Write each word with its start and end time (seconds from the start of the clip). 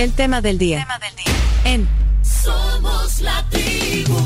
El 0.00 0.14
tema 0.14 0.40
del 0.40 0.56
día. 0.56 0.88
En 1.62 1.86
Somos 2.22 3.20
la 3.20 3.46
tribu. 3.50 4.16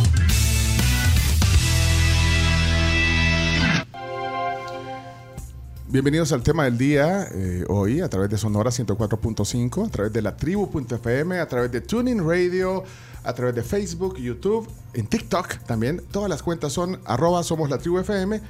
Bienvenidos 5.89 6.31
al 6.31 6.45
tema 6.45 6.63
del 6.63 6.79
día 6.79 7.27
eh, 7.33 7.65
hoy 7.67 8.03
a 8.03 8.09
través 8.09 8.31
de 8.31 8.39
Sonora 8.39 8.71
104.5, 8.71 9.89
a 9.89 9.91
través 9.91 10.13
de 10.13 10.23
la 10.23 10.37
tribu.fm, 10.37 11.41
a 11.41 11.49
través 11.49 11.73
de 11.73 11.81
Tuning 11.81 12.25
Radio, 12.25 12.85
a 13.25 13.33
través 13.33 13.57
de 13.57 13.65
Facebook, 13.65 14.17
YouTube, 14.17 14.71
en 14.93 15.09
TikTok 15.09 15.65
también. 15.67 16.01
Todas 16.13 16.31
las 16.31 16.45
cuentas 16.45 16.73
son 16.73 17.01
arroba 17.05 17.43
somos 17.43 17.69
la 17.69 17.79
tribu 17.79 17.99
FM 17.99 18.41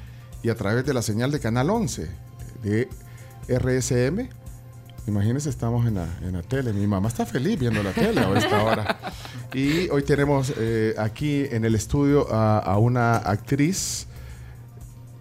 y 0.43 0.51
a 0.51 0.55
través 0.57 0.85
de 0.85 0.93
la 0.93 1.01
señal 1.01 1.31
de 1.31 1.41
Canal 1.41 1.71
11 1.71 2.07
de 2.63 2.91
RSM. 3.49 4.44
Imagínense, 5.07 5.51
estamos 5.51 5.87
en 5.87 5.97
la, 5.97 6.09
en 6.23 6.33
la 6.33 6.43
tele. 6.43 6.73
Mi 6.73 6.87
mamá 6.87 7.09
está 7.09 7.27
feliz 7.27 7.59
viendo 7.59 7.83
la 7.83 7.93
tele 7.93 8.21
a 8.21 8.39
esta 8.39 8.65
hora. 8.65 8.99
Y 9.53 9.89
hoy 9.91 10.03
tenemos 10.03 10.53
eh, 10.57 10.95
aquí 10.99 11.45
en 11.51 11.65
el 11.67 11.75
estudio 11.75 12.33
a, 12.33 12.59
a 12.59 12.79
una 12.79 13.17
actriz 13.17 14.07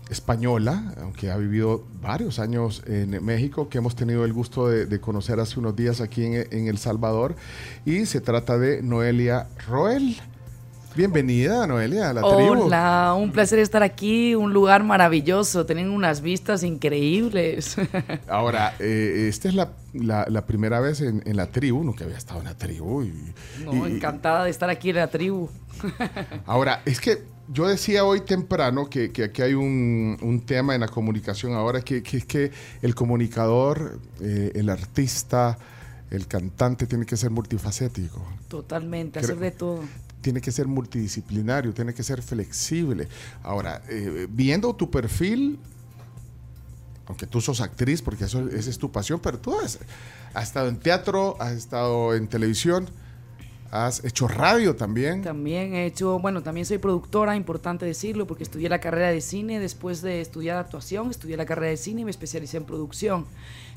española, 0.09 0.93
aunque 1.01 1.31
ha 1.31 1.37
vivido 1.37 1.83
varios 2.01 2.39
años 2.39 2.81
en 2.87 3.23
México, 3.25 3.67
que 3.67 3.79
hemos 3.79 3.95
tenido 3.95 4.23
el 4.23 4.31
gusto 4.31 4.69
de, 4.69 4.85
de 4.85 4.99
conocer 5.01 5.39
hace 5.39 5.59
unos 5.59 5.75
días 5.75 5.99
aquí 5.99 6.23
en, 6.23 6.47
en 6.51 6.67
El 6.67 6.77
Salvador. 6.77 7.35
Y 7.85 8.05
se 8.05 8.21
trata 8.21 8.57
de 8.57 8.81
Noelia 8.81 9.47
Roel. 9.67 10.15
Bienvenida, 10.95 11.65
Noelia, 11.65 12.11
a 12.11 12.13
la 12.13 12.21
tribu. 12.21 12.65
Hola, 12.65 13.15
un 13.17 13.31
placer 13.31 13.57
estar 13.57 13.81
aquí, 13.81 14.35
un 14.35 14.53
lugar 14.53 14.83
maravilloso, 14.83 15.65
tienen 15.65 15.89
unas 15.89 16.21
vistas 16.21 16.61
increíbles. 16.61 17.75
Ahora, 18.27 18.75
eh, 18.79 19.25
esta 19.27 19.49
es 19.49 19.55
la, 19.55 19.71
la- 19.93 20.27
la 20.29 20.45
primera 20.45 20.79
vez 20.79 21.01
en, 21.01 21.23
en 21.25 21.35
la 21.35 21.47
tribu, 21.47 21.83
nunca 21.83 22.03
había 22.05 22.17
estado 22.17 22.41
en 22.41 22.45
la 22.45 22.55
tribu. 22.55 23.01
y- 23.03 23.33
No, 23.65 23.87
y- 23.87 23.93
encantada 23.93 24.43
de 24.43 24.51
estar 24.51 24.69
aquí 24.69 24.91
en 24.91 24.97
la 24.97 25.07
tribu. 25.07 25.49
Ahora, 26.45 26.83
es 26.85 27.01
que 27.01 27.23
yo 27.47 27.67
decía 27.67 28.05
hoy 28.05 28.21
temprano 28.21 28.87
que, 28.87 29.11
que 29.11 29.23
aquí 29.23 29.41
hay 29.41 29.55
un, 29.55 30.17
un 30.21 30.41
tema 30.45 30.75
en 30.75 30.81
la 30.81 30.87
comunicación 30.87 31.53
ahora, 31.53 31.81
que, 31.81 32.03
es 32.05 32.25
que 32.25 32.51
el 32.83 32.93
comunicador, 32.93 33.99
eh, 34.21 34.51
el 34.53 34.69
artista, 34.69 35.57
el 36.11 36.27
cantante 36.27 36.85
tiene 36.85 37.07
que 37.07 37.17
ser 37.17 37.31
multifacético, 37.31 38.23
Totalmente, 38.47 39.17
hacer 39.19 39.37
de 39.37 39.49
todo. 39.49 39.79
Tiene 40.23 40.41
que 40.41 40.51
ser 40.51 40.67
multidisciplinario, 40.67 41.73
tiene 41.73 41.93
que 41.93 42.01
ser 42.01 42.23
flexible. 42.23 43.07
Ahora, 43.43 43.83
eh, 43.89 44.25
viendo 44.29 44.73
tu 44.73 44.89
perfil, 44.89 45.59
aunque 47.05 47.27
tú 47.27 47.41
sos 47.41 47.61
actriz, 47.61 48.01
porque 48.01 48.23
eso, 48.23 48.47
esa 48.49 48.69
es 48.69 48.77
tu 48.79 48.91
pasión, 48.91 49.19
pero 49.19 49.37
tú 49.37 49.59
has, 49.59 49.77
has 50.33 50.43
estado 50.45 50.69
en 50.69 50.79
teatro, 50.79 51.35
has 51.39 51.51
estado 51.51 52.15
en 52.15 52.27
televisión, 52.27 52.87
has 53.69 54.03
hecho 54.05 54.27
radio 54.27 54.75
también. 54.75 55.21
También 55.21 55.75
he 55.75 55.85
hecho, 55.85 56.17
bueno, 56.19 56.41
también 56.41 56.65
soy 56.65 56.77
productora, 56.77 57.35
importante 57.35 57.85
decirlo, 57.85 58.25
porque 58.25 58.43
estudié 58.43 58.69
la 58.69 58.79
carrera 58.79 59.09
de 59.11 59.19
cine, 59.19 59.59
después 59.59 60.01
de 60.01 60.21
estudiar 60.21 60.57
actuación, 60.57 61.11
estudié 61.11 61.35
la 61.35 61.45
carrera 61.45 61.69
de 61.69 61.77
cine 61.77 62.01
y 62.01 62.05
me 62.05 62.11
especialicé 62.11 62.57
en 62.57 62.63
producción. 62.65 63.25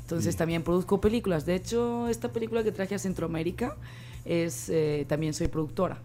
Entonces 0.00 0.36
también 0.36 0.62
produzco 0.62 1.00
películas. 1.00 1.44
De 1.44 1.56
hecho, 1.56 2.08
esta 2.08 2.30
película 2.30 2.62
que 2.62 2.70
traje 2.70 2.94
a 2.94 2.98
Centroamérica 2.98 3.74
es, 4.24 4.68
eh, 4.68 5.04
también 5.08 5.34
soy 5.34 5.48
productora. 5.48 5.98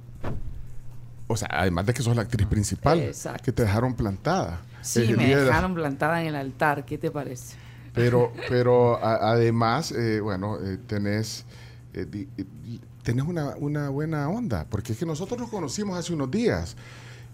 O 1.28 1.38
sea, 1.38 1.48
además 1.52 1.86
de 1.86 1.94
que 1.94 2.04
sos 2.04 2.16
la 2.16 2.24
actriz 2.24 2.46
principal, 2.48 3.00
Exacto. 3.00 3.44
que 3.44 3.52
te 3.54 3.64
dejaron 3.64 3.94
plantada. 3.94 4.62
Sí, 4.82 5.14
me 5.16 5.26
día 5.26 5.38
de 5.38 5.44
la- 5.44 5.48
dejaron 5.50 5.74
plantada 5.76 6.22
en 6.22 6.28
el 6.28 6.36
altar, 6.36 6.86
¿qué 6.86 6.98
te 6.98 7.10
parece? 7.12 7.56
Pero, 7.94 8.34
pero 8.50 8.98
a- 9.04 9.32
además, 9.32 9.92
eh, 9.92 10.20
bueno, 10.20 10.58
eh, 10.62 10.78
tenés, 10.88 11.46
eh, 11.94 12.06
di- 12.10 12.28
di- 12.36 12.82
tenés 13.04 13.26
una, 13.26 13.56
una 13.58 13.90
buena 13.90 14.28
onda, 14.30 14.66
porque 14.70 14.92
es 14.94 15.00
que 15.00 15.06
nosotros 15.06 15.40
nos 15.40 15.50
conocimos 15.50 15.98
hace 15.98 16.14
unos 16.14 16.30
días. 16.30 16.76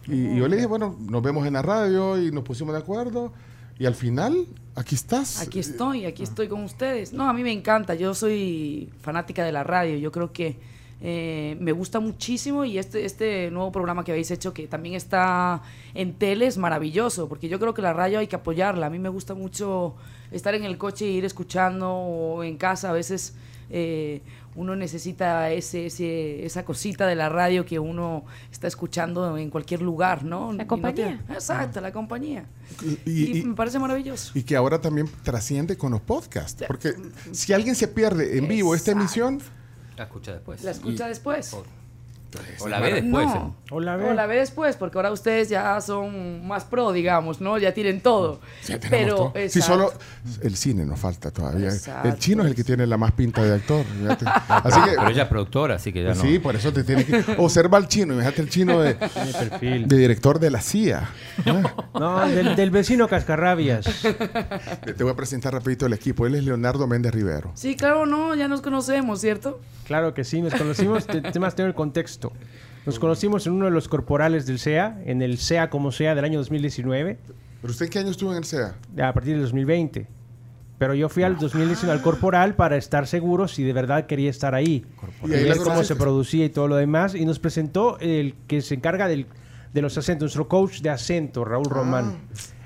Y, 0.06 0.14
y 0.28 0.38
yo 0.38 0.48
le 0.48 0.56
dije, 0.58 0.68
bueno, 0.68 0.96
nos 1.00 1.22
vemos 1.24 1.46
en 1.48 1.54
la 1.54 1.62
radio 1.62 2.22
y 2.22 2.32
nos 2.32 2.44
pusimos 2.44 2.74
de 2.74 2.80
acuerdo. 2.80 3.34
Y 3.80 3.86
al 3.86 3.96
final, 3.96 4.48
aquí 4.76 4.96
estás. 4.96 5.42
Aquí 5.42 5.60
estoy, 5.60 6.06
aquí 6.06 6.24
estoy 6.24 6.48
con 6.48 6.64
ustedes. 6.64 7.14
No, 7.14 7.28
a 7.30 7.34
mí 7.34 7.44
me 7.44 7.52
encanta, 7.52 7.94
yo 7.96 8.14
soy 8.14 8.92
fanática 9.02 9.44
de 9.44 9.52
la 9.52 9.64
radio, 9.64 9.98
yo 9.98 10.12
creo 10.12 10.32
que 10.32 10.58
eh, 11.02 11.58
me 11.60 11.72
gusta 11.72 12.00
muchísimo 12.00 12.66
y 12.66 12.78
este, 12.78 13.06
este 13.06 13.52
nuevo 13.52 13.72
programa 13.72 14.04
que 14.04 14.12
habéis 14.12 14.32
hecho 14.32 14.54
que 14.54 14.68
también 14.68 14.96
está 14.96 15.62
en 15.94 16.14
tele 16.14 16.48
es 16.48 16.58
maravilloso, 16.58 17.28
porque 17.30 17.48
yo 17.50 17.60
creo 17.60 17.74
que 17.74 17.82
la 17.82 17.94
radio 17.94 18.20
hay 18.20 18.28
que 18.28 18.36
apoyarla. 18.36 18.88
A 18.88 18.90
mí 18.90 18.98
me 19.00 19.10
gusta 19.10 19.34
mucho 19.36 19.96
estar 20.32 20.56
en 20.56 20.64
el 20.64 20.78
coche 20.78 21.06
e 21.06 21.10
ir 21.12 21.26
escuchando 21.26 21.92
o 21.92 22.44
en 22.44 22.58
casa 22.58 22.90
a 22.90 22.94
veces... 22.94 23.34
eh, 23.70 24.22
uno 24.56 24.76
necesita 24.76 25.52
ese, 25.52 25.86
ese- 25.86 26.44
esa 26.44 26.66
cosita 26.66 27.06
de 27.06 27.14
la 27.14 27.30
radio 27.30 27.64
que 27.64 27.78
uno 27.78 28.26
está 28.52 28.66
escuchando 28.66 29.38
en 29.38 29.52
cualquier 29.52 29.84
lugar, 29.84 30.24
¿no? 30.24 30.52
No 30.52 30.66
compañía. 30.66 31.24
exacto, 31.30 31.80
la 31.80 31.92
compañía. 31.92 32.44
Y- 32.84 32.98
Y, 33.12 33.38
y- 33.38 33.44
me 33.44 33.54
parece 33.54 33.78
maravilloso. 33.78 34.32
y 34.34 34.42
que 34.42 34.56
ahora 34.56 34.82
también 34.82 35.08
trasciende 35.22 35.78
con 35.78 35.92
los 35.92 36.02
podcasts. 36.02 36.64
Porque 36.68 36.96
si 37.34 37.54
alguien 37.54 37.76
se 37.76 37.88
pierde 37.88 38.40
en 38.40 38.48
vivo 38.48 38.74
esta 38.74 38.94
emisión, 38.94 39.40
La 39.98 40.04
escucha 40.04 40.34
después. 40.34 40.64
La 40.64 40.72
escucha 40.72 41.08
después. 41.08 41.56
O 42.60 42.68
la 42.68 42.80
ve 42.80 42.94
después. 43.02 43.26
No. 43.28 43.56
¿eh? 43.58 43.68
O 43.72 43.80
la 43.80 43.96
O 43.96 44.14
la 44.14 44.26
ve 44.28 44.38
después, 44.38 44.76
porque 44.76 44.98
ahora 44.98 45.12
ustedes 45.12 45.50
ya 45.50 45.80
son 45.82 46.46
más 46.48 46.64
pro, 46.66 46.92
digamos, 46.92 47.42
¿no? 47.42 47.58
Ya 47.58 47.74
tienen 47.74 48.02
todo. 48.02 48.40
ya 48.66 48.80
tenemos 48.80 48.90
Pero, 48.90 49.16
todo. 49.16 49.34
Si 49.50 49.62
solo 49.62 49.92
el 50.42 50.56
cine 50.56 50.86
nos 50.86 51.00
falta 51.00 51.32
todavía. 51.32 51.70
Exacto. 51.70 52.08
El 52.10 52.18
chino 52.18 52.44
es 52.44 52.50
el 52.50 52.56
que 52.56 52.64
tiene 52.64 52.86
la 52.88 52.98
más 52.98 53.12
pinta 53.14 53.44
de 53.44 53.56
actor. 53.56 53.86
fíjate. 53.86 54.26
Así 54.48 54.82
que, 54.82 54.90
Pero 54.98 55.10
ella 55.10 55.24
es 55.24 55.30
productora, 55.30 55.76
así 55.76 55.92
que 55.94 56.04
ya 56.04 56.10
no. 56.14 56.16
Sí, 56.22 56.40
por 56.40 56.56
eso 56.56 56.72
te 56.74 56.84
tiene 56.84 57.06
que 57.06 57.24
observa 57.38 57.78
al 57.78 57.88
chino. 57.88 58.14
Imagínate 58.14 58.42
el 58.42 58.50
chino 58.50 58.80
de, 58.82 58.94
Tiene 58.96 59.34
perfil. 59.34 59.88
de 59.88 59.98
director 59.98 60.40
de 60.40 60.52
la 60.52 60.62
CIA. 60.62 61.10
No, 61.94 62.28
del, 62.28 62.56
del 62.56 62.72
vecino 62.72 63.08
Cascarrabias. 63.08 63.86
Te 64.96 65.04
voy 65.04 65.12
a 65.12 65.16
presentar 65.16 65.54
rapidito 65.54 65.86
el 65.86 65.94
equipo. 65.94 66.26
Él 66.26 66.36
es 66.36 66.44
Leonardo 66.44 66.88
Méndez 66.88 67.14
Rivero. 67.14 67.52
Sí, 67.56 67.76
claro, 67.76 68.06
no, 68.06 68.36
ya 68.36 68.48
nos 68.48 68.62
conocemos, 68.62 69.22
¿cierto? 69.22 69.60
Claro 69.86 70.14
que 70.14 70.24
sí, 70.24 70.42
nos 70.42 70.54
conocimos, 70.54 71.06
te- 71.08 71.22
temas 71.22 71.56
tener 71.56 71.70
el 71.70 71.76
contexto. 71.76 72.17
Nos 72.86 73.00
conocimos 73.00 73.46
en 73.48 73.54
uno 73.54 73.66
de 73.66 73.72
los 73.72 73.88
corporales 73.88 74.46
del 74.46 74.60
SEA, 74.60 75.02
en 75.06 75.22
el 75.22 75.38
SEA 75.38 75.70
como 75.70 75.92
SEA 75.92 76.16
del 76.16 76.24
año 76.26 76.40
2019, 76.40 77.18
¿Pero 77.62 77.72
usted 77.72 77.86
en 77.88 77.92
qué 77.92 78.00
año 78.00 78.12
estuvo 78.12 78.32
en 78.32 78.38
el 78.38 78.44
SEA? 78.46 78.76
a 79.04 79.14
partir 79.14 79.34
del 79.34 79.42
2020. 79.44 80.08
Pero 80.78 80.94
yo 80.94 81.10
fui 81.10 81.24
al 81.24 81.38
2019 81.40 81.92
al 81.98 82.04
corporal 82.04 82.56
para 82.56 82.78
estar 82.78 83.08
seguro 83.08 83.48
si 83.48 83.64
de 83.64 83.74
verdad 83.74 84.06
quería 84.06 84.30
estar 84.30 84.54
ahí. 84.54 84.86
Y 85.26 85.32
Y 85.32 85.34
ahí 85.34 85.44
ver 85.46 85.58
cómo 85.58 85.84
se 85.84 85.96
producía 85.96 86.46
y 86.46 86.50
todo 86.50 86.68
lo 86.68 86.76
demás. 86.76 87.16
Y 87.16 87.26
nos 87.26 87.40
presentó 87.40 87.98
el 88.00 88.36
que 88.48 88.62
se 88.62 88.76
encarga 88.76 89.08
del- 89.08 89.26
de 89.74 89.82
los 89.82 89.98
acentos, 89.98 90.26
nuestro 90.26 90.48
coach 90.48 90.82
de 90.82 90.92
acento, 90.92 91.44
Raúl 91.44 91.66
Román. 91.66 92.18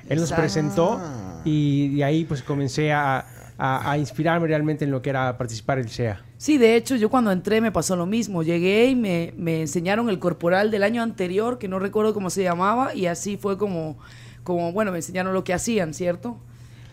Él 0.10 0.20
nos 0.20 0.30
Exacto. 0.32 0.42
presentó 0.42 1.02
y 1.46 1.96
de 1.96 2.04
ahí 2.04 2.26
pues 2.26 2.44
comencé 2.44 2.92
a, 2.92 3.26
a- 3.64 3.92
a 3.92 3.98
inspirarme 4.00 4.48
realmente 4.48 4.86
en 4.86 4.92
lo 4.92 5.04
que 5.04 5.12
era 5.12 5.38
participar 5.38 5.78
en 5.78 5.86
el 5.86 5.92
SEA. 5.92 6.20
Sí, 6.38 6.58
de 6.58 6.76
hecho, 6.76 6.96
yo 6.96 7.10
cuando 7.12 7.32
entré 7.32 7.62
me 7.62 7.72
pasó 7.72 7.96
lo 7.96 8.08
mismo. 8.08 8.42
Llegué 8.42 8.88
y 8.88 8.96
me, 8.96 9.34
me 9.38 9.62
enseñaron 9.62 10.10
el 10.10 10.18
corporal 10.18 10.72
del 10.72 10.82
año 10.82 11.04
anterior, 11.04 11.60
que 11.60 11.68
no 11.68 11.78
recuerdo 11.78 12.16
cómo 12.16 12.32
se 12.32 12.42
llamaba, 12.42 12.96
y 12.96 13.06
así 13.06 13.38
fue 13.38 13.60
como, 13.60 14.00
como 14.44 14.72
bueno, 14.72 14.92
me 14.92 14.98
enseñaron 14.98 15.34
lo 15.36 15.44
que 15.44 15.54
hacían, 15.54 15.94
¿cierto? 15.94 16.38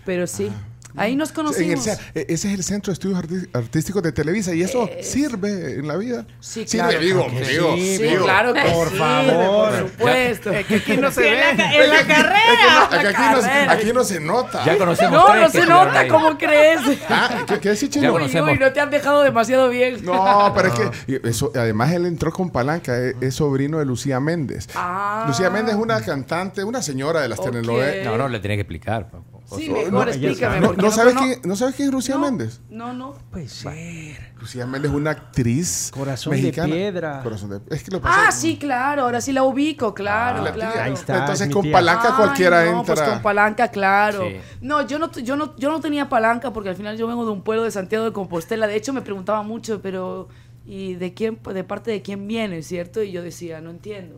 Pero 0.04 0.26
sí, 0.26 0.50
ahí 0.96 1.16
nos 1.16 1.28
En 1.30 1.32
el 1.32 1.36
conocimos. 1.36 1.84
SEA. 1.84 1.98
E- 2.14 2.26
Ese 2.28 2.48
es 2.48 2.54
el 2.54 2.64
Centro 2.64 2.90
de 2.90 2.94
Estudios 2.94 3.48
Artísticos 3.52 4.02
de 4.02 4.12
Televisa. 4.12 4.54
Y 4.54 4.62
eso 4.62 4.88
sirve 5.02 5.74
en 5.74 5.86
la 5.88 5.96
vida. 5.96 6.26
Sí, 6.40 6.66
Sirve, 6.66 6.88
claro. 6.88 7.00
digo, 7.00 7.26
Que 7.28 7.44
digo, 7.44 7.74
sí, 7.76 7.96
Sí, 7.96 8.02
digo. 8.02 8.24
claro 8.24 8.54
que 8.54 8.60
Por 8.62 8.90
sí, 8.90 8.96
favor. 8.96 9.70
por 9.70 9.78
supuesto. 9.90 10.50
que 10.50 10.74
aquí 10.76 10.96
no 10.96 11.10
se 11.10 11.28
En 11.28 11.40
la, 11.58 11.64
ve. 11.70 11.84
en 11.84 11.90
la 11.90 12.06
carrera. 12.06 12.84
Aquí, 12.90 13.22
no, 13.34 13.36
se- 13.42 13.48
carrera. 13.48 13.72
aquí 13.72 13.92
no 13.92 14.04
se 14.04 14.20
nota. 14.20 14.64
Ya 14.64 14.78
conocemos 14.78 15.12
No, 15.12 15.26
tres 15.32 15.42
no 15.42 15.48
se 15.50 15.66
nota, 15.66 16.00
ahí. 16.00 16.08
¿cómo 16.08 16.38
crees? 16.38 16.80
Ah, 17.08 17.44
¿qué, 17.46 17.58
qué 17.60 17.68
decís, 17.70 17.90
chino? 17.90 18.12
Uy, 18.14 18.58
no 18.58 18.72
te 18.72 18.80
han 18.80 18.90
dejado 18.90 19.22
demasiado 19.22 19.68
bien. 19.68 20.04
No, 20.04 20.52
pero 20.54 20.68
es 20.68 20.74
que 21.06 21.20
eso, 21.28 21.52
además 21.54 21.92
él 21.92 22.06
entró 22.06 22.32
con 22.32 22.50
palanca, 22.50 22.96
es, 22.98 23.14
es 23.20 23.34
sobrino 23.34 23.78
de 23.78 23.84
Lucía 23.84 24.20
Méndez. 24.20 24.68
Ah. 24.74 25.24
Lucía 25.28 25.50
Méndez 25.50 25.74
es 25.74 25.80
una 25.80 26.00
cantante, 26.00 26.64
una 26.64 26.82
señora 26.82 27.20
de 27.20 27.28
las 27.28 27.38
Ok. 27.38 27.46
telenovelas. 27.50 28.04
No, 28.06 28.16
no, 28.18 28.28
le 28.28 28.40
tenía 28.40 28.56
que 28.56 28.62
explicar. 28.62 29.08
Sí, 29.56 29.68
No, 29.68 29.74
mejor 29.76 29.92
no, 29.92 30.02
explícame. 30.04 30.60
¿No, 30.60 30.66
porque 30.66 30.82
no 30.82 30.90
sabes 30.90 31.14
quién, 31.14 31.40
¿No 31.44 31.56
sabes 31.56 31.74
quién 31.74 31.88
es 31.88 31.94
Lucía 31.94 32.16
no, 32.16 32.20
Méndez? 32.20 32.60
No, 32.68 32.92
no. 32.92 33.12
Puede 33.30 33.48
ser. 33.48 34.32
Lucía 34.38 34.66
Méndez 34.66 34.90
es 34.90 34.96
una 34.96 35.10
actriz 35.12 35.90
Corazón 35.92 36.32
de 36.32 36.36
mexicana. 36.42 36.74
piedra. 36.74 37.20
Corazón 37.22 37.50
de 37.50 37.74
Es 37.74 37.82
que 37.82 37.90
lo 37.90 38.00
pasa- 38.00 38.28
Ah, 38.28 38.32
sí, 38.32 38.58
claro, 38.58 39.02
ahora 39.04 39.20
sí 39.22 39.32
la 39.32 39.42
ubico, 39.44 39.94
claro, 39.94 40.42
La 40.44 40.52
claro. 40.52 40.72
tía. 40.74 40.84
Ahí 40.84 40.92
está, 40.92 41.18
Entonces 41.20 41.48
es 41.48 41.54
con 41.54 41.70
palanca 41.70 42.08
Ay, 42.08 42.14
cualquiera 42.16 42.64
no, 42.66 42.80
entra. 42.80 42.94
Pues 42.94 43.08
con 43.08 43.22
palanca, 43.22 43.68
claro. 43.68 44.24
Sí. 44.28 44.36
No, 44.60 44.86
yo 44.86 44.98
no, 44.98 45.10
yo 45.12 45.36
no, 45.36 45.56
yo 45.56 45.70
no 45.70 45.80
tenía 45.80 46.08
palanca 46.10 46.52
porque 46.52 46.68
al 46.68 46.76
final 46.76 46.96
yo 46.98 47.06
vengo 47.06 47.24
de 47.24 47.30
un 47.32 47.42
pueblo 47.42 47.64
de 47.64 47.70
Santiago 47.70 48.04
de 48.04 48.12
Compostela. 48.12 48.66
De 48.66 48.76
hecho, 48.76 48.92
me 48.92 49.00
preguntaba 49.02 49.42
mucho, 49.42 49.80
pero 49.80 50.28
¿y 50.66 50.94
de 50.94 51.14
quién, 51.14 51.38
de 51.42 51.64
parte 51.64 51.90
de 51.90 52.02
quién 52.02 52.28
viene, 52.28 52.62
cierto? 52.62 53.02
Y 53.02 53.12
yo 53.12 53.22
decía, 53.22 53.62
no 53.62 53.70
entiendo. 53.70 54.16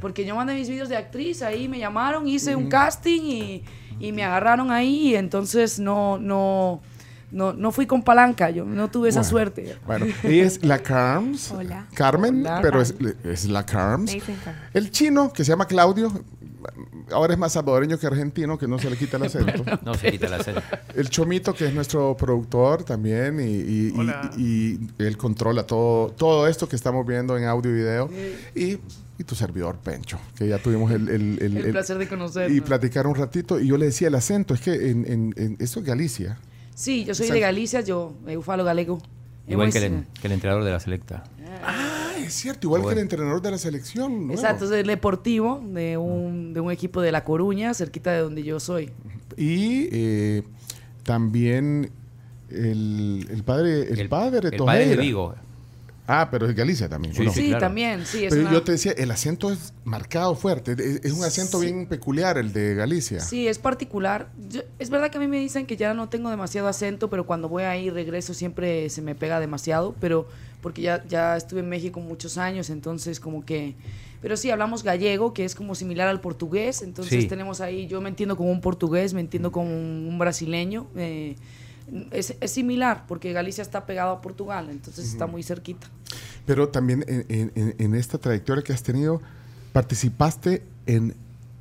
Porque 0.00 0.24
yo 0.24 0.34
mandé 0.34 0.54
mis 0.54 0.68
videos 0.68 0.88
de 0.88 0.96
actriz, 0.96 1.42
ahí 1.42 1.68
me 1.68 1.78
llamaron, 1.78 2.26
hice 2.26 2.56
un 2.56 2.68
casting 2.68 3.20
y, 3.22 3.64
y 4.00 4.12
me 4.12 4.24
agarraron 4.24 4.70
ahí 4.70 5.08
y 5.08 5.14
entonces 5.16 5.78
no, 5.78 6.18
no, 6.18 6.80
no, 7.30 7.52
no 7.52 7.70
fui 7.70 7.86
con 7.86 8.02
palanca, 8.02 8.50
yo 8.50 8.64
no 8.64 8.90
tuve 8.90 9.10
esa 9.10 9.20
Bueno. 9.20 9.30
suerte. 9.30 9.76
Bueno, 9.86 10.06
ella 10.24 10.44
es 10.44 10.64
la 10.64 10.78
Carms. 10.78 11.52
Hola. 11.52 11.86
Carmen, 11.94 12.40
Hola. 12.40 12.60
pero 12.62 12.80
es, 12.80 12.94
es 13.24 13.44
la 13.46 13.64
Carms. 13.66 14.16
El 14.74 14.90
chino, 14.90 15.32
que 15.32 15.44
se 15.44 15.50
llama 15.52 15.66
Claudio, 15.66 16.12
ahora 17.12 17.32
es 17.34 17.38
más 17.38 17.52
salvadoreño 17.52 17.98
que 17.98 18.06
argentino, 18.06 18.58
que 18.58 18.66
no 18.68 18.78
se 18.78 18.90
le 18.90 18.96
quita 18.96 19.16
el 19.16 19.22
acento. 19.26 19.64
No 19.84 19.94
se 19.94 20.10
quita 20.10 20.28
la 20.28 20.42
serie. 20.44 20.62
El 20.94 21.08
Chomito, 21.10 21.54
que 21.54 21.66
es 21.66 21.74
nuestro 21.74 22.16
productor 22.16 22.84
también, 22.84 23.40
y, 23.40 23.44
y- 23.44 23.92
y- 24.36 24.42
y 24.42 24.80
él 25.04 25.16
controla 25.16 25.64
todo, 25.66 26.10
todo 26.10 26.46
esto 26.46 26.68
que 26.68 26.76
estamos 26.76 27.06
viendo 27.06 27.36
en 27.36 27.44
audio 27.44 27.70
y 27.70 27.74
video. 27.74 28.10
Y, 28.54 28.78
y 29.18 29.24
tu 29.24 29.34
servidor, 29.34 29.76
Pencho, 29.78 30.18
que 30.36 30.48
ya 30.48 30.58
tuvimos 30.58 30.90
el, 30.92 31.08
el- 31.08 31.38
el- 31.42 31.56
El 31.58 31.64
el- 31.66 31.70
placer 31.72 31.98
de 31.98 32.08
conocernos. 32.08 32.56
Y 32.56 32.60
platicar 32.62 33.06
un 33.06 33.14
ratito. 33.14 33.60
Y 33.60 33.66
yo 33.66 33.76
le 33.76 33.86
decía 33.86 34.08
el 34.08 34.14
acento, 34.14 34.54
es 34.54 34.60
que 34.62 34.72
en, 34.90 35.04
en- 35.06 35.34
en- 35.36 35.56
esto 35.60 35.80
es 35.80 35.86
Galicia. 35.86 36.38
Sí, 36.74 37.04
yo 37.04 37.14
soy 37.14 37.24
Exacto. 37.26 37.34
de 37.34 37.40
Galicia, 37.40 37.80
yo, 37.82 38.14
Eufalo 38.26 38.64
Galego. 38.64 39.02
Igual 39.46 39.72
que 39.72 39.78
el, 39.84 40.06
que 40.20 40.28
el 40.28 40.32
entrenador 40.32 40.64
de 40.64 40.70
la 40.70 40.80
selecta. 40.80 41.24
Ah, 41.62 41.99
es 42.30 42.36
cierto, 42.36 42.66
igual 42.66 42.80
que 42.80 42.84
Bueno. 42.86 42.98
el 43.00 43.02
entrenador 43.04 43.42
de 43.42 43.50
la 43.50 43.58
selección. 43.58 44.30
Exacto, 44.30 44.64
es 44.64 44.70
el 44.72 44.86
deportivo 44.86 45.60
de 45.64 45.96
un, 45.96 46.52
de 46.54 46.60
un 46.60 46.70
equipo 46.72 47.00
de 47.00 47.12
La 47.12 47.24
Coruña, 47.24 47.74
cerquita 47.74 48.12
de 48.12 48.20
donde 48.20 48.42
yo 48.42 48.58
soy. 48.60 48.90
Y 49.36 49.88
eh, 49.92 50.42
también 51.04 51.90
el, 52.50 53.26
el 53.30 53.42
padre, 53.44 53.82
el, 53.92 54.08
padre 54.08 54.48
el 54.50 54.56
padre 54.56 54.86
de. 54.88 54.96
Vigo. 54.96 55.34
Ah, 56.12 56.26
pero 56.28 56.48
es 56.48 56.56
Galicia 56.56 56.88
también. 56.88 57.14
Sí, 57.14 57.20
¿o 57.22 57.24
no? 57.26 57.32
Sí, 57.32 57.46
claro. 57.50 57.60
también, 57.60 58.04
sí. 58.04 58.24
Es 58.24 58.30
Pero 58.30 58.42
una- 58.42 58.52
yo 58.52 58.62
te 58.64 58.72
decía, 58.72 58.90
el 58.98 59.12
acento 59.12 59.52
es 59.52 59.72
marcado 59.84 60.34
fuerte. 60.34 60.72
Es, 60.72 61.04
es 61.04 61.12
un 61.12 61.22
acento 61.22 61.60
bien 61.60 61.86
peculiar 61.86 62.36
el 62.36 62.52
de 62.52 62.74
Galicia. 62.74 63.20
Sí, 63.20 63.46
es 63.46 63.60
particular. 63.60 64.28
Yo- 64.48 64.62
es 64.80 64.90
verdad 64.90 65.10
que 65.12 65.18
a 65.18 65.20
mí 65.20 65.28
me 65.28 65.38
dicen 65.38 65.66
que 65.66 65.76
ya 65.76 65.94
no 65.94 66.08
tengo 66.08 66.28
demasiado 66.28 66.66
acento, 66.66 67.08
pero 67.10 67.26
cuando 67.26 67.48
voy 67.48 67.62
ahí 67.62 67.86
y 67.86 67.90
regreso 67.90 68.34
siempre 68.34 68.90
se 68.90 69.02
me 69.02 69.14
pega 69.14 69.38
demasiado, 69.38 69.94
pero 70.00 70.26
porque 70.60 70.82
ya, 70.82 71.04
ya 71.08 71.36
estuve 71.36 71.60
en 71.60 71.68
México 71.68 72.00
muchos 72.00 72.38
años, 72.38 72.70
entonces 72.70 73.20
como 73.20 73.44
que... 73.44 73.74
Pero 74.22 74.36
sí, 74.36 74.50
hablamos 74.50 74.82
gallego, 74.82 75.32
que 75.32 75.44
es 75.46 75.54
como 75.54 75.74
similar 75.74 76.06
al 76.08 76.20
portugués, 76.20 76.82
entonces 76.82 77.22
Sí. 77.22 77.28
tenemos 77.28 77.62
ahí, 77.62 77.86
yo 77.86 78.00
me 78.02 78.10
entiendo 78.10 78.36
como 78.36 78.50
un 78.50 78.60
portugués, 78.60 79.14
me 79.14 79.20
entiendo 79.20 79.50
como 79.50 79.66
un, 79.68 80.06
un 80.08 80.18
brasileño. 80.18 80.86
eh, 80.96 81.36
es, 82.12 82.36
es 82.40 82.50
similar, 82.52 83.04
porque 83.08 83.32
Galicia 83.32 83.62
está 83.62 83.84
pegado 83.86 84.12
a 84.12 84.20
Portugal, 84.20 84.68
entonces 84.70 85.08
está 85.08 85.26
muy 85.26 85.42
cerquita. 85.42 85.88
Pero 86.46 86.68
también 86.68 87.04
en, 87.08 87.24
en- 87.28 87.52
en- 87.56 87.74
en 87.78 87.94
esta 87.96 88.16
trayectoria 88.18 88.62
que 88.62 88.72
has 88.72 88.82
tenido, 88.82 89.20
participaste 89.72 90.62
en 90.86 91.14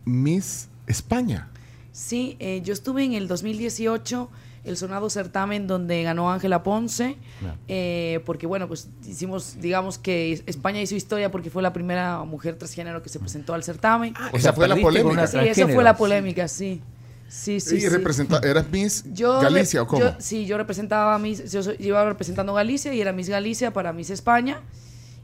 Miss 0.06 0.68
España. 0.88 1.48
Sí, 1.94 2.36
eh, 2.40 2.62
yo 2.63 2.74
estuve 2.74 3.04
en 3.06 3.13
el 3.13 3.28
2018, 3.28 4.30
el 4.65 4.77
sonado 4.77 5.09
certamen 5.09 5.67
donde 5.67 6.03
ganó 6.03 6.31
Ángela 6.31 6.63
Ponce, 6.63 7.15
Ah. 7.45 7.56
eh, 7.67 8.19
porque 8.25 8.45
bueno, 8.47 8.67
pues 8.67 8.89
hicimos, 9.07 9.57
digamos 9.61 9.97
que 9.97 10.41
España 10.45 10.81
hizo 10.81 10.95
historia 10.95 11.31
porque 11.31 11.50
fue 11.50 11.61
la 11.63 11.71
primera 11.73 12.23
mujer 12.23 12.56
transgénero 12.57 13.01
que 13.01 13.09
se 13.09 13.19
presentó 13.19 13.53
al 13.53 13.63
certamen. 13.63 14.13
O 14.33 14.38
Esa 14.38 14.53
fue 14.53 14.67
la 14.67 14.75
polémica. 14.75 15.27
sí, 15.27 15.38
esa 15.39 15.67
fue 15.67 15.83
la 15.83 15.95
polémica, 15.97 16.47
sí. 16.47 16.81
Sí, 17.27 17.59
sí, 17.59 17.75
y 17.75 17.81
sí. 17.81 17.89
representa- 17.89 18.39
¿Eras 18.44 18.65
Miss 18.71 19.03
Yo 19.13 19.39
Galicia 19.39 19.83
o 19.83 19.88
cómo? 19.88 20.01
yo- 20.01 20.15
sí, 20.17 20.47
yo 20.47 20.57
representaba 20.57 21.13
a 21.13 21.19
Miss, 21.19 21.51
yo, 21.51 21.62
soy- 21.62 21.75
iba 21.79 22.03
representando 22.03 22.55
Galicia 22.55 22.91
y 22.91 23.00
era 23.01 23.12
Miss 23.13 23.29
Galicia 23.29 23.71
para 23.71 23.94
Miss 23.94 24.09
España 24.09 24.62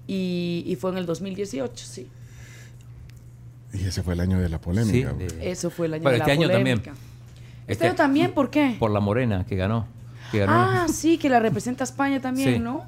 y, 0.05 0.63
y 0.67 0.75
fue 0.75 0.91
en 0.91 0.97
el 0.99 1.07
2018, 1.07 1.83
sí. 1.83 2.07
Y 3.73 3.85
ese 3.87 4.03
fue 4.03 4.13
el 4.13 4.19
año 4.19 4.39
de 4.39 4.49
la 4.49 4.61
polémica. 4.61 5.13
Sí, 5.17 5.25
de- 5.35 5.51
Eso 5.51 5.69
fue 5.71 5.87
el 5.87 5.95
año 5.95 6.03
de 6.09 6.17
la 6.17 6.23
este 6.25 6.31
año 6.31 6.47
también. 6.49 6.81
Este, 7.67 7.87
año 7.87 7.95
también, 7.95 8.31
¿por 8.33 8.49
qué? 8.49 8.75
Por 8.79 8.91
la 8.91 8.99
morena 8.99 9.45
que 9.45 9.55
ganó. 9.55 9.87
Que 10.31 10.39
ganó. 10.39 10.53
Ah, 10.53 10.85
sí, 10.91 11.17
que 11.17 11.29
la 11.29 11.39
representa 11.39 11.83
España 11.83 12.21
también, 12.21 12.55
Sí. 12.55 12.59
¿no? 12.59 12.83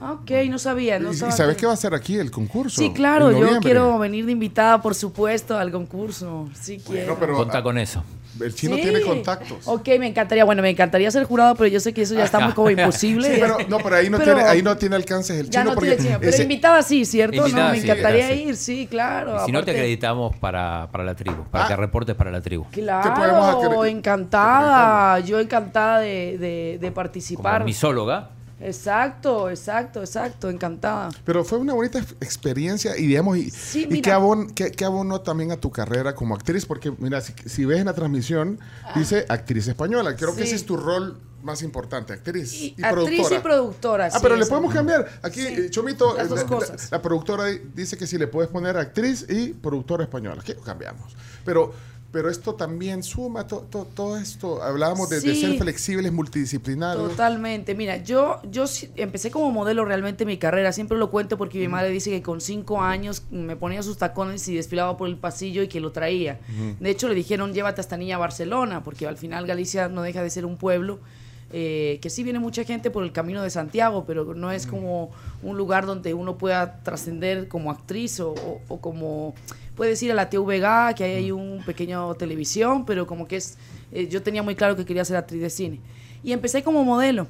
Ah, 0.00 0.12
Ok, 0.12 0.30
no 0.48 0.58
sabía. 0.58 0.98
No 0.98 1.12
¿Y, 1.12 1.16
sabes 1.16 1.56
qué 1.56 1.66
va 1.66 1.74
a 1.74 1.76
ser 1.76 1.92
aquí 1.94 2.16
el 2.16 2.30
concurso? 2.30 2.80
Sí, 2.80 2.90
claro, 2.92 3.30
yo 3.32 3.60
quiero 3.60 3.98
venir 3.98 4.24
de 4.24 4.32
invitada, 4.32 4.80
por 4.80 4.94
supuesto, 4.94 5.58
al 5.58 5.70
concurso. 5.70 6.48
Sí, 6.58 6.80
quiero. 6.84 7.12
No, 7.14 7.18
pero 7.20 7.34
Conta 7.36 7.62
con 7.62 7.76
eso. 7.76 8.02
El 8.40 8.54
chino 8.54 8.76
Sí. 8.76 8.82
tiene 8.82 9.00
contactos. 9.00 9.66
Ok, 9.66 9.88
me 9.98 10.06
encantaría. 10.06 10.44
Bueno, 10.44 10.62
me 10.62 10.70
encantaría 10.70 11.10
ser 11.10 11.24
jurado, 11.24 11.54
pero 11.56 11.66
yo 11.68 11.80
sé 11.80 11.92
que 11.92 12.02
eso 12.02 12.14
ya 12.14 12.24
está 12.24 12.38
muy 12.40 12.52
como 12.52 12.70
imposible. 12.70 13.34
Sí, 13.34 13.38
pero, 13.40 13.58
no, 13.68 13.78
pero 13.78 13.96
ahí 13.96 14.08
no, 14.10 14.18
Pero- 14.18 14.34
tiene, 14.36 14.48
ahí 14.48 14.62
no 14.62 14.76
tiene 14.76 14.96
alcances 14.96 15.38
el 15.40 15.50
Ya 15.50 15.60
chino 15.60 15.70
no 15.70 15.74
porque 15.74 15.90
tiene 15.90 16.02
chino, 16.04 16.18
Pero 16.20 16.30
ese- 16.30 16.42
sí, 16.82 17.04
¿cierto? 17.04 17.48
No, 17.48 17.70
me 17.70 17.78
sí, 17.80 17.84
encantaría 17.84 18.28
sí. 18.28 18.42
ir, 18.42 18.56
sí, 18.56 18.86
claro. 18.88 19.42
Y 19.42 19.46
si 19.46 19.52
no, 19.52 19.64
te 19.64 19.72
acreditamos 19.72 20.36
para, 20.36 20.88
para 20.92 21.04
la 21.04 21.14
tribu. 21.14 21.44
Para 21.50 21.64
Ah. 21.64 21.68
que 21.68 21.76
reportes 21.76 22.14
para 22.14 22.30
la 22.30 22.40
tribu. 22.40 22.66
Claro, 22.70 23.84
encantada. 23.84 25.18
Yo 25.20 25.40
encantada 25.40 26.00
de, 26.00 26.38
de- 26.38 26.78
de 26.78 26.78
Como 26.80 26.94
participar. 26.94 27.64
misóloga. 27.64 28.30
Exacto, 28.60 29.48
exacto, 29.50 30.00
exacto, 30.00 30.48
encantada. 30.50 31.10
Pero 31.24 31.44
fue 31.44 31.58
una 31.58 31.72
bonita 31.74 31.98
ex- 31.98 32.14
experiencia 32.20 32.96
y 32.96 33.06
digamos, 33.06 33.36
y, 33.38 33.50
Sí, 33.50 33.88
y 33.90 34.08
abon, 34.10 34.50
qué 34.50 34.84
abonó 34.84 35.20
también 35.22 35.50
a 35.50 35.56
tu 35.56 35.70
carrera 35.70 36.14
como 36.14 36.34
actriz, 36.34 36.66
porque 36.66 36.92
mira, 36.98 37.20
si, 37.20 37.32
si 37.46 37.64
ves 37.64 37.78
en 37.80 37.86
la 37.86 37.94
transmisión, 37.94 38.58
dice 38.94 39.24
actriz 39.28 39.66
española. 39.68 40.14
Creo 40.16 40.34
que 40.34 40.42
Ah. 40.42 40.44
Ese 40.44 40.54
es 40.56 40.64
tu 40.66 40.76
rol 40.76 41.18
más 41.42 41.62
importante, 41.62 42.12
actriz 42.12 42.52
y, 42.52 42.74
Y, 42.76 42.82
actriz 42.84 42.90
productora. 42.92 43.36
y 43.36 43.38
productora. 43.40 44.06
Ah, 44.06 44.10
sí, 44.10 44.18
pero 44.22 44.36
le 44.36 44.44
podemos 44.46 44.74
cambiar. 44.74 45.08
Aquí, 45.22 45.40
Sí, 45.40 45.46
eh, 45.46 45.70
Chomito, 45.70 46.18
eh, 46.18 46.24
la, 46.28 46.36
la- 46.36 46.76
la 46.90 47.02
productora 47.02 47.44
di- 47.46 47.60
dice 47.74 47.96
que 47.96 48.06
si 48.06 48.18
le 48.18 48.26
puedes 48.26 48.50
poner 48.50 48.76
actriz 48.76 49.24
y 49.28 49.54
productora 49.54 50.04
española. 50.04 50.40
Aquí 50.42 50.54
cambiamos. 50.64 51.16
Pero, 51.44 51.72
pero 52.12 52.28
esto 52.28 52.54
también 52.54 53.02
suma 53.02 53.46
to- 53.46 53.66
to- 53.70 53.86
todo 53.94 54.16
esto. 54.16 54.62
Hablábamos 54.62 55.08
de, 55.10 55.20
ser 55.20 55.58
flexibles, 55.58 56.10
multidisciplinarios. 56.12 57.10
Totalmente. 57.10 57.74
Mira, 57.74 57.98
yo, 57.98 58.40
yo 58.50 58.64
empecé 58.96 59.30
como 59.30 59.50
modelo 59.52 59.84
realmente 59.84 60.24
mi 60.24 60.36
carrera. 60.36 60.72
Siempre 60.72 60.98
lo 60.98 61.10
cuento 61.10 61.38
porque 61.38 61.58
mi 61.58 61.68
madre 61.68 61.90
dice 61.90 62.10
que 62.10 62.22
con 62.22 62.40
cinco 62.40 62.80
años 62.80 63.22
me 63.30 63.54
ponía 63.56 63.82
sus 63.82 63.96
tacones 63.98 64.46
y 64.48 64.54
desfilaba 64.56 64.96
por 64.96 65.08
el 65.08 65.16
pasillo 65.18 65.62
y 65.62 65.68
que 65.68 65.80
lo 65.80 65.92
traía. 65.92 66.40
De 66.80 66.90
hecho, 66.90 67.08
le 67.08 67.14
dijeron, 67.14 67.52
llévate 67.54 67.80
a 67.80 67.82
esta 67.82 67.96
niña 67.96 68.16
a 68.16 68.18
Barcelona, 68.18 68.82
porque 68.82 69.06
al 69.06 69.16
final 69.16 69.46
Galicia 69.46 69.88
no 69.88 70.02
deja 70.02 70.22
de 70.22 70.30
ser 70.30 70.44
un 70.46 70.56
pueblo. 70.56 70.98
eh, 71.52 71.98
que 72.00 72.10
sí 72.10 72.22
viene 72.22 72.38
mucha 72.38 72.62
gente 72.62 72.92
por 72.92 73.02
el 73.02 73.10
camino 73.10 73.42
de 73.42 73.50
Santiago, 73.50 74.04
pero 74.06 74.34
no 74.36 74.52
es 74.52 74.68
como 74.68 75.10
un 75.42 75.56
lugar 75.56 75.84
donde 75.84 76.14
uno 76.14 76.38
pueda 76.38 76.80
trascender 76.84 77.48
como 77.48 77.72
actriz 77.72 78.20
o, 78.20 78.30
o- 78.30 78.60
o 78.68 78.80
como 78.80 79.34
puedes 79.80 80.02
ir 80.02 80.12
a 80.12 80.14
la 80.14 80.28
TVG, 80.28 80.94
que 80.94 81.04
hay 81.04 81.14
ahí 81.14 81.32
un 81.32 81.62
pequeño 81.64 82.14
televisión, 82.14 82.84
pero 82.84 83.06
como 83.06 83.26
que 83.26 83.36
es, 83.36 83.56
eh, 83.92 84.08
yo 84.08 84.22
tenía 84.22 84.42
muy 84.42 84.54
claro 84.54 84.76
que 84.76 84.84
quería 84.84 85.06
ser 85.06 85.16
actriz 85.16 85.40
de 85.40 85.48
cine. 85.48 85.80
Y 86.22 86.32
empecé 86.32 86.62
como 86.62 86.84
modelo. 86.84 87.26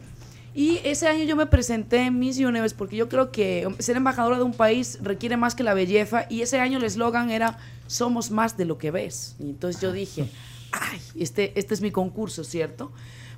Y 0.52 0.81
ese 0.82 1.06
año 1.06 1.23
yo 1.23 1.37
me 1.37 1.47
presenté 1.47 1.99
en 2.06 2.19
Miss 2.19 2.38
Universe 2.38 2.74
porque 2.77 2.96
yo 2.96 3.08
creo 3.08 3.31
que 3.31 3.69
ser 3.79 3.96
embajadora 3.96 4.36
de 4.36 4.43
un 4.43 4.53
país 4.53 4.98
requiere 5.01 5.36
más 5.36 5.55
que 5.55 5.63
la 5.63 5.74
belleza 5.74 6.27
y 6.29 6.43
ese 6.43 6.58
año 6.58 6.79
el 6.79 6.84
eslogan 6.84 7.31
era 7.31 7.56
somos 7.86 8.32
más 8.32 8.56
de 8.56 8.65
lo 8.65 8.79
que 8.79 8.91
ves. 8.91 9.36
Y 9.39 9.51
entonces 9.51 9.81
yo 9.81 9.93
dije, 9.93 10.29
ay, 10.72 11.01
este, 11.15 11.56
este 11.56 11.74
es 11.74 11.81
mi 11.81 11.93
concurso, 11.93 12.43
¿cierto? 12.43 12.91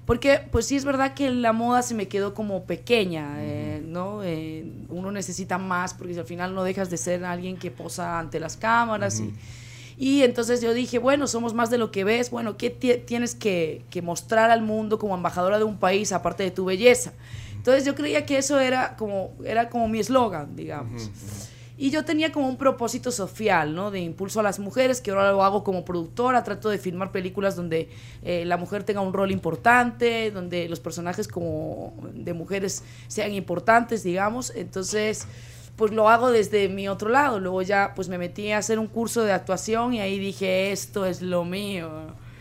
Porque 0.05 0.41
pues 0.51 0.67
sí 0.67 0.77
es 0.77 0.85
verdad 0.85 1.15
que 1.15 1.31
la 1.31 1.53
moda 1.53 1.83
se 1.83 1.95
me 1.95 2.09
quedó 2.09 2.35
como 2.35 2.65
pequeña, 2.65 3.37
eh, 3.39 3.81
¿no? 3.87 4.23
Eh, 4.25 4.65
uno 4.89 5.13
necesita 5.13 5.59
más 5.59 5.95
porque 5.95 6.19
al 6.19 6.25
final 6.25 6.55
no 6.55 6.65
dejas 6.65 6.91
de 6.91 6.97
ser 6.97 7.25
alguien 7.25 7.57
que 7.57 7.71
posa 7.71 8.19
ante 8.19 8.41
las 8.41 8.57
cámaras 8.57 9.21
y... 9.21 9.33
Y 9.99 10.23
entonces 10.23 10.61
yo 10.63 10.73
dije, 10.75 10.99
bueno, 10.99 11.27
somos 11.29 11.55
más 11.55 11.71
de 11.71 11.79
lo 11.79 11.93
que 11.93 12.03
ves, 12.03 12.31
bueno, 12.31 12.57
¿qué 12.57 12.71
ti- 12.71 12.97
tienes 13.07 13.35
que, 13.37 13.85
que 13.91 14.03
mostrar 14.03 14.51
al 14.51 14.63
mundo 14.63 14.99
como 14.99 15.15
embajadora 15.15 15.59
de 15.59 15.65
un 15.65 15.77
país 15.77 16.11
aparte 16.13 16.43
de 16.43 16.51
tu 16.51 16.65
belleza? 16.65 17.13
Entonces 17.55 17.85
yo 17.85 17.95
creía 17.95 18.27
que 18.27 18.39
eso 18.39 18.59
era 18.59 18.97
como, 18.97 19.31
era 19.45 19.69
como 19.69 19.87
mi 19.87 20.01
eslogan, 20.01 20.57
digamos. 20.57 21.11
Y 21.83 21.91
yo 21.91 22.05
tenía 22.05 22.31
como 22.31 22.49
un 22.49 22.59
propósito 22.59 23.11
social, 23.11 23.75
¿no? 23.75 23.91
De 23.91 23.99
impulso 23.99 24.39
a 24.39 24.45
las 24.45 24.61
mujeres, 24.61 25.01
que 25.01 25.11
ahora 25.11 25.33
lo 25.33 25.43
hago 25.43 25.65
como 25.65 25.85
productora, 25.85 26.45
trato 26.45 26.69
de 26.69 26.79
filmar 26.79 27.11
películas 27.11 27.57
donde 27.57 27.89
eh, 28.23 28.45
la 28.45 28.57
mujer 28.57 28.85
tenga 28.85 29.01
un 29.01 29.13
rol 29.13 29.33
importante, 29.33 30.31
donde 30.31 30.69
los 30.69 30.79
personajes 30.79 31.27
como 31.27 31.93
de 32.15 32.35
mujeres 32.35 32.85
sean 33.09 33.33
importantes, 33.33 34.05
digamos. 34.05 34.53
Entonces, 34.55 35.27
pues 35.75 35.91
lo 35.91 36.09
hago 36.09 36.31
desde 36.31 36.69
mi 36.69 36.87
otro 36.87 37.09
lado. 37.09 37.41
Luego 37.41 37.63
ya 37.63 37.95
pues 37.97 38.09
me 38.09 38.17
metí 38.17 38.53
a 38.53 38.59
hacer 38.59 38.79
un 38.79 38.87
curso 38.87 39.25
de 39.25 39.33
actuación 39.33 39.93
y 39.93 40.01
ahí 40.01 40.21
dije, 40.21 40.71
esto 40.71 41.05
es 41.05 41.21
lo 41.21 41.45
mío. 41.45 41.91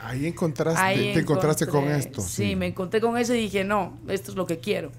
Ahí 0.03 0.27
encontraste, 0.27 0.79
Ahí 0.79 1.13
te 1.15 1.21
encontraste 1.21 1.65
con 1.65 1.89
esto. 1.89 2.21
Sí, 2.21 2.55
me 2.55 2.67
encontré 2.67 3.01
con 3.01 3.17
eso 3.17 3.33
y 3.33 3.41
dije, 3.41 3.63
no, 3.63 3.97
esto 4.07 4.29
es 4.29 4.37
lo 4.37 4.45
que 4.45 4.59
quiero. 4.59 4.91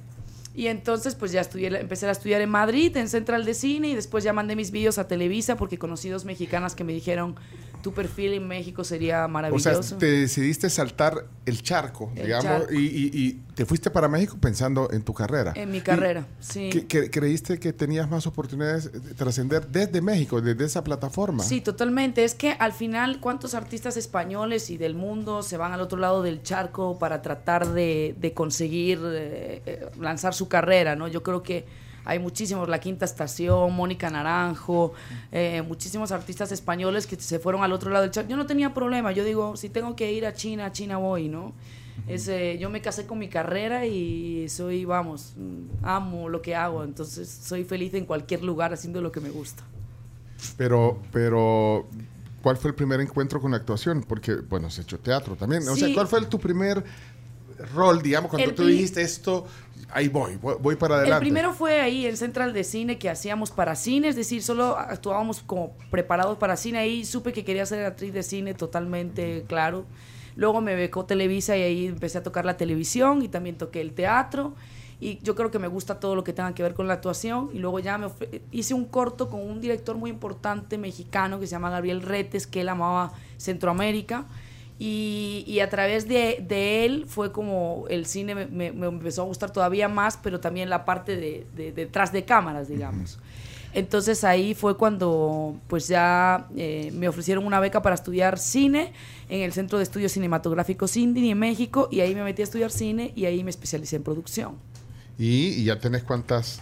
Y 0.54 0.66
entonces 0.66 1.14
pues 1.14 1.32
ya 1.32 1.40
estudié, 1.40 1.68
empecé 1.80 2.06
a 2.06 2.10
estudiar 2.10 2.40
en 2.40 2.50
Madrid, 2.50 2.96
en 2.96 3.08
Central 3.08 3.44
de 3.44 3.54
Cine, 3.54 3.88
y 3.88 3.94
después 3.94 4.22
ya 4.22 4.32
mandé 4.32 4.56
mis 4.56 4.70
vídeos 4.70 4.98
a 4.98 5.08
Televisa 5.08 5.56
porque 5.56 5.78
conocí 5.78 6.08
dos 6.08 6.24
mexicanas 6.24 6.74
que 6.74 6.84
me 6.84 6.92
dijeron, 6.92 7.36
tu 7.82 7.92
perfil 7.92 8.32
en 8.34 8.48
México 8.48 8.84
sería 8.84 9.16
O 9.16 9.18
sea, 9.20 9.28
maravilloso. 9.28 9.96
te 9.98 10.06
decidiste 10.06 10.70
saltar 10.70 11.26
el 11.44 11.62
charco, 11.62 12.10
El 12.14 12.22
digamos, 12.26 12.44
charco. 12.44 12.72
Y, 12.72 12.78
y- 12.86 13.10
y 13.12 13.32
te 13.54 13.66
fuiste 13.66 13.90
para 13.90 14.08
México 14.08 14.38
pensando 14.40 14.88
en 14.92 15.02
tu 15.02 15.12
carrera. 15.12 15.52
En 15.56 15.70
mi 15.70 15.78
Y 15.78 15.80
carrera, 15.80 16.26
sí. 16.40 16.70
que- 16.70 16.86
que- 16.86 17.10
¿Creíste 17.10 17.58
que 17.58 17.72
tenías 17.72 18.08
más 18.08 18.26
oportunidades 18.26 18.92
de 18.92 19.14
trascender 19.14 19.66
desde 19.68 20.00
México, 20.00 20.40
desde 20.40 20.64
esa 20.64 20.82
plataforma? 20.84 21.42
Sí, 21.42 21.60
totalmente. 21.60 22.24
Es 22.24 22.34
que 22.34 22.52
al 22.52 22.72
final, 22.72 23.20
¿cuántos 23.20 23.54
artistas 23.54 23.96
españoles 23.96 24.70
y 24.70 24.78
del 24.78 24.94
mundo 24.94 25.42
se 25.42 25.56
van 25.56 25.72
al 25.72 25.80
otro 25.80 25.98
lado 25.98 26.22
del 26.22 26.42
charco 26.42 26.98
para 26.98 27.20
tratar 27.22 27.66
de, 27.72 28.14
de 28.20 28.32
conseguir 28.32 29.00
eh, 29.04 29.62
eh, 29.66 29.86
lanzar 30.00 30.32
su 30.34 30.48
carrera? 30.48 30.94
¿no? 30.96 31.08
Yo 31.08 31.22
creo 31.22 31.42
que 31.42 31.66
hay 32.04 32.18
muchísimos, 32.18 32.68
La 32.68 32.80
Quinta 32.80 33.04
Estación, 33.04 33.74
Mónica 33.74 34.10
Naranjo, 34.10 34.92
eh, 35.30 35.62
muchísimos 35.66 36.12
artistas 36.12 36.50
españoles 36.52 37.06
que 37.06 37.16
se 37.16 37.38
fueron 37.38 37.62
al 37.62 37.72
otro 37.72 37.90
lado 37.90 38.02
del 38.02 38.10
charco. 38.10 38.30
Yo 38.30 38.36
no 38.36 38.46
tenía 38.46 38.74
problema. 38.74 39.12
Yo 39.12 39.24
digo, 39.24 39.56
si 39.56 39.68
tengo 39.68 39.94
que 39.96 40.12
ir 40.12 40.26
a 40.26 40.34
China, 40.34 40.66
a 40.66 40.72
China 40.72 40.96
voy, 40.98 41.28
¿no? 41.28 41.52
Es, 42.08 42.26
eh, 42.26 42.56
yo 42.58 42.70
me 42.70 42.80
casé 42.80 43.06
con 43.06 43.18
mi 43.18 43.28
carrera 43.28 43.86
y 43.86 44.48
soy, 44.48 44.84
vamos, 44.84 45.34
amo 45.82 46.28
lo 46.28 46.42
que 46.42 46.54
hago. 46.56 46.82
Entonces 46.84 47.28
soy 47.28 47.64
feliz 47.64 47.94
en 47.94 48.06
cualquier 48.06 48.42
lugar 48.42 48.72
haciendo 48.72 49.00
lo 49.00 49.12
que 49.12 49.20
me 49.20 49.30
gusta. 49.30 49.62
Pero, 50.56 50.98
pero, 51.12 51.86
¿cuál 52.42 52.56
fue 52.56 52.70
el 52.70 52.74
primer 52.74 53.00
encuentro 53.00 53.40
con 53.40 53.52
la 53.52 53.58
actuación? 53.58 54.02
Porque, 54.02 54.34
bueno, 54.34 54.66
has 54.66 54.78
hecho 54.78 54.98
teatro 54.98 55.36
también. 55.36 55.68
O 55.68 55.76
sea. 55.76 55.92
¿cuál 55.94 56.08
fue 56.08 56.18
el- 56.18 56.26
tu 56.28 56.40
primer 56.40 56.82
rol, 57.74 58.02
digamos, 58.02 58.30
cuando 58.30 58.48
El 58.48 58.54
tú 58.54 58.66
dijiste 58.66 59.02
esto, 59.02 59.46
ahí 59.90 60.08
voy, 60.08 60.36
voy, 60.36 60.76
para 60.76 60.96
adelante? 60.96 61.16
El 61.16 61.20
primero 61.20 61.52
fue 61.52 61.80
ahí 61.80 62.06
en 62.06 62.16
Central 62.16 62.52
de 62.52 62.64
Cine 62.64 62.98
que 62.98 63.10
hacíamos 63.10 63.50
para 63.50 63.74
cine, 63.76 64.08
es 64.08 64.16
decir, 64.16 64.42
solo 64.42 64.76
actuábamos 64.76 65.42
como 65.42 65.76
preparados 65.90 66.38
para 66.38 66.56
cine. 66.56 66.78
Ahí 66.78 67.04
supe 67.04 67.32
que 67.32 67.44
quería 67.44 67.66
ser 67.66 67.84
actriz 67.84 68.12
de 68.12 68.22
cine 68.22 68.54
totalmente 68.54 69.44
claro. 69.46 69.84
Luego 70.36 70.60
me 70.60 70.74
becó 70.74 71.04
Televisa 71.04 71.56
y 71.56 71.62
ahí 71.62 71.86
empecé 71.86 72.18
a 72.18 72.22
tocar 72.22 72.44
la 72.44 72.56
televisión 72.56 73.22
y 73.22 73.28
también 73.28 73.56
toqué 73.56 73.80
el 73.80 73.92
teatro. 73.92 74.54
Y 74.98 75.18
yo 75.22 75.34
creo 75.34 75.50
que 75.50 75.58
me 75.58 75.66
gusta 75.66 75.98
todo 75.98 76.14
lo 76.14 76.22
que 76.22 76.32
tenga 76.32 76.54
que 76.54 76.62
ver 76.62 76.74
con 76.74 76.86
la 76.86 76.94
actuación. 76.94 77.50
Y 77.52 77.58
luego 77.58 77.80
ya 77.80 77.98
me 77.98 78.06
hice 78.52 78.72
un 78.72 78.84
corto 78.84 79.28
con 79.28 79.40
un 79.40 79.60
director 79.60 79.96
muy 79.96 80.10
importante 80.10 80.78
mexicano 80.78 81.40
que 81.40 81.46
se 81.48 81.50
llama 81.50 81.70
Gabriel 81.70 82.02
Retes, 82.02 82.46
que 82.46 82.60
él 82.60 82.68
amaba 82.68 83.12
Centroamérica. 83.36 84.26
Y, 84.84 85.44
y 85.46 85.60
a 85.60 85.70
través 85.70 86.08
de, 86.08 86.44
de 86.48 86.84
él 86.84 87.04
fue 87.06 87.30
como 87.30 87.84
el 87.88 88.04
cine 88.04 88.34
me, 88.34 88.46
me- 88.46 88.72
me 88.72 88.86
empezó 88.88 89.22
a 89.22 89.26
gustar 89.26 89.52
todavía 89.52 89.86
más, 89.88 90.18
pero 90.20 90.40
también 90.40 90.68
la 90.70 90.84
parte 90.84 91.14
de, 91.16 91.46
de- 91.54 91.70
detrás 91.70 92.12
de 92.12 92.24
cámaras, 92.24 92.66
digamos. 92.68 93.20
Entonces 93.74 94.24
ahí 94.24 94.54
fue 94.54 94.76
cuando 94.76 95.56
pues 95.68 95.86
ya 95.86 96.48
eh, 96.56 96.90
me 96.94 97.08
ofrecieron 97.08 97.46
una 97.46 97.60
beca 97.60 97.80
para 97.80 97.94
estudiar 97.94 98.38
cine 98.40 98.92
en 99.28 99.42
el 99.42 99.52
Centro 99.52 99.78
de 99.78 99.84
Estudios 99.84 100.10
Cinematográficos 100.12 100.96
Indie 100.96 101.30
en 101.30 101.38
México 101.38 101.88
y 101.92 102.00
ahí 102.00 102.12
me 102.14 102.24
metí 102.24 102.42
a 102.42 102.44
estudiar 102.44 102.72
cine 102.72 103.12
y 103.14 103.24
ahí 103.26 103.44
me 103.44 103.50
especialicé 103.50 103.94
en 103.96 104.02
producción. 104.02 104.56
Y, 105.16 105.48
y 105.60 105.64
ya 105.64 105.78
tenés 105.78 106.02
cuántas, 106.02 106.60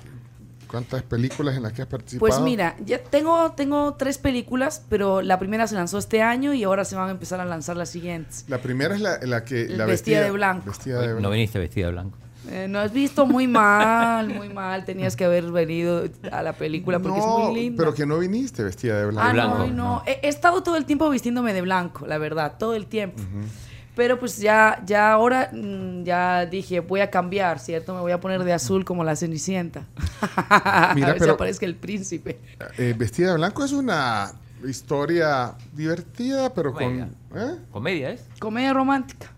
cuántas 0.70 1.02
películas 1.02 1.56
en 1.56 1.62
las 1.64 1.72
que 1.72 1.82
has 1.82 1.88
participado. 1.88 2.20
Pues 2.28 2.40
mira, 2.40 2.76
ya 2.84 2.98
tengo, 3.02 3.52
tengo 3.52 3.94
tres 3.94 4.18
películas, 4.18 4.84
pero 4.88 5.20
la 5.22 5.38
primera 5.38 5.66
se 5.66 5.74
lanzó 5.74 5.98
este 5.98 6.22
año 6.22 6.54
y 6.54 6.62
ahora 6.64 6.84
se 6.84 6.94
van 6.96 7.08
a 7.08 7.10
empezar 7.12 7.40
a 7.40 7.44
lanzar 7.44 7.76
las 7.76 7.88
siguientes. 7.90 8.44
La 8.48 8.58
primera 8.58 8.94
es 8.94 9.00
la, 9.00 9.18
la 9.22 9.44
que... 9.44 9.66
La 9.68 9.84
Vestida 9.86 10.22
de 10.22 10.30
blanco. 10.30 10.66
Vestida 10.66 10.94
de 11.00 11.00
Hoy 11.00 11.12
blanco. 11.14 11.22
No 11.22 11.30
viniste 11.30 11.58
vestida 11.58 11.86
de 11.86 11.92
blanco. 11.92 12.18
Eh, 12.50 12.66
no 12.68 12.78
has 12.78 12.92
visto 12.92 13.26
muy 13.26 13.46
mal, 13.46 14.28
muy 14.34 14.48
mal. 14.48 14.84
Tenías 14.86 15.14
que 15.14 15.24
haber 15.26 15.50
venido 15.52 16.04
a 16.32 16.42
la 16.42 16.54
película 16.54 16.98
porque 16.98 17.18
es 17.18 17.24
No, 17.24 17.38
muy 17.50 17.60
linda. 17.60 17.76
pero 17.82 17.94
que 17.94 18.06
no 18.06 18.18
viniste 18.18 18.62
vestida 18.64 18.98
de 18.98 19.06
blanco. 19.06 19.22
Ah, 19.22 19.28
De 19.28 19.32
blanco, 19.34 19.58
no, 19.58 19.66
no. 19.66 19.74
no. 19.74 20.02
He, 20.06 20.20
he 20.22 20.28
estado 20.28 20.62
todo 20.62 20.76
el 20.76 20.86
tiempo 20.86 21.10
vistiéndome 21.10 21.52
de 21.52 21.60
blanco, 21.60 22.06
la 22.06 22.16
verdad, 22.16 22.54
todo 22.58 22.74
el 22.74 22.86
tiempo. 22.86 23.20
Pero 23.96 24.18
pues 24.18 24.38
ya, 24.38 24.80
ya 24.86 25.12
ahora 25.12 25.50
mm, 25.52 26.04
ya 26.04 26.46
dije, 26.46 26.80
voy 26.80 27.00
a 27.00 27.10
cambiar, 27.10 27.58
¿cierto? 27.58 27.94
Me 27.94 28.00
voy 28.00 28.12
a 28.12 28.20
poner 28.20 28.44
de 28.44 28.52
azul 28.52 28.84
como 28.84 29.04
la 29.04 29.16
Cenicienta. 29.16 29.84
a 30.36 30.92
Mira, 30.94 31.08
ver 31.08 31.16
si 31.16 31.20
pero- 31.20 31.32
aparezca 31.34 31.66
el 31.66 31.74
príncipe. 31.74 32.38
Eh, 32.78 32.94
vestida 32.96 33.30
de 33.30 33.34
blanco 33.36 33.64
es 33.64 33.72
una 33.72 34.32
historia 34.66 35.54
divertida, 35.72 36.52
pero 36.54 36.72
con... 36.72 37.00
¿eh? 37.34 37.56
¿Comedia 37.70 38.10
es? 38.10 38.22
Comedia 38.38 38.72
romántica. 38.72 39.32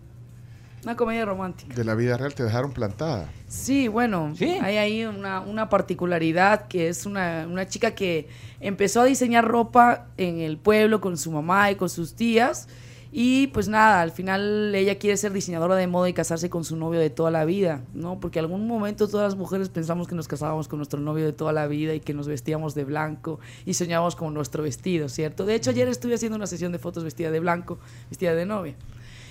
Una 0.84 0.96
comedia 0.96 1.24
romántica. 1.24 1.74
De 1.74 1.84
la 1.84 1.94
vida 1.94 2.16
real 2.16 2.34
te 2.34 2.42
dejaron 2.42 2.72
plantada. 2.72 3.28
Sí, 3.46 3.86
bueno, 3.86 4.34
¿Sí? 4.36 4.58
hay 4.60 4.78
ahí 4.78 5.04
una, 5.04 5.40
una 5.40 5.68
particularidad 5.68 6.66
que 6.66 6.88
es 6.88 7.06
una, 7.06 7.46
una 7.48 7.68
chica 7.68 7.92
que 7.94 8.28
empezó 8.58 9.00
a 9.00 9.04
diseñar 9.04 9.46
ropa 9.46 10.06
en 10.16 10.40
el 10.40 10.58
pueblo 10.58 11.00
con 11.00 11.16
su 11.16 11.30
mamá 11.30 11.70
y 11.70 11.76
con 11.76 11.88
sus 11.88 12.14
tías. 12.14 12.66
Y 13.14 13.48
pues 13.48 13.68
nada, 13.68 14.00
al 14.00 14.10
final 14.10 14.74
ella 14.74 14.98
quiere 14.98 15.18
ser 15.18 15.32
diseñadora 15.34 15.76
de 15.76 15.86
moda 15.86 16.08
y 16.08 16.14
casarse 16.14 16.48
con 16.48 16.64
su 16.64 16.76
novio 16.76 16.98
de 16.98 17.10
toda 17.10 17.30
la 17.30 17.44
vida, 17.44 17.82
¿no? 17.92 18.18
Porque 18.18 18.38
en 18.38 18.46
algún 18.46 18.66
momento 18.66 19.06
todas 19.06 19.26
las 19.32 19.38
mujeres 19.38 19.68
pensamos 19.68 20.08
que 20.08 20.14
nos 20.14 20.28
casábamos 20.28 20.66
con 20.66 20.78
nuestro 20.78 20.98
novio 20.98 21.26
de 21.26 21.34
toda 21.34 21.52
la 21.52 21.66
vida 21.66 21.92
y 21.94 22.00
que 22.00 22.14
nos 22.14 22.26
vestíamos 22.26 22.74
de 22.74 22.84
blanco 22.84 23.38
y 23.66 23.74
soñábamos 23.74 24.16
con 24.16 24.32
nuestro 24.32 24.62
vestido, 24.62 25.10
¿cierto? 25.10 25.44
De 25.44 25.54
hecho, 25.54 25.68
ayer 25.70 25.88
estuve 25.88 26.14
haciendo 26.14 26.36
una 26.36 26.46
sesión 26.46 26.72
de 26.72 26.78
fotos 26.78 27.04
vestida 27.04 27.30
de 27.30 27.40
blanco, 27.40 27.78
vestida 28.08 28.34
de 28.34 28.46
novia. 28.46 28.74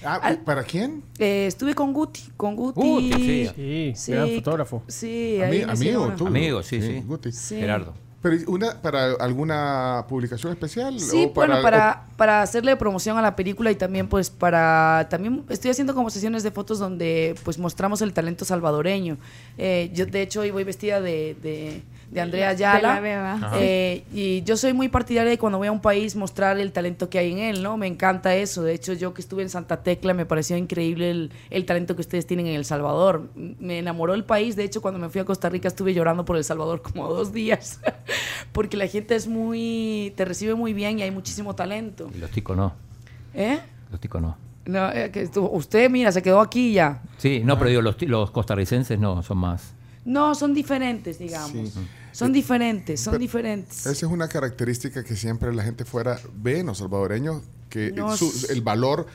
Ah, 0.04 0.20
Al- 0.22 0.40
¿Para 0.42 0.64
quién? 0.64 1.04
Eh, 1.18 1.46
estuve 1.48 1.74
con 1.74 1.92
Guti, 1.94 2.22
con 2.38 2.56
Guti. 2.56 2.80
Guti, 2.82 3.48
sí. 3.56 3.94
Sí, 3.96 4.12
gran 4.12 4.30
fotógrafo. 4.30 4.84
Sí, 4.88 5.40
Ami- 5.42 5.64
amigo, 5.68 6.12
tú. 6.16 6.28
Amigo, 6.28 6.62
sí, 6.62 6.82
sí. 6.82 7.04
Guti. 7.06 7.32
Sí. 7.32 7.56
Gerardo. 7.56 7.94
Pero 8.22 8.36
¿y 8.36 8.44
una 8.48 8.80
para 8.82 9.14
alguna 9.14 10.06
publicación 10.08 10.52
especial 10.54 11.00
Sí, 11.00 11.26
o 11.26 11.34
bueno, 11.34 11.58
o- 11.60 11.62
para, 11.64 12.06
para 12.18 12.42
hacerle 12.44 12.76
promoción 12.76 13.18
a 13.18 13.22
la 13.22 13.36
película 13.36 13.72
y 13.72 13.76
también 13.76 14.08
pues 14.08 14.30
para, 14.30 15.08
también 15.10 15.44
estoy 15.50 15.72
haciendo 15.72 15.96
como 15.96 16.10
sesiones 16.12 16.44
de 16.44 16.52
fotos 16.52 16.78
donde 16.78 17.34
pues 17.44 17.58
mostramos 17.58 18.02
el 18.04 18.14
talento 18.14 18.46
salvadoreño. 18.46 19.18
Eh, 19.58 19.90
yo 19.94 20.06
de 20.06 20.22
hecho 20.22 20.42
hoy 20.42 20.52
voy 20.52 20.64
vestida 20.64 21.02
de, 21.02 21.36
de, 21.42 21.82
de 22.12 22.20
Andrea 22.20 22.50
Ayala. 22.50 23.02
Eh, 23.56 24.04
y 24.14 24.44
yo 24.44 24.58
soy 24.58 24.74
muy 24.74 24.90
partidaria 24.90 25.32
de 25.32 25.38
cuando 25.38 25.58
voy 25.58 25.70
a 25.70 25.72
un 25.72 25.80
país 25.80 26.16
mostrar 26.18 26.60
el 26.60 26.74
talento 26.74 27.10
que 27.10 27.18
hay 27.18 27.32
en 27.32 27.38
él, 27.40 27.64
¿no? 27.64 27.78
Me 27.78 27.88
encanta 27.88 28.36
eso. 28.36 28.64
De 28.64 28.74
hecho, 28.74 28.94
yo 28.94 29.14
que 29.14 29.22
estuve 29.22 29.44
en 29.44 29.50
Santa 29.50 29.82
Tecla 29.82 30.14
me 30.14 30.26
pareció 30.26 30.58
increíble 30.58 31.10
el, 31.10 31.32
el 31.50 31.66
talento 31.66 31.96
que 31.96 32.02
ustedes 32.02 32.28
tienen 32.28 32.48
en 32.48 32.56
El 32.56 32.66
Salvador. 32.66 33.30
Me 33.36 33.80
enamoró 33.80 34.14
el 34.14 34.26
país. 34.26 34.58
De 34.58 34.66
hecho, 34.66 34.82
cuando 34.82 35.00
me 35.00 35.08
fui 35.08 35.22
a 35.22 35.26
Costa 35.26 35.48
Rica 35.48 35.70
estuve 35.70 35.94
llorando 35.94 36.26
por 36.26 36.36
El 36.36 36.44
Salvador 36.44 36.82
como 36.84 37.08
dos 37.08 37.32
días. 37.32 37.80
Porque 38.52 38.76
la 38.76 38.88
gente 38.88 39.16
es 39.16 39.28
muy... 39.28 40.14
te 40.18 40.26
recibe 40.26 40.54
muy 40.54 40.74
bien 40.74 41.00
y 41.00 41.04
hay 41.04 41.12
muchísimo 41.12 41.56
talento. 41.56 42.10
Y 42.14 42.18
los 42.18 42.30
ticos 42.30 42.58
no. 42.58 42.74
¿Eh? 43.34 43.60
Los 43.90 44.02
ticos 44.02 44.22
no. 44.22 44.38
No, 44.66 44.92
eh, 44.92 45.10
que 45.12 45.30
usted, 45.40 45.90
mira, 45.90 46.12
se 46.12 46.22
quedó 46.22 46.42
aquí 46.42 46.74
ya. 46.74 47.02
Sí, 47.18 47.42
no, 47.44 47.58
pero 47.58 47.70
digo, 47.70 47.82
los, 47.82 48.00
los 48.02 48.32
costarricenses 48.32 49.00
no, 49.00 49.24
son 49.24 49.38
más. 49.38 49.74
No, 50.06 50.34
son 50.36 50.54
diferentes, 50.54 51.20
digamos. 51.20 51.70
Sí. 51.70 51.88
Son 52.12 52.34
diferentes, 52.34 53.00
son 53.00 53.12
Pero 53.12 53.20
diferentes. 53.22 53.80
Esa 53.86 53.92
es 54.06 54.12
una 54.12 54.28
característica 54.28 55.04
que 55.04 55.16
siempre 55.16 55.54
la 55.54 55.64
gente 55.64 55.86
fuera 55.86 56.20
ve 56.36 56.60
en 56.60 56.66
los 56.66 56.80
salvadoreños, 56.80 57.42
que 57.70 57.94
su- 58.18 58.48
el 58.50 58.62
valor, 58.62 59.06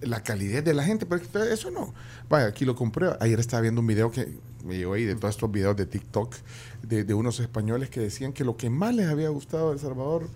la 0.00 0.22
calidez 0.22 0.64
de 0.64 0.74
la 0.74 0.82
gente, 0.82 1.06
pero 1.06 1.22
eso 1.44 1.70
no. 1.70 1.94
Vaya, 2.28 2.46
aquí 2.46 2.64
lo 2.64 2.74
compré. 2.74 3.08
Ayer 3.20 3.38
estaba 3.38 3.60
viendo 3.60 3.80
un 3.80 3.86
video 3.86 4.10
que 4.10 4.36
me 4.64 4.76
llegó 4.76 4.94
ahí 4.94 5.04
de 5.04 5.14
todos 5.14 5.34
estos 5.36 5.50
videos 5.52 5.76
de 5.76 5.86
TikTok 5.86 6.34
de, 6.82 7.04
de 7.04 7.14
unos 7.14 7.38
españoles 7.38 7.88
que 7.88 8.00
decían 8.00 8.32
que 8.32 8.44
lo 8.44 8.56
que 8.56 8.68
más 8.68 8.94
les 8.94 9.08
había 9.08 9.28
gustado 9.28 9.68
de 9.68 9.74
El 9.74 9.80
Salvador, 9.80 10.28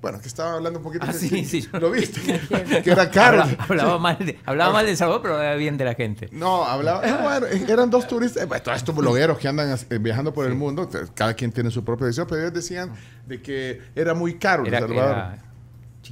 bueno, 0.00 0.20
que 0.20 0.28
estaba 0.28 0.54
hablando 0.54 0.78
un 0.78 0.84
poquito 0.84 1.04
Ah, 1.08 1.12
que- 1.12 1.18
sí, 1.18 1.44
sí. 1.44 1.68
¿Lo 1.72 1.90
viste? 1.92 2.20
que 2.82 2.90
era 2.90 3.10
caro. 3.10 3.42
Habla- 3.42 3.56
hablaba 3.68 3.98
mal 3.98 4.16
de, 4.18 4.38
hablaba 4.46 4.72
mal 4.72 4.84
de 4.86 4.92
El 4.92 4.96
Salvador, 4.96 5.22
pero 5.22 5.34
hablaba 5.36 5.54
bien 5.56 5.76
de 5.76 5.84
la 5.84 5.94
gente. 5.94 6.28
No, 6.32 6.64
hablaba. 6.64 7.00
bueno, 7.22 7.46
eran 7.68 7.90
dos 7.90 8.06
turistas, 8.08 8.44
eh, 8.44 8.60
todos 8.62 8.76
estos 8.78 8.94
blogueros 8.94 9.38
que 9.38 9.48
andan 9.48 9.76
eh, 9.90 9.98
viajando 9.98 10.32
por 10.32 10.46
el 10.46 10.54
mundo, 10.54 10.88
cada 11.14 11.34
quien 11.34 11.52
tiene 11.52 11.70
su 11.70 11.84
propia 11.84 12.06
visión, 12.06 12.26
pero 12.28 12.40
ellos 12.40 12.54
decían 12.54 12.92
de 13.26 13.42
que 13.42 13.80
era 13.94 14.14
muy 14.14 14.38
caro 14.38 14.62
El 14.62 14.68
Era, 14.68 14.80
Salvador. 14.80 15.10
era 15.16 15.38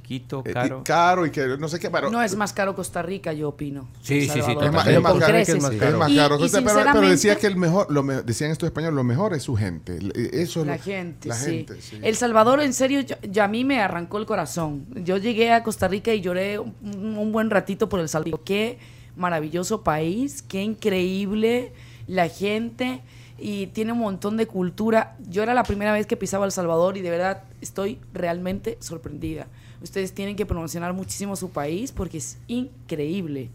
chiquito, 0.09 0.43
Eh, 0.47 0.50
y 0.50 0.53
caro. 0.55 0.83
caro 0.85 1.27
y 1.27 1.31
que 1.31 1.47
no 1.59 1.69
sé 1.69 1.79
qué, 1.79 1.91
pero 1.91 2.11
No 2.11 2.23
es 2.23 2.35
más 2.35 2.53
caro 2.55 2.75
Costa 2.75 3.03
Rica, 3.03 3.33
yo 3.35 3.50
opino. 3.50 3.88
Sí, 4.00 4.15
El 4.15 4.21
sí, 4.23 4.27
sí, 4.29 4.41
Salvador. 4.41 4.65
es 4.65 4.73
más, 4.73 4.87
es 4.87 5.00
más 5.03 5.12
caro. 5.19 5.37
Es 5.37 5.62
más 5.62 5.73
Es 5.73 5.79
caro. 5.81 5.99
más 5.99 6.11
Y- 6.11 6.17
caro. 6.17 6.45
y 6.45 6.49
sea, 6.49 6.62
pero, 6.93 7.00
decía 7.09 7.37
que 7.37 7.47
el 7.47 7.57
mejor, 7.57 7.91
lo 7.91 8.03
me- 8.03 8.23
decían 8.23 8.50
estos 8.50 8.67
españoles, 8.69 8.95
lo 8.97 9.05
mejor 9.05 9.35
es 9.35 9.43
su 9.43 9.55
gente. 9.57 9.99
Eso 10.33 10.61
es 10.62 10.67
La 10.67 10.77
lo- 10.77 10.83
gente, 10.83 11.29
la 11.29 11.35
sí. 11.35 11.50
gente, 11.67 11.81
sí. 11.83 11.99
El 12.03 12.17
Salvador, 12.17 12.61
en 12.61 12.73
serio, 12.73 13.00
yo, 13.03 13.17
yo- 13.23 13.43
a 13.45 13.49
mí 13.49 13.65
me 13.65 13.81
arrancó 13.81 14.19
el 14.19 14.27
corazón. 14.27 14.87
Yo 15.05 15.19
llegué 15.19 15.53
a 15.53 15.62
Costa 15.62 15.88
Rica 15.88 16.12
y 16.15 16.21
lloré 16.21 16.59
un, 16.59 16.75
un 16.83 17.31
buen 17.33 17.50
ratito 17.50 17.88
por 17.88 18.00
El 18.00 18.09
Salvador. 18.09 18.41
Qué 18.45 18.79
maravilloso 19.17 19.83
país, 19.83 20.43
qué 20.43 20.62
increíble 20.62 21.73
la 22.07 22.29
gente 22.29 23.00
y 23.38 23.67
tiene 23.69 23.93
un 23.93 23.99
montón 23.99 24.37
de 24.37 24.47
cultura. 24.47 25.17
Yo 25.29 25.43
era 25.43 25.55
la 25.55 25.65
primera 25.65 25.93
vez 25.93 26.07
que 26.07 26.17
pisaba 26.17 26.47
El 26.47 26.53
Salvador 26.53 26.97
y 26.97 27.03
de 27.03 27.11
verdad 27.11 27.43
estoy 27.61 27.99
realmente 28.15 28.79
sorprendida. 28.81 29.47
Ustedes 29.82 30.12
tienen 30.12 30.37
que 30.37 30.47
promocionar 30.47 30.92
muchísimo 30.92 31.37
su 31.37 31.50
país 31.50 31.92
porque 31.92 32.18
es 32.18 32.38
increíble. 32.49 33.50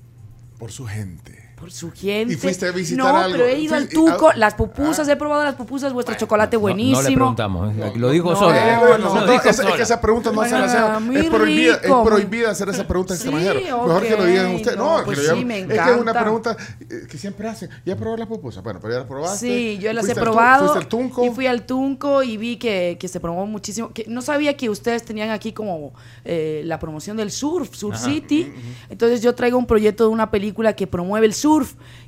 Por 0.58 0.72
su 0.72 0.86
gente. 0.86 1.43
Por 1.64 1.72
su 1.72 1.92
gente. 1.92 2.34
¿Y 2.34 2.36
fuiste 2.36 2.68
a 2.68 2.72
visitar 2.72 3.06
no, 3.06 3.18
algo? 3.18 3.32
pero 3.38 3.46
he 3.46 3.58
ido 3.60 3.76
al 3.76 3.88
Tuco, 3.88 4.30
ah, 4.30 4.36
las 4.36 4.54
pupusas, 4.56 5.08
ah. 5.08 5.12
he 5.14 5.16
probado 5.16 5.44
las 5.46 5.56
pupusas, 5.56 5.94
vuestro 5.94 6.14
chocolate 6.16 6.58
No- 6.58 6.62
buenísimo. 6.62 7.02
No, 7.02 7.10
le 7.10 7.16
preguntamos. 7.16 7.74
¿eh? 7.76 7.94
Lo 7.96 8.10
dijo 8.10 8.32
no, 8.32 8.36
solo. 8.36 8.54
Eh, 8.56 8.62
no, 8.76 8.82
no, 8.82 8.98
Lo 8.98 9.16
no, 9.26 9.32
dijo 9.32 9.48
es, 9.50 9.62
que 9.62 9.82
esa 9.82 10.02
pregunta 10.02 10.32
no 10.34 10.44
se 10.44 10.52
la 10.52 10.60
Bueno, 10.66 10.88
hace. 10.88 11.00
muy 11.06 11.16
Es 11.18 11.26
prohibida, 11.30 11.78
rico, 11.82 12.02
es 12.02 12.08
prohibida 12.08 12.52
hacer 12.52 12.70
esa 12.70 12.86
pregunta 12.88 13.14
en 13.14 13.20
Sí, 13.22 13.28
extranjero. 13.30 13.88
Mejor 13.88 14.04
que 14.04 14.18
lo 14.18 14.26
digan 14.26 14.56
ustedes. 14.56 14.78
no, 14.78 14.98
No, 15.00 15.06
pues 15.06 15.20
que 15.20 15.24
lo 15.28 15.34
sí, 15.36 15.40
digan- 15.40 15.48
me 15.48 15.60
Es 15.62 15.68
que 15.68 15.74
es 15.74 15.80
una 15.82 15.94
encanta. 15.94 16.22
pregunta 16.22 16.58
eh, 16.82 17.08
que 17.10 17.18
siempre 17.18 17.48
hacen. 17.48 17.70
¿Ya 17.86 17.96
probó 17.96 18.18
la 18.18 18.26
pupusa? 18.28 18.60
Bueno, 18.62 18.80
pero 18.82 18.94
ya 18.94 19.00
la 19.00 19.08
probaste. 19.08 19.48
Sí, 19.48 19.78
yo 19.80 19.94
las 19.94 20.04
he 20.04 20.08
¿Fuiste 20.08 20.20
al 20.20 20.26
tu- 20.26 20.32
probado. 20.34 20.60
¿Fuiste 20.66 20.80
al 20.80 20.88
Tunco? 20.88 21.26
Y 21.26 21.30
fui 21.30 21.48
al 21.48 21.66
Tunco 21.66 22.24
y 22.24 22.36
vi 22.38 22.58
que, 22.58 22.98
que 23.00 23.08
se 23.08 23.20
promovó 23.22 23.46
muchísimo. 23.46 23.94
Que 23.94 24.06
no 24.08 24.22
sabía 24.22 24.58
que 24.58 24.70
ustedes 24.70 25.04
tenían 25.06 25.30
aquí 25.30 25.54
como 25.54 25.94
eh, 26.26 26.62
la 26.66 26.80
promoción 26.80 27.16
del 27.16 27.32
surf, 27.32 27.74
Surf 27.76 27.98
City. 27.98 28.52
Entonces 28.90 29.22
yo 29.22 29.36
traigo 29.36 29.58
un 29.58 29.66
proyecto 29.68 30.04
de 30.06 30.10
una 30.10 30.32
película 30.32 30.74
que 30.74 30.88
promueve 30.88 31.28
el 31.28 31.34
surf 31.34 31.44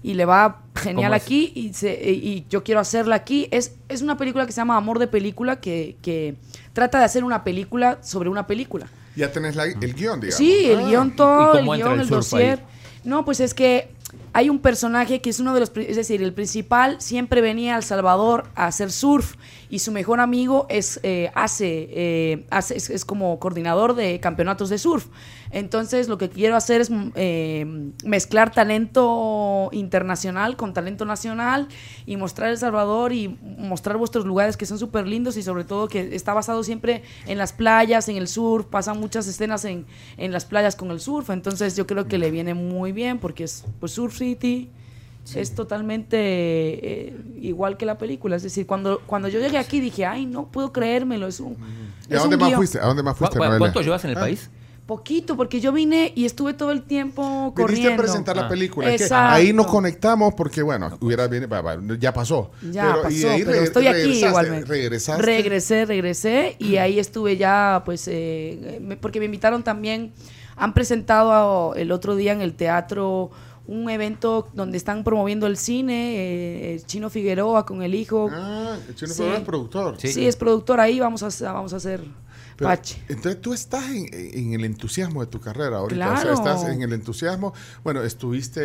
y 0.03 0.13
le 0.13 0.25
va 0.25 0.61
genial 0.75 1.13
aquí 1.13 1.51
y, 1.55 1.73
se- 1.73 1.93
y 2.11 2.45
yo 2.49 2.63
quiero 2.63 2.79
hacerla 2.79 3.15
aquí. 3.15 3.47
Es, 3.51 3.75
es 3.89 4.01
una 4.01 4.17
película 4.17 4.45
que 4.45 4.51
se 4.51 4.57
llama 4.61 4.77
Amor 4.77 4.99
de 4.99 5.07
Película 5.07 5.59
que, 5.59 5.97
que 6.01 6.35
trata 6.73 6.99
de 6.99 7.05
hacer 7.05 7.23
una 7.23 7.43
película 7.43 7.99
sobre 8.01 8.29
una 8.29 8.45
película. 8.47 8.87
Ya 9.15 9.31
tenés 9.31 9.55
la- 9.55 9.65
el 9.65 9.93
guion, 9.93 10.19
digamos. 10.19 10.35
Sí, 10.37 10.65
el 10.65 10.79
Ah. 10.79 10.87
guion 10.87 11.15
todo, 11.15 11.55
¿Y 11.55 11.57
el 11.59 11.65
guion, 11.77 11.93
el 11.93 11.99
el 12.01 12.07
surf 12.07 12.33
ahí? 12.33 12.47
dossier. 12.47 12.59
No, 13.03 13.23
pues 13.23 13.39
es 13.39 13.53
que 13.53 13.89
hay 14.33 14.49
un 14.49 14.59
personaje 14.59 15.21
que 15.21 15.29
es 15.29 15.39
uno 15.39 15.53
de 15.53 15.61
los, 15.61 15.71
es 15.75 15.95
decir, 15.95 16.21
el 16.21 16.33
principal 16.33 16.99
siempre 16.99 17.39
venía 17.41 17.75
a 17.75 17.77
El 17.77 17.83
Salvador 17.83 18.45
a 18.55 18.65
hacer 18.67 18.91
surf 18.91 19.35
y 19.69 19.79
su 19.79 19.91
mejor 19.91 20.19
amigo 20.19 20.65
es 20.69 20.99
eh, 21.03 21.31
hace, 21.35 21.87
eh, 21.91 22.45
hace 22.49 22.75
es, 22.75 23.05
como 23.05 23.39
coordinador 23.39 23.95
de 23.95 24.19
campeonatos 24.19 24.69
de 24.69 24.77
surf. 24.77 25.07
Entonces 25.51 26.07
lo 26.09 26.17
que 26.17 26.29
quiero 26.29 26.55
hacer 26.55 26.81
es 26.81 26.89
mm, 26.89 27.11
eh, 27.15 27.91
mezclar 28.03 28.51
talento 28.51 29.69
internacional 29.71 30.55
con 30.55 30.73
talento 30.73 31.05
nacional 31.05 31.67
y 32.05 32.17
mostrar 32.17 32.49
El 32.49 32.57
Salvador 32.57 33.13
y 33.13 33.37
mostrar 33.57 33.97
vuestros 33.97 34.25
lugares 34.25 34.57
que 34.57 34.65
son 34.65 34.79
súper 34.79 35.07
lindos 35.07 35.37
y 35.37 35.43
sobre 35.43 35.63
todo 35.63 35.87
que 35.87 36.15
está 36.15 36.33
basado 36.33 36.63
siempre 36.63 37.03
en 37.25 37.37
las 37.37 37.53
playas, 37.53 38.09
en 38.09 38.17
el 38.17 38.27
surf, 38.27 38.65
pasan 38.65 38.99
muchas 38.99 39.27
escenas 39.27 39.65
en, 39.65 39.85
en 40.17 40.31
las 40.31 40.45
playas 40.45 40.75
con 40.75 40.91
el 40.91 40.99
surf, 40.99 41.29
entonces 41.29 41.75
yo 41.75 41.87
creo 41.87 42.07
que 42.07 42.17
le 42.17 42.31
viene 42.31 42.53
muy 42.53 42.91
bien 42.91 43.19
porque 43.19 43.45
es 43.45 43.65
pues 43.79 43.93
Surf 43.93 44.17
City. 44.17 44.69
Es 45.33 45.55
totalmente 45.55 46.17
eh, 46.19 47.17
igual 47.41 47.77
que 47.77 47.85
la 47.85 47.97
película. 47.97 48.35
Es 48.35 48.43
decir, 48.43 48.67
cuando, 48.67 49.01
cuando 49.07 49.27
yo 49.27 49.39
llegué 49.39 49.57
aquí 49.57 49.79
dije, 49.79 50.05
ay, 50.05 50.25
no 50.25 50.47
puedo 50.51 50.71
creérmelo. 50.71 51.27
Es 51.27 51.39
un, 51.39 51.57
¿Y 52.09 52.13
a 52.13 52.19
dónde 52.19 52.35
un 52.35 52.41
más 52.41 52.49
guion". 52.49 52.57
fuiste? 52.59 52.79
¿A 52.79 52.85
dónde 52.85 53.01
más 53.03 53.13
¿Cu- 53.15 53.19
fuiste, 53.25 53.39
cu-? 53.39 53.57
¿Cuánto 53.57 53.81
llevas 53.81 54.03
en 54.05 54.11
el 54.11 54.17
Ah, 54.17 54.21
país? 54.21 54.49
Poquito, 54.85 55.35
porque 55.35 55.59
yo 55.59 55.71
vine 55.71 56.11
y 56.15 56.25
estuve 56.25 56.53
todo 56.53 56.69
el 56.69 56.83
tiempo 56.83 57.23
Viniste 57.57 57.61
corriendo. 57.63 57.93
a 57.93 57.97
presentar 57.97 58.35
la 58.35 58.43
Ah. 58.45 58.49
película. 58.49 58.93
Es 58.93 59.07
que 59.07 59.15
ahí 59.15 59.51
nos 59.51 59.65
conectamos 59.65 60.35
porque, 60.35 60.61
bueno, 60.61 60.95
hubiera 61.01 61.27
bien, 61.27 61.49
ya 61.99 62.13
pasó. 62.13 62.51
Ya 62.71 62.83
Pero- 62.83 62.99
y 62.99 63.15
pasó, 63.15 63.29
ahí 63.31 63.43
pero 63.43 63.61
estoy 63.63 63.87
aquí 63.87 63.97
regresaste, 63.97 64.27
igualmente. 64.27 64.67
Regresaste. 64.69 65.21
Regresé, 65.23 65.85
regresé 65.85 66.55
y 66.59 66.77
ahí 66.77 66.99
estuve 66.99 67.35
ya, 67.35 67.81
pues, 67.83 68.07
eh, 68.07 68.77
me- 68.79 68.95
porque 68.95 69.17
me 69.17 69.25
invitaron 69.25 69.63
también, 69.63 70.11
han 70.55 70.75
presentado 70.75 71.71
a- 71.73 71.79
el 71.79 71.91
otro 71.91 72.15
día 72.15 72.33
en 72.33 72.41
el 72.41 72.53
teatro 72.53 73.31
un 73.67 73.89
evento 73.89 74.47
donde 74.53 74.77
están 74.77 75.03
promoviendo 75.03 75.47
el 75.47 75.57
cine, 75.57 76.73
eh, 76.75 76.81
Chino 76.85 77.09
Figueroa 77.09 77.65
con 77.65 77.81
el 77.81 77.95
hijo. 77.95 78.29
Ah, 78.31 78.77
el 78.87 78.95
Chino 78.95 79.07
Sí. 79.11 79.17
Figueroa 79.17 79.37
es 79.39 79.43
productor. 79.45 79.95
Sí. 79.99 80.07
Sí, 80.09 80.27
es 80.27 80.35
productor 80.35 80.79
ahí, 80.79 80.99
vamos 80.99 81.23
a, 81.23 81.51
vamos 81.53 81.73
a 81.73 81.77
hacer 81.77 82.01
Pero, 82.57 82.69
Pache. 82.69 83.01
entonces 83.09 83.41
tú 83.41 83.53
estás 83.53 83.89
en, 83.89 84.07
en 84.13 84.53
el 84.53 84.65
entusiasmo 84.65 85.21
de 85.21 85.27
tu 85.27 85.39
carrera 85.39 85.77
ahorita. 85.77 86.05
O 86.05 86.13
sea, 86.15 86.21
Claro. 86.21 86.33
estás 86.35 86.69
en 86.69 86.81
el 86.81 86.93
entusiasmo. 86.93 87.53
Bueno, 87.83 88.03
estuviste, 88.03 88.61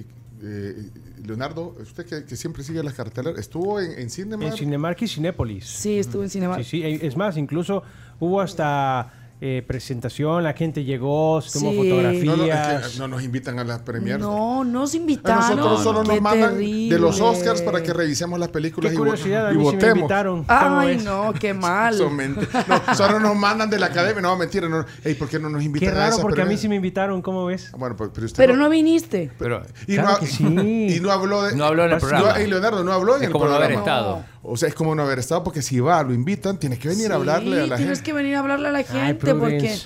eh, 0.00 0.04
eh, 0.42 0.90
Leonardo, 1.24 1.76
usted 1.80 2.04
que, 2.06 2.24
que 2.24 2.34
siempre 2.36 2.64
sigue 2.64 2.82
las 2.82 2.94
carteleras, 2.94 3.38
estuvo 3.38 3.78
en, 3.80 3.98
en 3.98 4.10
Cinema. 4.10 4.46
En 4.46 4.52
Cinemark 4.52 5.00
y 5.02 5.06
Cinépolis. 5.08 5.66
Sí, 5.66 5.98
estuve 5.98 6.24
en 6.24 6.30
Cinema. 6.30 6.56
Sí, 6.58 6.64
sí, 6.64 6.82
eh, 6.82 6.98
es 7.02 7.16
más, 7.16 7.36
incluso 7.36 7.82
hubo 8.18 8.40
hasta 8.40 9.19
eh, 9.42 9.64
presentación, 9.66 10.42
la 10.44 10.52
gente 10.52 10.84
llegó, 10.84 11.40
se 11.40 11.58
tomó 11.58 11.70
Sí. 11.70 11.76
fotografías. 11.78 12.24
no, 12.26 12.36
no, 12.36 12.44
es 12.44 12.88
que 12.92 12.98
no 12.98 13.08
nos 13.08 13.22
invitan 13.22 13.58
a 13.58 13.64
las 13.64 13.80
premieres. 13.80 14.20
No, 14.20 14.64
nos 14.64 14.92
A 14.92 14.96
invitaron. 14.98 15.56
nosotros 15.56 15.82
solo 15.82 16.04
nos 16.04 16.20
mandan 16.20 16.58
de 16.58 16.98
los. 16.98 17.20
Oscars 17.20 17.62
para 17.62 17.82
que 17.82 17.92
revisemos 17.92 18.38
las 18.38 18.48
películas 18.50 18.92
Qué 18.92 18.98
y, 18.98 19.32
a 19.34 19.50
y 19.52 19.56
mí 19.56 19.58
sí 19.58 19.58
me 19.58 19.62
votemos. 19.62 19.96
invitaron. 19.98 20.44
¿Cómo 20.44 20.78
Ay, 20.80 20.96
no, 20.98 21.32
qué 21.38 21.54
mal. 21.54 21.96
No, 21.98 22.94
solo 22.94 23.20
nos 23.20 23.36
mandan 23.36 23.70
de 23.70 23.78
la 23.78 23.86
academia. 23.86 24.20
No, 24.22 24.36
mentira. 24.36 24.68
No. 24.68 24.84
Ey, 25.04 25.14
¿Por 25.14 25.28
qué 25.28 25.38
no 25.38 25.48
nos 25.48 25.62
invitan 25.62 25.88
Qué 25.88 25.94
a 25.94 25.98
raro, 25.98 26.10
esas 26.12 26.20
porque 26.22 26.42
a 26.42 26.44
mí 26.44 26.56
sí 26.56 26.68
me 26.68 26.76
invitaron, 26.76 27.22
¿cómo 27.22 27.46
ves? 27.46 27.70
Ah, 27.72 27.76
Bueno, 27.78 27.96
pues, 27.96 28.10
pero 28.14 28.26
usted 28.26 28.36
Pero 28.36 28.56
no 28.56 28.68
viniste. 28.68 29.30
Pero 29.38 29.62
y, 29.86 29.94
Claro 29.94 30.12
no, 30.12 30.18
que 30.18 30.26
sí. 30.26 30.44
y 30.96 31.00
no 31.00 31.10
habló 31.12 31.42
de... 31.44 31.56
no 31.56 31.64
habló 31.64 31.84
en 31.84 31.90
el 31.92 31.96
No, 31.96 32.00
programa. 32.00 32.32
No, 32.38 32.40
y 32.40 32.46
Leonardo 32.46 32.84
no 32.84 32.92
habló 32.92 33.16
en 33.16 33.22
Es 33.22 33.26
el 33.28 33.32
como 33.32 33.46
no 33.46 33.54
haber 33.54 33.72
estado. 33.72 34.24
O 34.42 34.56
sea, 34.56 34.68
es 34.68 34.74
como 34.74 34.94
no 34.94 35.02
haber 35.02 35.18
estado, 35.18 35.44
porque 35.44 35.60
si 35.62 35.80
va, 35.80 36.02
lo 36.02 36.14
invitan, 36.14 36.58
tienes 36.58 36.78
que 36.78 36.88
venir 36.88 37.12
a 37.12 37.16
hablarle 37.16 37.60
a 37.62 37.66
la 37.66 37.76
tienes 37.76 37.98
gente. 37.98 38.10
que 38.10 38.12
venir 38.14 38.36
a 38.36 38.38
hablarle 38.40 38.68
a 38.68 38.72
la 38.72 38.82
gente 38.82 39.34
porque 39.34 39.76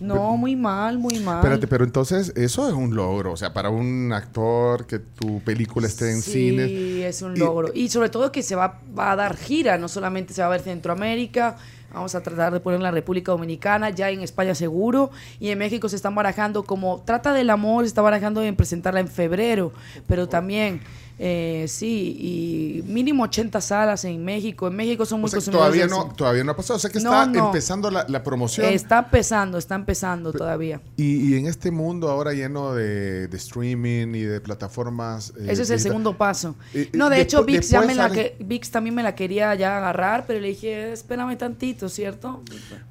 no, 0.00 0.38
muy 0.38 0.56
mal, 0.56 0.98
muy 0.98 1.18
mal. 1.20 1.36
Espérate, 1.40 1.66
pero 1.66 1.84
entonces 1.84 2.32
eso 2.34 2.66
es 2.66 2.72
un 2.72 2.94
logro. 2.96 3.32
O 3.32 3.36
sea, 3.36 3.52
para 3.52 3.68
un 3.68 4.10
actor 4.14 4.86
que 4.86 4.98
tu 4.98 5.40
película 5.42 5.86
esté 5.86 6.10
en 6.10 6.22
sí, 6.22 6.32
cine. 6.50 7.06
es 7.06 7.20
un 7.20 7.36
Y- 7.36 7.40
logro. 7.40 7.68
Y 7.74 7.90
sobre 7.90 8.08
todo 8.08 8.32
que 8.32 8.42
se 8.42 8.54
va, 8.56 8.80
va 8.98 9.12
a 9.12 9.16
dar 9.16 9.36
gira, 9.36 9.76
no 9.76 9.88
solamente 9.88 10.32
se 10.32 10.40
va 10.40 10.46
a 10.46 10.50
ver 10.52 10.62
Centroamérica, 10.62 11.56
vamos 11.92 12.14
a 12.14 12.22
tratar 12.22 12.50
de 12.54 12.60
poner 12.60 12.78
en 12.78 12.84
la 12.84 12.92
República 12.92 13.32
Dominicana, 13.32 13.90
ya 13.90 14.08
en 14.08 14.20
España 14.22 14.54
seguro, 14.54 15.10
y 15.38 15.50
en 15.50 15.58
México 15.58 15.90
se 15.90 15.96
están 15.96 16.14
barajando 16.14 16.62
como 16.62 17.02
Trata 17.04 17.34
del 17.34 17.50
Amor, 17.50 17.84
se 17.84 17.88
está 17.88 18.00
barajando 18.00 18.42
en 18.42 18.56
presentarla 18.56 19.00
en 19.00 19.08
febrero, 19.08 19.72
pero 20.06 20.28
también, 20.30 20.80
eh, 21.22 21.66
sí, 21.68 22.16
y 22.18 22.82
mínimo 22.90 23.24
80 23.24 23.60
salas 23.60 24.06
en 24.06 24.24
México. 24.24 24.68
En 24.68 24.74
México 24.76 25.04
son 25.04 25.18
O 25.18 25.20
muy 25.20 25.30
sea, 25.30 25.36
consumidores 25.36 25.76
todavía 25.86 25.86
no, 25.86 26.14
todavía 26.14 26.44
no 26.44 26.52
ha 26.52 26.56
pasado. 26.56 26.78
O 26.78 26.80
sea 26.80 26.88
que 26.88 26.98
No, 27.00 27.10
está 27.12 27.26
no. 27.26 27.46
empezando 27.48 27.90
la, 27.90 28.06
la 28.08 28.22
promoción. 28.24 28.66
Está 28.66 29.00
empezando, 29.00 29.58
está 29.58 29.74
empezando 29.74 30.32
todavía. 30.32 30.80
Y, 30.96 31.34
y 31.34 31.36
en 31.36 31.46
este 31.46 31.70
mundo 31.70 32.08
ahora 32.08 32.32
lleno 32.32 32.72
de, 32.74 33.28
de 33.28 33.36
streaming 33.36 34.14
y 34.14 34.22
de 34.22 34.40
plataformas. 34.40 35.34
eh, 35.38 35.48
Ese 35.48 35.62
es 35.64 35.70
el 35.70 35.80
segundo 35.80 36.16
paso. 36.16 36.56
Eh, 36.72 36.88
eh, 36.90 36.90
No, 36.96 37.10
de 37.10 37.20
hecho, 37.20 37.44
VIX, 37.44 37.68
ya 37.68 37.82
me 37.82 37.94
la 37.94 38.08
que, 38.10 38.36
VIX 38.40 38.70
también 38.70 38.94
me 38.94 39.02
la 39.02 39.14
quería 39.14 39.54
ya 39.56 39.76
agarrar, 39.76 40.24
pero 40.26 40.40
le 40.40 40.48
dije, 40.48 40.92
espérame 40.92 41.36
tantito, 41.36 41.90
¿cierto? 41.90 42.42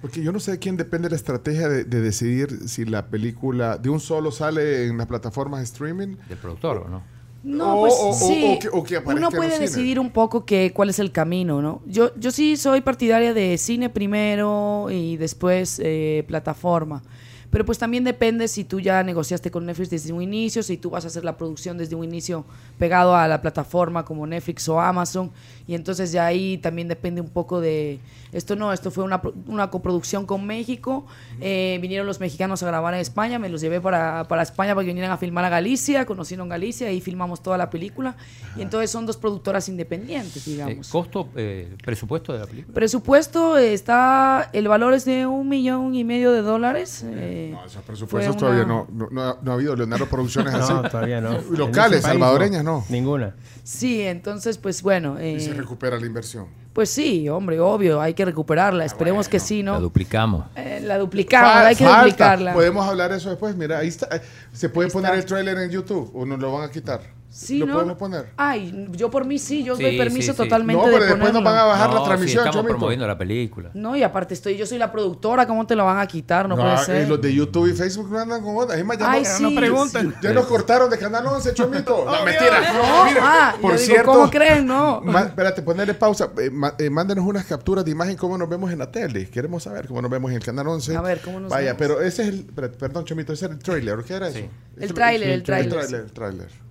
Porque 0.02 0.22
yo 0.22 0.32
no 0.32 0.40
sé 0.40 0.52
de 0.52 0.60
quién 0.60 0.78
depende 0.78 1.10
la 1.10 1.16
estrategia 1.16 1.68
de, 1.68 1.84
de 1.84 2.00
decidir 2.00 2.70
si 2.70 2.86
la 2.86 3.08
película 3.08 3.78
de 3.80 3.90
un 3.90 4.00
solo 4.00 4.30
sale 4.32 4.86
en 4.86 5.00
las 5.00 5.08
plataformas 5.08 5.62
de 5.62 5.64
streaming. 5.66 6.16
Del 6.30 6.38
productor, 6.38 6.78
¿o 6.86 6.90
no? 6.90 7.19
No, 7.44 7.78
O- 7.78 7.82
pues 7.82 7.94
o- 7.98 8.10
o- 8.10 8.14
sí. 8.14 8.44
o 8.56 8.60
que- 8.60 8.68
o 8.70 8.84
que 8.84 8.98
aparezca 8.98 9.28
Uno 9.28 9.32
puede 9.38 9.60
decidir 9.60 10.00
un 10.00 10.10
poco 10.12 10.46
que, 10.46 10.72
cuál 10.74 10.90
es 10.90 11.00
el 11.00 11.12
camino, 11.12 11.62
¿no? 11.62 11.82
Yo, 11.86 12.12
yo 12.18 12.32
sí 12.32 12.58
soy 12.58 12.82
partidaria 12.82 13.34
de 13.34 13.58
cine 13.58 13.90
primero 13.90 14.88
y 14.92 15.16
después 15.18 15.80
eh, 15.84 16.26
plataforma. 16.28 17.02
Pero 17.52 17.66
pues 17.66 17.78
también 17.80 18.04
depende 18.04 18.48
si 18.48 18.64
tú 18.64 18.80
ya 18.80 19.02
negociaste 19.04 19.50
con 19.50 19.66
Netflix 19.66 19.90
desde 19.90 20.14
un 20.14 20.22
inicio, 20.22 20.62
si 20.62 20.78
tú 20.78 20.92
vas 20.92 21.04
a 21.06 21.08
hacer 21.08 21.24
la 21.26 21.36
producción 21.36 21.78
desde 21.78 21.96
un 21.96 22.04
inicio 22.04 22.46
pegado 22.78 23.16
a 23.16 23.28
la 23.28 23.42
plataforma 23.42 24.06
como 24.06 24.28
Netflix 24.28 24.70
o 24.70 24.80
Amazon. 24.80 25.32
Y 25.68 25.74
entonces 25.76 26.12
ya 26.12 26.26
ahí 26.26 26.58
también 26.60 26.88
depende 26.88 27.22
un 27.22 27.30
poco 27.30 27.60
de... 27.60 28.00
Esto 28.32 28.56
no, 28.56 28.72
esto 28.72 28.92
fue 28.92 29.04
una, 29.04 29.20
una 29.48 29.72
coproducción 29.72 30.28
con 30.28 30.46
México. 30.46 31.08
Eh, 31.42 31.80
vinieron 31.82 32.06
los 32.06 32.20
mexicanos 32.20 32.62
a 32.62 32.68
grabar 32.68 32.94
en 32.94 33.00
España, 33.00 33.40
me 33.40 33.50
los 33.50 33.62
llevé 33.62 33.82
para, 33.82 34.28
para 34.28 34.44
España 34.44 34.76
para 34.76 34.84
que 34.86 34.90
vinieran 34.90 35.12
a 35.12 35.18
filmar 35.18 35.46
a 35.46 35.50
Galicia, 35.50 36.06
conocieron 36.06 36.48
Galicia 36.50 36.92
y 36.92 37.02
filmamos 37.02 37.42
toda 37.42 37.58
la 37.58 37.72
película. 37.72 38.16
Y 38.56 38.62
entonces 38.62 38.92
son 38.92 39.08
dos 39.08 39.18
productoras 39.18 39.68
independientes, 39.70 40.48
Eh, 40.48 40.52
digamos. 40.52 40.90
¿Costo, 40.90 41.30
eh, 41.36 41.76
presupuesto 41.84 42.34
de 42.34 42.40
la 42.40 42.46
película? 42.46 42.76
Presupuesto 42.76 43.58
está, 43.58 44.50
el 44.54 44.68
valor 44.68 44.94
es 44.94 45.06
de 45.06 45.26
un 45.26 45.50
millón 45.50 45.96
y 45.96 46.04
medio 46.04 46.32
de 46.32 46.42
dólares. 46.44 47.04
eh, 47.08 47.38
No, 47.52 47.60
esos 47.66 47.74
fue 47.74 47.82
presupuestos 47.84 48.32
una- 48.36 48.40
todavía 48.40 48.66
no, 48.66 48.88
no, 48.92 49.08
no 49.12 49.24
ha, 49.24 49.38
no 49.42 49.52
ha 49.52 49.54
habido 49.56 49.76
Leonardo 49.76 50.06
Producciones 50.08 50.54
así. 50.56 50.74
No, 50.74 50.82
todavía 50.90 51.22
no. 51.22 51.40
Locales, 51.52 52.02
país, 52.02 52.14
salvadoreñas, 52.14 52.64
no. 52.64 52.86
Ninguna. 52.90 53.36
Sí, 53.64 54.02
entonces 54.02 54.58
pues 54.58 54.82
bueno, 54.82 55.16
Y 55.22 55.40
se 55.40 55.52
eh, 55.52 55.54
recupera 55.54 56.00
la 56.00 56.06
inversión. 56.06 56.48
pues 56.74 56.90
sí, 56.90 57.28
hombre, 57.30 57.60
obvio, 57.60 58.02
hay 58.02 58.14
que 58.14 58.26
recuperarla. 58.26 58.86
Esperemos 58.86 59.28
que 59.30 59.40
sí, 59.40 59.64
La 59.64 59.74
¿no? 59.74 59.82
duplicamos. 59.82 60.46
Eh, 60.56 60.82
la 60.84 60.98
duplicamos, 60.98 61.52
hay 61.56 61.76
que 61.76 61.84
falta. 61.84 62.00
duplicarla. 62.02 62.54
Podemos 62.54 62.88
hablar 62.88 63.12
de 63.12 63.18
eso 63.18 63.30
después. 63.30 63.56
Mira, 63.56 63.80
ahí 63.80 63.88
está. 63.90 64.08
Eh, 64.16 64.22
¿Se 64.54 64.70
puede 64.70 64.88
Ahí 64.88 64.94
poner 64.94 65.12
está. 65.16 65.20
el 65.20 65.26
tráiler 65.26 65.58
en 65.64 65.70
YouTube 65.72 66.12
o 66.14 66.26
nos 66.26 66.40
lo 66.40 66.52
van 66.54 66.64
a 66.68 66.72
quitar? 66.72 67.02
Sí, 67.32 67.60
¿Lo 67.60 67.68
¿no? 67.68 67.74
podemos 67.76 67.98
poner? 67.98 68.26
Ay, 68.38 68.88
yo 68.94 69.12
por 69.12 69.24
mí 69.24 69.38
sí, 69.38 69.64
yo 69.64 69.76
Sí, 69.76 69.84
doy 69.84 69.98
permiso 70.00 70.32
sí, 70.34 70.38
sí. 70.38 70.44
totalmente 70.44 70.84
No, 70.84 70.92
pero 70.92 71.04
de 71.06 71.10
después 71.12 71.32
nos 71.32 71.44
van 71.44 71.58
a 71.58 71.64
bajar 71.66 71.90
la 71.90 71.96
No, 72.00 72.04
transmisión, 72.04 72.42
sí, 72.44 72.48
estamos 72.50 72.56
Chomito. 72.56 72.74
promoviendo 72.74 73.06
la 73.06 73.18
película. 73.20 73.70
No, 73.76 73.96
y 73.96 74.02
aparte 74.02 74.34
estoy, 74.34 74.58
yo 74.58 74.66
soy 74.66 74.80
la 74.80 74.92
productora, 74.92 75.46
¿cómo 75.46 75.68
te 75.68 75.76
lo 75.76 75.86
van 75.86 76.00
a 76.00 76.08
quitar? 76.08 76.50
No, 76.50 76.56
No, 76.56 76.64
puede 76.64 76.74
y 76.74 76.86
ser. 76.86 77.08
los 77.08 77.22
de 77.22 77.32
YouTube 77.32 77.68
y 77.70 77.74
Facebook 77.74 78.10
no 78.10 78.18
andan 78.18 78.42
con 78.42 78.58
otras. 78.58 78.80
Es 78.80 78.84
más, 78.86 78.98
ya, 78.98 79.12
Ay, 79.12 79.22
no- 79.22 79.86
sí. 79.86 80.12
ya 80.24 80.34
nos 80.34 80.46
cortaron 80.48 80.90
de 80.90 80.98
Canal 80.98 81.24
11, 81.28 81.54
Chomito. 81.54 82.04
no, 82.06 82.26
mentira. 82.26 82.74
No, 82.74 83.06
Mira, 83.06 83.22
ah, 83.22 83.56
por 83.62 83.74
yo 83.74 83.78
digo, 83.78 83.94
cierto, 83.94 84.12
¿cómo 84.12 84.30
creen? 84.32 84.66
No. 84.66 85.00
Ma- 85.02 85.22
espérate, 85.22 85.62
ponerle 85.62 85.94
pausa. 85.94 86.32
Eh, 86.40 86.50
eh, 86.80 86.90
mándenos 86.90 87.24
unas 87.26 87.46
capturas 87.46 87.86
de 87.86 87.92
imagen 87.92 88.18
cómo 88.18 88.40
nos 88.40 88.50
vemos 88.50 88.72
en 88.72 88.80
la 88.80 88.90
tele. 88.92 89.30
Queremos 89.30 89.62
saber 89.62 89.88
cómo 89.88 90.02
nos 90.02 90.10
vemos 90.10 90.32
en 90.32 90.38
el 90.38 90.44
Canal 90.44 90.68
11. 90.68 90.96
A 90.98 91.02
ver, 91.02 91.22
¿cómo 91.22 91.40
nos 91.40 91.52
Vaya, 91.52 91.74
vemos? 91.74 91.78
pero 91.78 92.02
ese 92.02 92.24
es 92.24 92.30
el... 92.30 92.46
Perdón, 92.46 93.06
Chomito, 93.06 93.34
ese 93.34 93.46
era 93.46 93.54
el 93.54 93.60
trailer. 93.60 94.00
¿Qué 94.04 94.16
era 94.16 94.30
eso? 94.30 94.40
El 94.80 94.94
tráiler, 94.96 95.28
el 95.30 95.34
El 95.36 95.44
tráiler. 95.44 95.72
tráiler, 95.72 96.02
el 96.02 96.12
tráiler. 96.12 96.69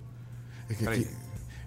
Es 0.69 0.77
que 0.77 0.87
aquí- 0.89 1.07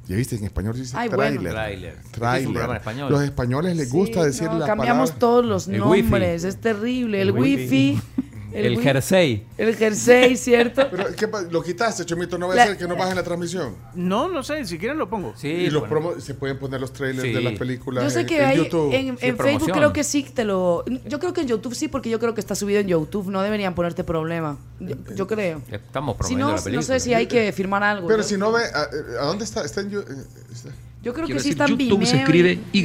ya 0.09 0.17
viste, 0.17 0.35
en 0.37 0.45
español 0.45 0.75
dice 0.75 0.97
Ay, 0.97 1.09
bueno. 1.09 1.41
tráiler. 1.41 1.53
Tráiler. 1.53 1.93
Es 2.01 2.05
un 2.07 2.11
Tráiler. 2.12 2.51
programa 2.51 2.73
en 2.75 2.79
español. 2.81 3.12
Los 3.12 3.23
españoles 3.23 3.77
les 3.77 3.88
Sí, 3.91 3.97
gusta 3.97 4.25
decir 4.25 4.49
no, 4.51 4.59
la 4.59 4.67
cambiamos 4.67 5.11
palabra. 5.11 5.19
todos 5.21 5.45
los 5.45 5.69
El 5.69 5.83
wifi. 5.83 6.03
nombres, 6.03 6.45
es 6.45 6.57
terrible. 6.57 7.23
El, 7.23 7.29
El 7.29 7.35
wifi. 7.35 7.62
wifi, 7.93 8.03
El, 8.55 8.81
jersey. 8.81 9.45
el 9.59 9.77
jersey, 9.77 10.37
¿cierto? 10.37 10.87
Pero, 10.91 11.07
¿qué 11.17 11.29
lo 11.51 11.62
quitaste, 11.62 12.05
Chomito, 12.05 12.37
no 12.38 12.49
va 12.49 12.55
a 12.55 12.67
ser 12.67 12.77
que 12.79 12.87
no 12.87 12.97
bajen 12.97 13.17
la 13.17 13.23
transmisión. 13.23 13.75
No, 13.95 14.29
no 14.29 14.43
sé, 14.43 14.65
si 14.67 14.79
quieren 14.79 14.99
lo 14.99 15.09
pongo. 15.09 15.33
Sí, 15.37 15.49
y 15.49 15.71
los 15.71 15.83
bueno. 15.83 15.88
promos, 15.88 16.25
se 16.25 16.35
pueden 16.35 16.59
poner 16.59 16.81
los 16.81 16.93
trailers 16.93 17.23
Sí. 17.29 17.33
de 17.35 17.41
las 17.41 17.59
películas 17.59 18.05
Yo 18.05 18.11
sé 18.11 18.27
que 18.27 18.38
en 18.38 18.45
hay 18.45 18.57
YouTube. 18.59 18.93
en, 18.93 19.09
en 19.09 19.17
Sí, 19.19 19.21
Facebook 19.21 19.37
promoción. 19.38 19.77
creo 19.79 19.93
que 19.93 20.05
sí 20.05 20.23
te 20.35 20.45
lo 20.45 20.85
yo 21.07 21.19
creo 21.19 21.33
que 21.33 21.41
en 21.43 21.49
YouTube 21.49 21.75
sí 21.75 21.88
porque 21.88 22.11
yo 22.11 22.19
creo 22.21 22.35
que 22.35 22.41
está 22.41 22.55
subido 22.55 22.81
en 22.81 22.88
YouTube 22.88 23.29
no 23.31 23.43
deberían 23.43 23.75
ponerte 23.75 24.05
problema 24.05 24.57
yo, 24.81 24.97
yo 25.15 25.27
creo 25.27 25.61
Estamos 25.71 26.15
si 26.17 26.19
promoviendo 26.19 26.47
no 26.47 26.57
la 26.57 26.62
película. 26.62 26.77
no 26.77 26.83
sé 26.83 27.01
si 27.01 27.15
hay 27.15 27.27
que 27.27 27.53
firmar 27.53 27.83
algo 27.83 28.07
Pero 28.07 28.19
¿no? 28.19 28.25
si 28.25 28.37
no 28.37 28.53
ve, 28.53 28.62
¿a, 28.75 28.88
a 29.23 29.27
dónde 29.27 29.45
está? 29.45 29.65
¿Está 29.65 29.81
en 29.83 29.91
you- 29.91 30.01
eh, 30.01 30.05
está? 30.53 30.71
yo 31.03 31.12
creo 31.12 31.27
Quiero 31.27 31.38
que 31.38 31.43
sí 31.43 31.51
decir, 31.51 31.53
está 31.53 31.65
en 31.67 31.79
YouTube 31.79 32.07
se 32.07 32.17
escribe 32.19 32.59
y- 32.73 32.81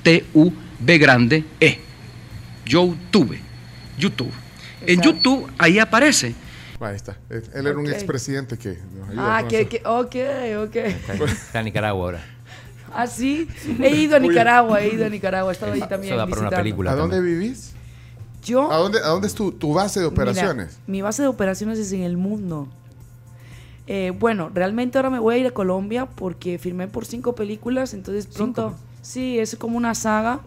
Y-O-U-T-U-B 0.00 0.98
grande 0.98 1.44
E. 1.60 1.78
YouTube. 2.66 3.36
YouTube. 4.00 4.32
En. 4.86 5.00
YouTube 5.00 5.48
ahí 5.58 5.78
aparece. 5.78 6.34
Ahí 6.80 6.96
está. 6.96 7.16
Él 7.28 7.66
era 7.66 7.76
un 7.78 7.86
Ok. 7.86 7.92
expresidente 7.92 8.56
que 8.56 8.78
nos 8.98 9.10
ah 9.18 9.44
que, 9.46 9.68
que 9.68 9.82
ok 9.84 10.16
ok 10.64 10.76
Está, 10.76 11.12
está 11.24 11.58
en 11.58 11.64
Nicaragua 11.66 12.02
ahora. 12.06 12.24
ah 12.94 13.06
sí 13.06 13.46
he 13.80 13.90
ido 13.96 14.16
a 14.16 14.18
Nicaragua 14.18 14.80
he 14.80 14.94
ido 14.94 15.04
a 15.04 15.10
Nicaragua 15.10 15.52
he 15.52 15.54
estado 15.54 15.72
ahí 15.72 15.80
también 15.86 16.16
da 16.16 16.22
para 16.26 16.40
una 16.40 16.48
visitando. 16.48 16.56
película. 16.56 16.92
¿A 16.92 16.94
dónde 16.94 17.16
también. 17.18 17.38
vivís? 17.38 17.72
yo 18.42 18.72
¿A 18.72 18.76
dónde, 18.78 18.98
a 19.00 19.08
dónde 19.08 19.26
es 19.26 19.34
tu, 19.34 19.52
tu 19.52 19.74
base 19.74 20.00
de 20.00 20.06
operaciones? 20.06 20.68
Mira, 20.68 20.82
mi 20.86 21.02
base 21.02 21.20
de 21.20 21.28
operaciones 21.28 21.78
es 21.78 21.92
en 21.92 22.00
el 22.02 22.16
mundo. 22.16 22.66
Eh, 23.86 24.12
bueno, 24.18 24.50
realmente 24.54 24.96
ahora 24.96 25.10
me 25.10 25.18
voy 25.18 25.34
a 25.34 25.38
ir 25.38 25.46
a 25.46 25.50
Colombia 25.50 26.06
porque 26.06 26.58
firmé 26.58 26.88
por 26.88 27.04
cinco 27.04 27.34
películas, 27.34 27.92
entonces 27.92 28.26
pronto, 28.26 28.74
sí, 29.02 29.38
es 29.38 29.54
como 29.56 29.76
una 29.76 29.94
saga 29.94 30.40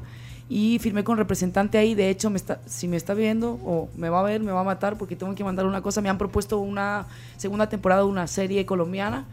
y 0.50 0.78
firmé 0.80 1.04
con 1.04 1.18
representante 1.18 1.78
ahí. 1.78 1.96
De 1.96 2.10
hecho, 2.10 2.30
me 2.30 2.38
está, 2.38 2.60
si 2.66 2.88
me 2.88 2.98
está 2.98 3.14
viendo 3.14 3.60
o 3.66 3.90
me 3.98 4.10
va 4.10 4.20
a 4.20 4.24
ver, 4.24 4.42
me 4.42 4.52
va 4.52 4.62
a 4.62 4.64
matar 4.64 4.98
porque 4.98 5.16
tengo 5.16 5.34
que 5.36 5.44
mandar 5.44 5.66
una 5.66 5.82
cosa. 5.82 6.02
Me 6.02 6.10
han 6.10 6.18
propuesto 6.18 6.60
una 6.60 7.06
segunda 7.38 7.70
temporada 7.70 8.02
de 8.04 8.08
una 8.08 8.28
serie 8.28 8.66
colombiana 8.66 9.26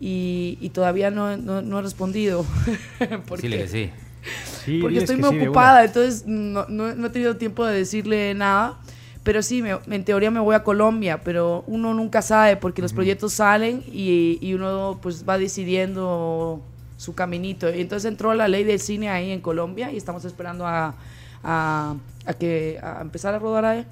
y, 0.00 0.58
y 0.60 0.68
todavía 0.70 1.10
no, 1.10 1.36
no- 1.36 1.62
no 1.62 1.78
he 1.78 1.82
respondido. 1.82 2.44
porque 3.28 3.48
que 3.48 3.68
sí. 3.68 3.90
Sí, 4.64 4.80
porque 4.82 4.98
estoy 4.98 5.16
muy 5.16 5.30
sí, 5.30 5.38
ocupada, 5.46 5.84
entonces 5.84 6.24
no, 6.26 6.66
no- 6.68 6.94
no 6.94 7.06
he 7.06 7.10
tenido 7.10 7.36
tiempo 7.36 7.64
de 7.64 7.78
decirle 7.78 8.34
nada. 8.34 8.78
Pero 9.22 9.42
sí, 9.42 9.62
me- 9.62 9.78
en 9.88 10.04
teoría 10.04 10.30
me 10.30 10.38
voy 10.40 10.54
a 10.54 10.62
Colombia, 10.62 11.20
pero 11.24 11.64
uno 11.66 11.94
nunca 11.94 12.22
sabe 12.22 12.56
porque 12.56 12.80
los 12.82 12.92
proyectos 12.92 13.32
salen 13.32 13.82
y, 13.92 14.38
y 14.40 14.54
uno 14.54 14.98
pues 15.02 15.24
va 15.28 15.36
decidiendo 15.38 16.60
su 16.96 17.14
caminito. 17.14 17.68
Y 17.74 17.80
entonces 17.80 18.10
entró 18.10 18.32
la 18.34 18.48
ley 18.48 18.64
del 18.64 18.80
cine 18.80 19.08
ahí 19.10 19.30
en 19.30 19.40
Colombia 19.40 19.90
y 19.92 19.96
estamos 19.96 20.24
esperando 20.24 20.66
a, 20.66 20.94
a, 21.44 21.94
a 22.24 22.32
que 22.34 22.78
a 22.82 23.00
empezar 23.00 23.34
a 23.34 23.38
rodar 23.38 23.64
ahí. 23.64 23.86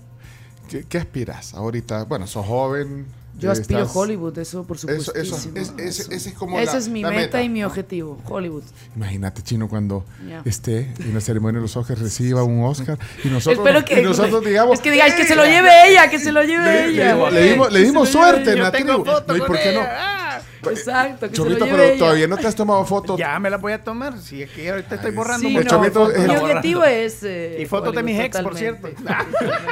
¿Qué, 0.69 0.85
qué 0.89 0.99
aspiras 0.99 1.55
ahorita? 1.55 2.05
Bueno, 2.05 2.27
sos 2.27 2.47
joven. 2.47 3.07
Yo 3.37 3.49
eh, 3.49 3.53
aspiro 3.53 3.81
a 3.81 3.83
estás- 3.83 3.97
Hollywood, 3.97 4.39
eso 4.39 4.63
por 4.65 4.79
supuesto. 4.79 5.13
Eso, 5.13 5.37
eso, 5.37 5.51
es, 5.57 5.73
ese- 5.77 6.15
ese 6.15 6.29
es 6.29 6.35
como 6.37 6.57
Esa 6.61 6.75
la- 6.75 6.79
es 6.79 6.89
mi 6.89 7.03
la 7.03 7.11
meta, 7.11 7.43
y 7.43 7.49
mi 7.49 7.65
objetivo, 7.65 8.17
Hollywood. 8.27 8.63
Imagínate, 8.95 9.43
Chino, 9.43 9.69
cuando 9.69 10.05
Ya. 10.27 10.41
esté 10.45 10.93
en 11.01 11.13
la 11.13 11.21
ceremonia 11.21 11.59
de 11.59 11.63
los 11.63 11.77
Oscars, 11.77 12.01
reciba 12.01 12.45
un 12.45 12.63
Oscar 12.63 12.97
y 13.25 13.29
nosotros, 13.29 13.59
Espero 13.67 13.85
que 13.85 14.01
y 14.01 14.05
nosotros 14.05 14.45
digamos... 14.45 14.75
es 14.75 14.81
que 14.81 14.93
digáis 14.93 15.15
que 15.15 15.25
se 15.27 15.35
lo 15.35 15.43
"Eh, 15.45 15.51
lleve 15.51 15.91
ella, 15.91 16.09
que 16.09 16.21
se 16.21 16.31
lo 16.31 16.45
lleve 16.45 16.65
Le, 16.65 16.85
ella. 16.91 17.15
le- 17.17 17.31
le 17.33 17.51
dimos, 17.51 17.73
le 17.73 17.81
dimos 17.81 18.09
suerte 18.09 18.53
en 18.53 18.63
la 18.63 18.71
tribu. 18.71 19.05
No, 19.05 19.37
¿Y 19.37 19.41
por 19.41 19.59
qué 19.59 19.75
no? 19.75 19.81
Exacto, 20.71 21.29
que 21.29 21.35
Chomito, 21.35 21.55
se 21.55 21.61
lo 21.61 21.67
lleve 21.67 21.79
pero 21.79 21.91
ella. 21.91 21.99
todavía 21.99 22.27
no 22.29 22.37
te 22.37 22.47
has 22.47 22.55
tomado 22.55 22.85
foto. 22.85 23.17
ya 23.17 23.39
me 23.39 23.51
la 23.51 23.57
voy 23.59 23.73
a 23.73 23.83
tomar. 23.83 24.19
Si 24.19 24.43
es 24.43 24.51
que 24.51 24.71
ahorita 24.71 24.95
estoy 24.97 25.13
borrando 25.13 25.49
Sí, 25.49 25.57
El 25.57 25.65
mucho. 25.65 25.77
no, 25.77 25.83
Chomito 25.83 26.11
es 26.11 26.19
el- 26.21 26.29
mi 26.29 26.37
objetivo 26.37 26.85
es... 26.85 27.23
eh, 27.23 27.59
Y 27.61 27.67
fotos 27.67 27.95
de 27.95 28.03
mis 28.03 28.19
ex, 28.21 28.39
por 28.41 28.57
cierto. 28.57 28.89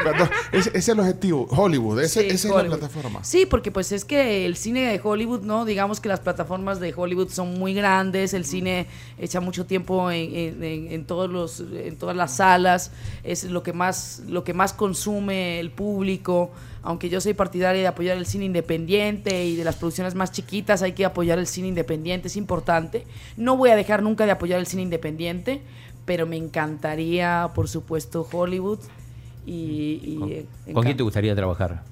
Perdón, 0.05 0.31
ese, 0.53 0.69
ese 0.71 0.79
es 0.79 0.89
el 0.89 1.01
objetivo. 1.01 1.47
Hollywood, 1.51 2.01
ese- 2.01 2.21
Sí, 2.23 2.27
esa 2.29 2.49
es 2.49 2.55
la 2.55 2.65
plataforma. 2.65 3.25
Sí, 3.25 3.47
porque 3.47 3.71
pues 3.71 3.93
es 3.93 4.05
que 4.05 4.47
el 4.47 4.57
cine 4.57 4.87
de 4.93 5.01
Hollywood, 5.03 5.43
¿no? 5.43 5.65
Digamos 5.65 6.01
que 6.01 6.09
las 6.09 6.21
plataformas 6.21 6.81
de 6.81 6.93
Hollywood 6.97 7.29
son 7.31 7.59
muy 7.59 7.75
grandes, 7.75 8.35
el 8.35 8.45
cine 8.45 8.87
echa 9.19 9.41
mucho 9.41 9.67
tiempo 9.67 10.11
en, 10.11 10.35
en- 10.35 10.65
en- 10.65 10.93
en 10.93 11.05
todos 11.05 11.31
los, 11.31 11.61
en 11.61 11.97
todas 11.97 12.17
las 12.17 12.37
salas, 12.37 12.91
es 13.25 13.45
lo 13.45 13.63
que 13.63 13.73
más, 13.73 14.23
lo 14.29 14.45
que 14.45 14.55
más 14.55 14.73
consume 14.73 15.61
el 15.61 15.71
público. 15.71 16.51
Aunque 16.83 17.09
yo 17.09 17.21
soy 17.21 17.35
partidaria 17.35 17.81
de 17.81 17.87
apoyar 17.87 18.17
el 18.17 18.27
cine 18.27 18.45
independiente 18.45 19.45
y 19.47 19.57
de 19.57 19.65
las 19.65 19.77
producciones 19.77 20.15
más 20.15 20.33
chiquitas, 20.33 20.83
hay 20.83 20.93
que 20.93 21.05
apoyar 21.05 21.39
el 21.39 21.47
cine 21.47 21.69
independiente, 21.69 22.29
es 22.29 22.37
importante. 22.37 23.07
No 23.37 23.57
voy 23.57 23.71
a 23.71 23.77
dejar 23.77 24.03
nunca 24.03 24.27
de 24.27 24.33
apoyar 24.33 24.59
el 24.59 24.67
cine 24.67 24.83
independiente, 24.83 25.63
pero 26.05 26.27
me 26.27 26.37
encantaría, 26.37 27.51
por 27.55 27.69
supuesto, 27.69 28.27
Hollywood. 28.31 28.81
Y, 29.47 30.17
¿Con, 30.65 30.75
con 30.75 30.85
quién 30.85 30.97
te 30.97 31.03
gustaría 31.03 31.35
trabajar? 31.35 31.83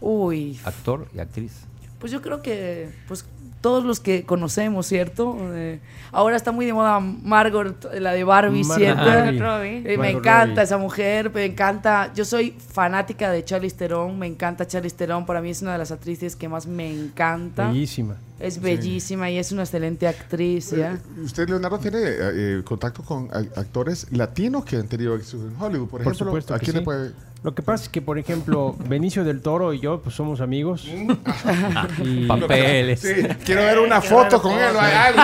Uy, 0.00 0.58
¿Actor 0.64 1.08
y 1.14 1.18
actriz? 1.18 1.68
pues 1.98 2.12
yo 2.12 2.22
creo 2.22 2.42
que 2.42 2.90
pues 3.08 3.24
todos 3.60 3.84
los 3.84 4.00
que 4.00 4.24
conocemos, 4.24 4.86
¿cierto? 4.86 5.36
Eh, 5.52 5.80
ahora 6.12 6.36
está 6.36 6.52
muy 6.52 6.66
de 6.66 6.72
moda 6.72 7.00
Margot, 7.00 7.92
la 7.94 8.12
de 8.12 8.24
Barbie, 8.24 8.64
¿cierto? 8.64 9.04
Robbie. 9.04 9.78
Eh, 9.78 9.96
me 9.96 9.96
Margot 9.98 10.18
encanta 10.20 10.46
Robbie. 10.46 10.62
esa 10.62 10.78
mujer, 10.78 11.32
me 11.34 11.44
encanta. 11.44 12.12
Yo 12.14 12.24
soy 12.24 12.52
fanática 12.72 13.30
de 13.30 13.44
Charlize 13.44 13.76
Theron, 13.76 14.18
me 14.18 14.26
encanta 14.26 14.66
Charlize 14.66 14.96
Theron, 14.96 15.26
para 15.26 15.40
mí 15.40 15.50
es 15.50 15.62
una 15.62 15.72
de 15.72 15.78
las 15.78 15.90
actrices 15.90 16.36
que 16.36 16.48
más 16.48 16.66
me 16.66 16.90
encanta. 16.90 17.68
Bellísima. 17.68 18.16
Es 18.40 18.60
bellísima 18.60 19.30
y 19.30 19.38
es 19.38 19.50
una 19.50 19.62
excelente 19.62 20.06
actriz, 20.06 20.70
¿ya? 20.70 20.92
Eh, 20.92 21.20
¿Usted, 21.24 21.48
Leonardo, 21.48 21.78
tiene 21.78 21.98
eh, 21.98 22.16
eh, 22.20 22.62
contacto 22.64 23.02
con 23.02 23.28
a- 23.32 23.38
actores 23.60 24.06
latinos 24.12 24.64
que 24.64 24.76
han 24.76 24.86
tenido 24.86 25.16
éxito 25.16 25.38
en 25.48 25.60
Hollywood? 25.60 25.88
Por 25.88 26.02
Por 26.02 26.12
ejemplo, 26.12 26.26
supuesto 26.26 26.54
¿a 26.54 26.58
quién 26.58 26.72
sí. 26.72 26.78
le 26.78 26.84
puede...? 26.84 27.12
Lo 27.44 27.54
que 27.54 27.62
pasa 27.62 27.84
es 27.84 27.88
que, 27.88 28.02
por 28.02 28.18
ejemplo, 28.18 28.74
Benicio 28.88 29.24
del 29.24 29.40
Toro 29.42 29.72
y 29.72 29.78
yo 29.80 30.00
pues 30.02 30.14
somos 30.16 30.40
amigos. 30.40 30.88
y 32.04 32.26
Papeles. 32.28 33.00
Sí, 33.00 33.14
quiero 33.44 33.62
ver 33.62 33.78
una 33.78 34.00
foto 34.00 34.42
con 34.42 34.52
él 34.52 34.74
o 34.74 34.80
algo. 34.80 35.22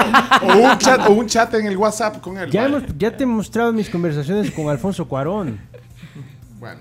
O 0.55 0.73
un, 0.73 0.79
chat, 0.79 1.01
o 1.09 1.13
un 1.13 1.27
chat 1.27 1.53
en 1.55 1.67
el 1.67 1.77
WhatsApp 1.77 2.21
con 2.21 2.39
él. 2.39 2.51
ya, 2.51 2.63
Vale. 2.63 2.77
hemos, 2.79 2.99
ya 2.99 3.17
te 3.17 3.25
he 3.25 3.27
mostrado 3.27 3.73
mis 3.73 3.91
conversaciones 3.91 4.51
con 4.53 4.69
Alfonso 4.69 5.07
Cuarón. 5.09 5.59
Bueno. 6.61 6.81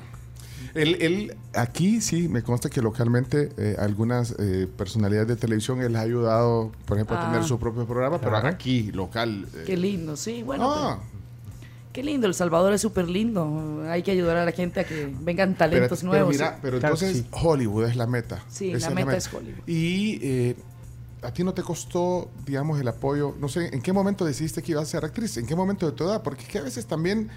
Él, 0.75 0.97
él, 1.01 1.35
aquí 1.53 2.01
sí, 2.01 2.27
me 2.27 2.41
consta 2.41 2.69
que 2.69 2.81
localmente 2.81 3.49
eh, 3.57 3.75
algunas 3.77 4.35
eh, 4.39 4.67
personalidades 4.75 5.27
de 5.27 5.35
televisión 5.35 5.81
él 5.81 5.95
ha 5.95 6.01
ayudado, 6.01 6.71
por 6.85 6.97
ejemplo, 6.97 7.15
a 7.15 7.21
Ah. 7.21 7.25
tener 7.31 7.43
su 7.43 7.59
propio 7.59 7.85
programa, 7.85 8.17
pero 8.19 8.31
Claro. 8.31 8.47
aquí, 8.47 8.91
local. 8.91 9.47
eh, 9.55 9.63
Qué 9.67 9.77
lindo, 9.77 10.15
sí, 10.17 10.41
bueno. 10.41 10.71
ah, 10.71 10.99
pero 10.99 11.13
qué 11.93 12.01
lindo, 12.03 12.25
El 12.25 12.33
Salvador 12.33 12.73
es 12.73 12.81
súper 12.81 13.07
lindo. 13.07 13.83
Hay 13.87 14.01
que 14.01 14.09
ayudar 14.09 14.37
a 14.37 14.45
la 14.45 14.51
gente 14.51 14.79
a 14.79 14.83
que 14.83 15.13
vengan 15.21 15.49
pero, 15.55 15.69
talentos 15.69 15.99
pero 15.99 16.11
nuevos. 16.11 16.31
mira, 16.33 16.57
pero 16.59 16.79
Claro, 16.79 16.95
entonces 16.95 17.17
sí. 17.23 17.27
Hollywood 17.31 17.85
es 17.85 17.95
la 17.95 18.07
meta. 18.07 18.43
Sí, 18.49 18.73
la 18.73 18.89
meta 18.89 19.15
es 19.15 19.31
Hollywood. 19.31 19.67
Y 19.67 20.19
eh, 20.23 20.55
a 21.21 21.31
ti 21.31 21.43
no 21.43 21.53
te 21.53 21.61
costó, 21.61 22.31
digamos, 22.47 22.79
el 22.81 22.87
apoyo. 22.87 23.35
No 23.39 23.47
sé, 23.47 23.67
¿en 23.71 23.81
qué 23.83 23.93
momento 23.93 24.25
decidiste 24.25 24.63
que 24.63 24.71
ibas 24.71 24.85
a 24.85 24.91
ser 24.91 25.05
actriz? 25.05 25.37
¿En 25.37 25.45
qué 25.45 25.55
momento 25.55 25.85
de 25.85 25.91
tu 25.91 26.03
edad? 26.03 26.23
Porque 26.23 26.41
es 26.41 26.49
que 26.49 26.57
a 26.57 26.63
veces 26.63 26.87
también, 26.87 27.29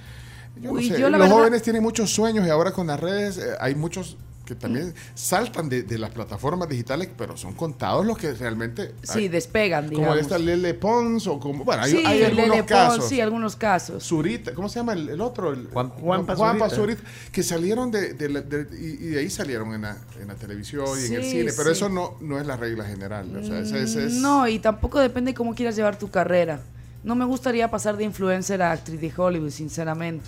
yo 0.61 0.73
Uy, 0.73 0.89
no 0.89 0.95
sé, 0.95 1.01
yo 1.01 1.09
la 1.11 1.19
los 1.19 1.27
verdad- 1.27 1.37
jóvenes 1.43 1.63
tienen 1.63 1.83
muchos 1.83 2.11
sueños 2.11 2.47
y 2.47 2.51
ahora 2.51 2.73
con 2.73 2.87
las 2.87 2.99
redes 3.01 3.39
eh, 3.39 3.43
hay 3.61 3.75
muchos 3.75 4.17
que 4.47 4.55
también 4.55 4.95
saltan 5.17 5.69
de, 5.69 5.83
de 5.83 5.99
las 5.99 6.11
plataformas 6.11 6.69
digitales, 6.69 7.09
pero 7.19 7.37
son 7.37 7.53
contados 7.55 8.07
los 8.07 8.17
que 8.17 8.33
realmente... 8.33 8.95
Sí, 9.03 9.19
hay- 9.19 9.29
despegan, 9.29 9.91
digamos. 9.91 10.09
como 10.11 10.21
esta 10.21 10.39
Lele 10.39 10.73
Pons 10.73 11.27
o 11.27 11.41
como... 11.41 11.65
Bueno, 11.65 11.83
hay, 11.83 11.91
sí, 11.91 12.03
hay 12.07 12.23
algunos 12.23 12.49
Lele 12.51 12.59
Pons, 12.63 12.69
casos. 12.71 13.09
sí, 13.09 13.21
algunos 13.21 13.57
casos. 13.57 14.05
Zurita, 14.05 14.55
¿cómo 14.55 14.69
se 14.69 14.79
llama 14.79 14.93
el, 14.93 15.09
el 15.09 15.21
otro? 15.21 15.53
El, 15.53 15.67
Juan- 15.73 15.91
Zurita. 15.99 16.71
Zurita, 16.71 17.03
que 17.33 17.43
salieron 17.43 17.91
de, 17.91 18.15
de 18.15 18.29
la- 18.29 18.41
de- 18.41 18.69
y, 18.81 18.85
y 19.07 19.09
de 19.09 19.19
ahí 19.19 19.31
salieron 19.31 19.75
en 19.75 19.83
la, 19.83 19.97
en 20.21 20.29
la 20.29 20.35
televisión 20.37 20.87
y 21.03 21.07
en 21.07 21.15
el 21.15 21.25
cine, 21.25 21.53
pero 21.57 21.71
sí. 21.71 21.73
eso 21.73 21.89
no, 21.89 22.15
no 22.21 22.39
es 22.39 22.47
la 22.47 22.57
regla 22.57 22.85
general. 22.85 23.37
O 23.37 23.45
sea, 23.45 23.59
ese- 23.59 23.83
ese 23.83 24.07
es- 24.07 24.13
No, 24.13 24.47
y 24.47 24.61
tampoco 24.61 25.01
depende 25.01 25.35
cómo 25.35 25.57
quieras 25.57 25.75
llevar 25.75 25.99
tu 25.99 26.09
carrera. 26.09 26.61
No 27.05 27.15
me 27.15 27.25
gustaría 27.25 27.71
pasar 27.71 27.97
de 27.97 28.05
influencer 28.05 28.63
a 28.63 28.73
actriz 28.73 29.01
de 29.01 29.13
Hollywood, 29.17 29.51
sinceramente. 29.51 30.27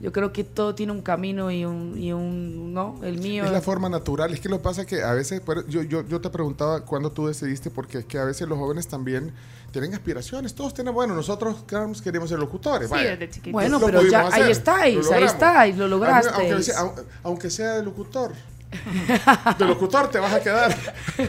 Yo 0.00 0.12
creo 0.12 0.32
que 0.32 0.44
todo 0.44 0.74
tiene 0.74 0.92
un 0.92 1.02
camino 1.02 1.50
y 1.50 1.66
un, 1.66 1.94
y 1.98 2.10
un 2.14 2.72
¿no? 2.72 2.98
El 3.02 3.18
mío. 3.18 3.44
Es 3.44 3.52
la 3.52 3.60
forma 3.60 3.88
natural. 3.90 4.32
Es 4.32 4.40
que 4.40 4.48
lo 4.48 4.56
que 4.56 4.62
pasa 4.64 4.80
es 4.82 4.86
que 4.86 5.02
a 5.02 5.12
veces, 5.12 5.42
por- 5.42 5.66
yo, 5.68 5.82
yo, 5.82 6.06
yo 6.06 6.22
te 6.22 6.30
preguntaba 6.30 6.80
cuándo 6.86 7.12
tú 7.12 7.26
decidiste, 7.26 7.70
porque 7.70 7.98
es 7.98 8.04
que 8.06 8.18
a 8.18 8.24
veces 8.24 8.48
los 8.48 8.58
jóvenes 8.58 8.88
también 8.88 9.30
tienen 9.72 9.92
aspiraciones. 9.92 10.54
Todos 10.54 10.72
tienen, 10.72 10.94
bueno, 10.94 11.14
nosotros 11.14 11.64
queremos 12.02 12.30
ser 12.30 12.38
locutores. 12.38 12.88
Sí, 12.88 12.94
vaya. 12.94 13.10
desde 13.10 13.28
chiquito. 13.28 13.52
Bueno, 13.52 13.78
Lo 13.78 13.84
pero 13.86 14.02
ya 14.02 14.26
hacer, 14.28 14.42
ahí 14.42 14.50
estáis, 14.50 15.04
lo 15.04 15.12
ahí 15.12 15.24
estáis, 15.24 15.76
lo 15.76 15.84
Aunque, 15.84 15.96
lograste. 15.98 16.62
sea, 16.62 16.80
au- 16.80 16.94
aunque 17.22 17.50
sea 17.50 17.74
de 17.74 17.82
locutor. 17.82 18.32
de 19.58 19.64
locutor 19.64 20.08
te 20.08 20.18
vas 20.18 20.32
a 20.32 20.40
quedar. 20.40 20.76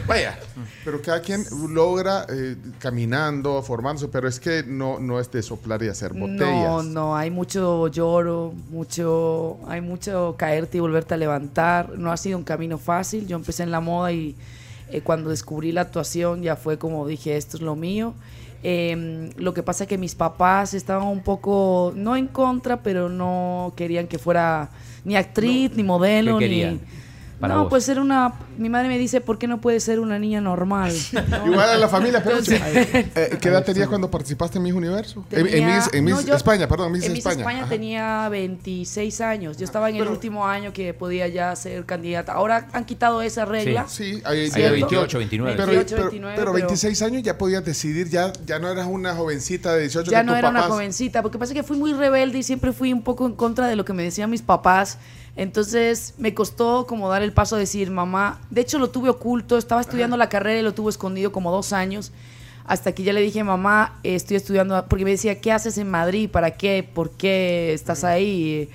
Vaya. 0.06 0.38
Pero 0.84 1.02
cada 1.02 1.20
quien 1.20 1.44
logra 1.70 2.26
eh, 2.28 2.56
caminando, 2.78 3.62
formándose, 3.62 4.08
pero 4.08 4.28
es 4.28 4.38
que 4.38 4.62
no, 4.62 4.98
no 5.00 5.18
es 5.20 5.30
de 5.30 5.42
soplar 5.42 5.82
y 5.82 5.88
hacer 5.88 6.12
botellas. 6.12 6.48
No, 6.48 6.82
no, 6.82 7.16
hay 7.16 7.30
mucho 7.30 7.88
lloro, 7.88 8.52
mucho, 8.70 9.58
hay 9.66 9.80
mucho 9.80 10.34
caerte 10.38 10.78
y 10.78 10.80
volverte 10.80 11.14
a 11.14 11.16
levantar. 11.16 11.98
No 11.98 12.12
ha 12.12 12.16
sido 12.16 12.38
un 12.38 12.44
camino 12.44 12.78
fácil. 12.78 13.26
Yo 13.26 13.36
empecé 13.36 13.62
en 13.62 13.70
la 13.70 13.80
moda 13.80 14.12
y 14.12 14.36
Eh, 14.92 15.00
cuando 15.00 15.30
descubrí 15.30 15.72
la 15.72 15.80
actuación 15.80 16.42
ya 16.42 16.54
fue 16.54 16.76
como 16.78 17.06
dije, 17.06 17.36
esto 17.36 17.56
es 17.56 17.62
lo 17.62 17.74
mío. 17.74 18.12
Eh, 18.62 19.30
lo 19.36 19.54
que 19.54 19.62
pasa 19.62 19.84
es 19.84 19.88
que 19.88 19.98
mis 19.98 20.14
papás 20.14 20.74
estaban 20.74 21.08
un 21.08 21.22
poco, 21.22 21.92
no 21.96 22.14
en 22.14 22.28
contra, 22.28 22.82
pero 22.82 23.08
no 23.08 23.72
querían 23.74 24.06
que 24.06 24.18
fuera 24.18 24.70
ni 25.04 25.16
actriz, 25.16 25.72
ni 25.74 25.82
modelo, 25.82 26.38
¿Qué 26.38 26.48
ni... 26.48 26.80
Para 27.42 27.54
no, 27.54 27.60
vos. 27.64 27.70
pues 27.70 27.84
ser 27.84 27.98
una... 28.00 28.32
Mi 28.56 28.68
madre 28.70 28.88
me 28.88 28.96
dice, 28.98 29.20
¿por 29.20 29.36
qué 29.36 29.46
no 29.48 29.60
puede 29.60 29.80
ser 29.80 29.98
una 30.00 30.18
niña 30.18 30.40
normal? 30.40 30.94
¿No? 31.28 31.46
Igual 31.52 31.68
a 31.70 31.76
la 31.76 31.88
familia, 31.88 32.22
pero 32.22 32.38
Entonces- 32.38 32.60
eh, 33.14 33.36
¿qué 33.40 33.48
edad 33.48 33.64
tenías 33.64 33.88
cuando 33.88 34.10
participaste 34.10 34.58
en 34.58 34.64
Miss 34.64 34.72
Universo? 34.74 35.24
En- 35.30 35.44
Miss, 35.44 35.90
en 35.92 36.04
no, 36.04 36.16
Miss 36.16 36.24
yo- 36.26 36.34
España, 36.36 36.68
perdón, 36.68 36.92
Miss 36.92 37.04
en 37.04 37.12
Miss 37.12 37.18
España. 37.18 37.40
España 37.40 37.60
Ajá. 37.62 37.68
tenía 37.68 38.28
26 38.28 39.20
años. 39.20 39.56
Yo 39.56 39.64
estaba 39.64 39.90
en 39.90 39.96
el 39.96 40.06
último 40.08 40.46
año 40.46 40.72
que 40.72 40.94
podía 40.94 41.26
ya 41.28 41.54
ser 41.56 41.84
candidata. 41.84 42.32
Ahora 42.32 42.68
han 42.72 42.84
quitado 42.84 43.20
esa 43.22 43.44
regla. 43.44 43.86
Sí, 43.88 44.20
¿cierto? 44.20 44.58
de 44.58 44.70
28, 44.70 45.18
29. 45.18 45.56
Pero, 45.56 45.66
28, 45.66 45.88
pero- 45.96 46.02
29, 46.04 46.34
pero 46.36 46.52
pero- 46.52 46.66
26 46.66 47.02
años 47.02 47.22
ya 47.22 47.36
podías 47.38 47.64
decidir, 47.64 48.08
ya, 48.08 48.32
ya 48.46 48.58
no 48.60 48.68
eras 48.70 48.86
una 48.88 49.14
jovencita 49.14 49.74
de 49.74 49.80
18 49.82 50.10
Ya 50.10 50.20
que 50.20 50.24
no 50.26 50.32
tus 50.32 50.38
era 50.38 50.50
una 50.50 50.62
jovencita, 50.62 51.22
porque 51.22 51.38
pasa 51.38 51.54
que 51.54 51.64
fui 51.64 51.76
muy 51.76 51.92
rebelde 51.92 52.38
y 52.38 52.42
siempre 52.44 52.72
fui 52.72 52.92
un 52.92 53.02
poco 53.02 53.26
en 53.26 53.32
contra 53.34 53.66
de 53.66 53.74
lo 53.74 53.84
que 53.84 53.92
me 53.92 54.04
decían 54.04 54.30
mis 54.30 54.42
papás. 54.42 54.98
Entonces 55.36 56.14
me 56.18 56.34
costó 56.34 56.86
como 56.86 57.08
dar 57.08 57.22
el 57.22 57.32
paso 57.32 57.56
a 57.56 57.58
decir, 57.58 57.90
mamá, 57.90 58.40
de 58.50 58.60
hecho 58.60 58.78
lo 58.78 58.90
tuve 58.90 59.08
oculto, 59.08 59.56
estaba 59.56 59.80
estudiando 59.80 60.16
la 60.16 60.28
carrera 60.28 60.60
y 60.60 60.62
lo 60.62 60.74
tuve 60.74 60.90
escondido 60.90 61.32
como 61.32 61.50
dos 61.50 61.72
años, 61.72 62.12
hasta 62.66 62.92
que 62.92 63.02
ya 63.02 63.12
le 63.12 63.20
dije, 63.22 63.42
mamá, 63.42 63.98
eh, 64.04 64.14
estoy 64.14 64.36
estudiando, 64.36 64.84
porque 64.88 65.04
me 65.04 65.10
decía, 65.12 65.40
¿qué 65.40 65.50
haces 65.50 65.78
en 65.78 65.90
Madrid? 65.90 66.28
¿Para 66.30 66.52
qué? 66.52 66.86
¿Por 66.94 67.10
qué 67.12 67.72
estás 67.72 68.04
ahí? 68.04 68.68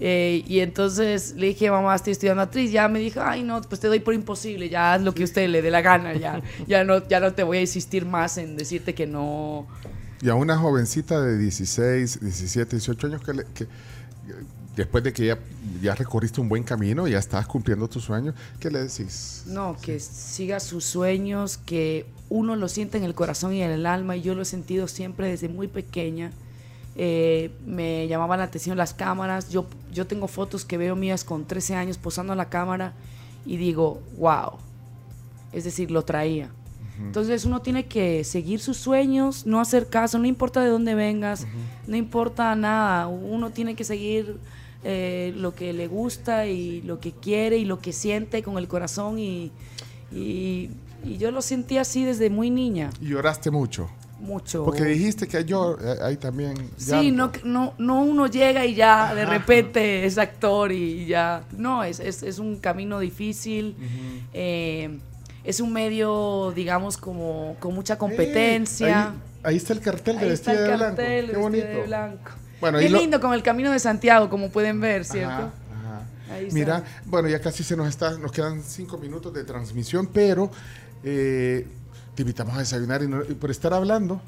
Eh, 0.00 0.42
y 0.46 0.60
entonces 0.60 1.34
le 1.36 1.46
dije, 1.48 1.70
mamá, 1.70 1.94
estoy 1.94 2.12
estudiando 2.12 2.42
actriz. 2.42 2.70
Ya 2.72 2.88
me 2.88 2.98
dijo, 2.98 3.20
ay, 3.22 3.42
no, 3.42 3.60
pues 3.62 3.80
te 3.80 3.86
doy 3.88 4.00
por 4.00 4.12
imposible, 4.14 4.68
ya 4.68 4.94
haz 4.94 5.02
lo 5.02 5.14
que 5.14 5.24
usted 5.24 5.48
le 5.48 5.62
dé 5.62 5.70
la 5.70 5.80
gana, 5.80 6.14
ya, 6.14 6.42
ya, 6.66 6.84
no, 6.84 7.06
ya 7.08 7.20
no 7.20 7.32
te 7.32 7.42
voy 7.42 7.58
a 7.58 7.60
insistir 7.62 8.04
más 8.04 8.36
en 8.36 8.56
decirte 8.56 8.94
que 8.94 9.06
no. 9.06 9.66
Y 10.20 10.28
a 10.28 10.34
una 10.34 10.56
jovencita 10.58 11.20
de 11.22 11.38
16, 11.38 12.20
17, 12.20 12.76
18 12.76 13.06
años 13.06 13.22
que, 13.22 13.32
le- 13.32 13.46
que- 13.54 13.66
después 14.76 15.04
de 15.04 15.12
que 15.12 15.26
ya, 15.26 15.38
ya 15.80 15.94
recorriste 15.94 16.40
un 16.40 16.48
buen 16.48 16.62
camino, 16.62 17.06
ya 17.06 17.18
estás 17.18 17.46
cumpliendo 17.46 17.88
tus 17.88 18.04
sueños, 18.04 18.34
¿qué 18.58 18.70
le 18.70 18.82
decís? 18.82 19.44
No, 19.46 19.76
que 19.80 20.00
siga 20.00 20.60
sus 20.60 20.84
sueños, 20.84 21.58
que 21.58 22.06
uno 22.28 22.56
lo 22.56 22.68
siente 22.68 22.98
en 22.98 23.04
el 23.04 23.14
corazón 23.14 23.52
y 23.52 23.62
en 23.62 23.70
el 23.70 23.86
alma, 23.86 24.16
y 24.16 24.22
yo 24.22 24.34
lo 24.34 24.42
he 24.42 24.46
sentido 24.46 24.88
siempre 24.88 25.28
desde 25.28 25.48
muy 25.48 25.68
pequeña. 25.68 26.32
Eh, 26.94 27.50
me 27.64 28.06
llamaban 28.06 28.38
la 28.38 28.44
atención 28.44 28.76
las 28.76 28.94
cámaras. 28.94 29.48
Yo, 29.48 29.66
yo 29.92 30.06
tengo 30.06 30.28
fotos 30.28 30.64
que 30.64 30.76
veo 30.76 30.94
mías 30.96 31.24
con 31.24 31.46
13 31.46 31.74
años 31.74 31.98
posando 31.98 32.32
a 32.32 32.36
la 32.36 32.48
cámara 32.48 32.92
y 33.46 33.56
digo, 33.56 34.02
wow. 34.18 34.58
Es 35.52 35.64
decir, 35.64 35.90
lo 35.90 36.04
traía. 36.04 36.50
Entonces 36.98 37.44
uno 37.44 37.62
tiene 37.62 37.86
que 37.86 38.22
seguir 38.22 38.60
sus 38.60 38.76
sueños, 38.76 39.44
no 39.46 39.60
hacer 39.60 39.88
caso, 39.88 40.18
no 40.18 40.26
importa 40.26 40.60
de 40.60 40.68
dónde 40.68 40.94
vengas, 40.94 41.46
no 41.86 41.96
importa 41.96 42.54
nada. 42.54 43.08
Uno 43.08 43.50
tiene 43.50 43.74
que 43.74 43.82
seguir 43.82 44.38
eh, 44.84 45.32
lo 45.36 45.54
que 45.54 45.72
le 45.72 45.86
gusta 45.88 46.46
y 46.46 46.82
lo 46.82 46.98
que 47.00 47.12
quiere 47.12 47.56
y 47.58 47.64
lo 47.64 47.78
que 47.80 47.92
siente 47.92 48.42
con 48.42 48.58
el 48.58 48.66
corazón 48.68 49.18
y, 49.18 49.50
y, 50.12 50.70
y 51.04 51.16
yo 51.18 51.30
lo 51.30 51.42
sentí 51.42 51.78
así 51.78 52.04
desde 52.04 52.30
muy 52.30 52.50
niña, 52.50 52.90
Y 53.00 53.08
lloraste 53.08 53.50
mucho. 53.50 53.88
mucho. 54.20 54.64
Porque 54.64 54.84
dijiste 54.84 55.26
que 55.26 55.44
yo 55.44 55.76
eh, 55.80 55.96
ahí 56.02 56.16
también. 56.16 56.54
Sí, 56.76 57.10
no, 57.10 57.32
no, 57.44 57.74
no 57.78 58.02
uno 58.02 58.26
llega 58.28 58.64
y 58.66 58.74
ya 58.74 59.14
de 59.14 59.24
repente 59.26 60.04
es 60.06 60.16
actor 60.18 60.70
y 60.72 61.06
ya. 61.06 61.42
No, 61.56 61.82
es, 61.84 61.98
es, 62.00 62.22
es 62.22 62.38
un 62.38 62.56
camino 62.58 63.00
difícil. 63.00 63.74
eh, 64.32 64.98
es 65.44 65.58
un 65.58 65.72
medio, 65.72 66.52
digamos, 66.54 66.96
como 66.96 67.56
con 67.58 67.74
mucha 67.74 67.98
competencia. 67.98 69.12
Eh, 69.12 69.18
ahí, 69.42 69.50
ahí 69.52 69.56
está 69.56 69.72
el 69.72 69.80
cartel 69.80 70.18
de 70.20 70.26
Ahí 70.26 70.32
está 70.32 70.52
el 70.52 70.58
de 70.58 70.66
cartel, 70.68 71.24
blanco. 71.26 71.32
Qué 71.32 71.38
bonito. 71.42 71.66
de 71.66 71.82
blanco. 71.82 72.30
Bueno, 72.62 72.78
Qué 72.78 72.84
ahí 72.84 72.90
lo- 72.92 72.98
lindo, 73.00 73.20
con 73.20 73.34
el 73.34 73.42
camino 73.42 73.72
de 73.72 73.80
Santiago, 73.80 74.30
como 74.30 74.48
pueden 74.50 74.80
ver, 74.80 75.04
¿cierto? 75.04 75.32
Ajá. 75.32 75.52
Mira, 76.52 76.84
bueno, 77.06 77.28
ya 77.28 77.40
casi 77.40 77.64
se 77.64 77.76
nos 77.76 77.88
está, 77.88 78.16
nos 78.18 78.30
quedan 78.30 78.62
cinco 78.62 78.98
minutos 78.98 79.34
de 79.34 79.42
transmisión, 79.42 80.06
pero 80.06 80.48
eh, 81.02 81.66
te 82.14 82.22
invitamos 82.22 82.54
a 82.54 82.60
desayunar 82.60 83.02
y, 83.02 83.08
no- 83.08 83.22
y 83.28 83.34
por 83.34 83.50
estar 83.50 83.74
hablando, 83.74 84.20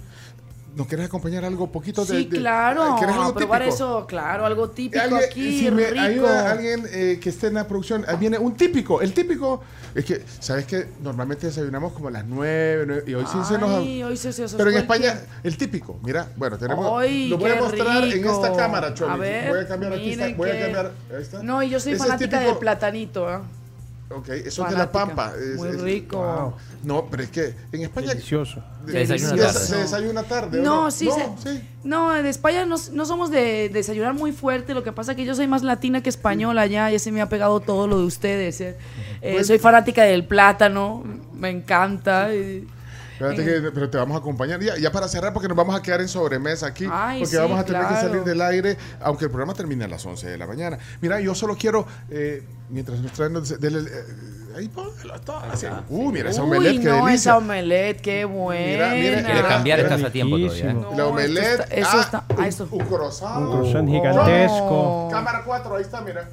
¿nos 0.76 0.87
quieres 0.87 1.06
acompañar 1.06 1.44
algo 1.44 1.70
poquito 1.70 2.04
de 2.04 2.16
Sí, 2.18 2.24
de- 2.26 2.38
claro. 2.38 2.96
¿Quieres 2.98 3.14
algo 3.16 3.28
a 3.28 3.34
probar 3.34 3.60
típico? 3.62 3.74
eso, 3.74 4.06
claro, 4.06 4.44
algo 4.46 4.70
típico 4.70 5.02
Alguien- 5.02 5.22
aquí, 5.24 5.60
si 5.60 5.70
me 5.70 5.90
rico. 5.90 6.02
ayuda 6.04 6.50
alguien 6.50 6.87
eh, 6.90 7.18
que 7.22 7.28
esté 7.28 7.46
en 7.48 7.54
la 7.54 7.66
producción, 7.68 8.04
ahí 8.08 8.16
viene 8.16 8.38
un 8.38 8.54
típico. 8.54 9.00
El 9.00 9.12
típico 9.12 9.62
es 9.94 10.04
que, 10.04 10.22
¿sabes 10.40 10.66
que 10.66 10.87
Normalmente 11.02 11.46
desayunamos 11.46 11.92
como 11.92 12.08
a 12.08 12.10
las 12.10 12.24
nueve, 12.26 13.04
y 13.06 13.14
hoy 13.14 13.24
sí 13.30 13.38
se 13.46 13.58
nos... 13.58 13.70
Ay, 13.70 14.02
hoy 14.02 14.16
se- 14.16 14.32
se- 14.32 14.48
se 14.48 14.56
Pero 14.56 14.70
en 14.70 14.76
España, 14.78 15.20
el 15.42 15.56
típico, 15.56 15.98
mira, 16.02 16.28
bueno, 16.37 16.58
tenemos... 16.58 17.00
Ay, 17.00 17.28
lo 17.28 17.38
voy 17.38 17.50
a 17.50 17.54
qué 17.54 17.60
mostrar 17.60 18.04
en 18.04 18.12
rico. 18.12 18.32
esta 18.44 18.56
cámara, 18.56 18.92
Choli. 18.94 19.12
A 19.12 19.16
ver, 19.16 19.48
voy 19.50 19.60
a 19.60 19.68
cambiar 19.68 19.92
aquí, 19.92 20.16
voy 20.37 20.50
a 20.50 20.52
qué- 20.52 20.60
cambiar, 20.60 20.92
ahí 21.14 21.22
está. 21.22 21.42
No, 21.42 21.62
y 21.62 21.70
yo 21.70 21.78
soy 21.78 21.92
Ese 21.92 22.02
es 22.02 22.08
fanática 22.08 22.38
típico- 22.38 22.50
del 22.50 22.58
platanito, 22.58 23.32
¿eh? 23.32 23.38
Ok, 24.11 24.29
eso 24.29 24.64
es 24.64 24.71
de 24.71 24.77
la 24.79 24.93
pampa. 24.93 25.33
es- 25.38 25.57
Muy 25.57 25.71
es- 25.71 25.81
rico. 25.81 26.19
Wow. 26.19 26.55
No, 26.85 27.07
pero 27.11 27.23
es 27.23 27.31
que 27.31 27.55
en 27.73 27.83
España... 27.83 28.09
Delicioso. 28.09 28.62
desayuna 28.87 29.37
tarde. 29.37 29.59
Se 29.67 29.77
desayuna 29.77 30.23
tarde. 30.25 30.61
¿o 30.61 30.62
No, 30.62 30.90
sí, 30.90 31.07
no, 31.07 31.37
se- 31.43 31.55
sí. 31.59 31.64
no, 31.85 32.14
en 32.17 32.27
España 32.27 32.67
no, 32.67 32.77
no 32.93 33.07
somos 33.07 33.31
de 33.31 33.71
desayunar 33.71 34.12
muy 34.14 34.33
fuerte. 34.33 34.75
Lo 34.75 34.83
que 34.85 34.93
pasa 34.93 35.12
es 35.12 35.17
que 35.17 35.25
yo 35.25 35.35
soy 35.35 35.47
más 35.47 35.62
latina 35.62 36.03
que 36.03 36.11
española 36.11 36.67
ya. 36.67 36.90
Ya 36.90 36.99
se 36.99 37.11
me 37.11 37.23
ha 37.23 37.29
pegado 37.29 37.61
todo 37.61 37.87
lo 37.87 37.99
de 37.99 38.05
ustedes. 38.05 38.61
eh. 38.61 38.77
Eh, 39.23 39.33
Pues- 39.35 39.47
soy 39.47 39.59
fanática 39.59 40.03
del 40.05 40.25
plátano. 40.27 41.03
Me 41.35 41.49
encanta. 41.51 42.33
y- 42.35 42.67
Espérate 43.14 43.42
en- 43.57 43.62
que- 43.64 43.70
pero 43.72 43.88
te 43.90 43.96
vamos 43.98 44.14
a 44.16 44.18
acompañar. 44.18 44.61
Ya, 44.61 44.77
ya 44.77 44.92
para 44.92 45.09
cerrar, 45.09 45.33
porque 45.33 45.48
nos 45.48 45.57
vamos 45.57 45.74
a 45.74 45.83
quedar 45.83 46.00
en 46.00 46.09
sobremesa 46.09 46.66
aquí. 46.66 46.87
Ay, 46.90 47.20
porque 47.20 47.37
sí, 47.37 47.40
vamos 47.40 47.59
a 47.59 47.64
tener 47.64 47.83
que 47.83 47.88
claro. 47.88 48.09
salir 48.09 48.24
del 48.24 48.40
aire, 48.42 48.77
aunque 49.00 49.24
el 49.24 49.31
programa 49.31 49.55
termine 49.55 49.85
a 49.85 49.88
las 49.88 50.05
11 50.05 50.29
de 50.29 50.37
la 50.38 50.46
mañana. 50.46 50.79
Mira, 51.00 51.20
yo 51.20 51.35
solo 51.35 51.57
quiero, 51.57 51.87
eh, 52.11 52.42
mientras 52.70 52.98
nos 53.00 53.12
traen, 53.12 53.33
los- 53.33 53.61
dele- 53.61 53.88
eh, 53.88 54.55
ahí 54.57 54.68
póngalo 54.68 55.20
todo. 55.20 55.38
así. 55.53 55.66
Uh, 55.88 56.11
mira 56.12 56.31
esa 56.31 56.42
Uy, 56.42 56.48
omelette, 56.57 56.81
qué 56.83 56.88
no, 56.88 56.94
delicia. 56.96 57.14
esa 57.14 57.37
omelette, 57.38 58.00
qué 58.00 58.24
buena. 58.24 58.94
mira, 58.94 59.22
Quiere 59.24 59.42
cambiar, 59.48 59.81
estás 59.81 60.03
a 60.05 60.11
tiempo 60.11 60.37
todavía. 60.37 60.70
¿eh? 60.70 60.74
No, 60.74 60.94
La 60.96 61.07
omelette. 61.07 61.44
esto 61.44 61.62
está- 61.64 61.74
eso 61.77 61.88
ah, 61.92 62.00
está- 62.00 62.24
ah, 62.29 62.35
un, 62.38 62.44
eso. 62.44 62.68
un 62.70 62.85
croissant. 62.85 63.37
Un 63.38 63.50
croissant 63.53 63.88
Oh. 63.88 63.92
gigantesco. 63.92 65.09
Cámara 65.11 65.42
4, 65.44 65.77
ahí 65.77 65.83
está, 65.83 66.00
mira. 66.00 66.29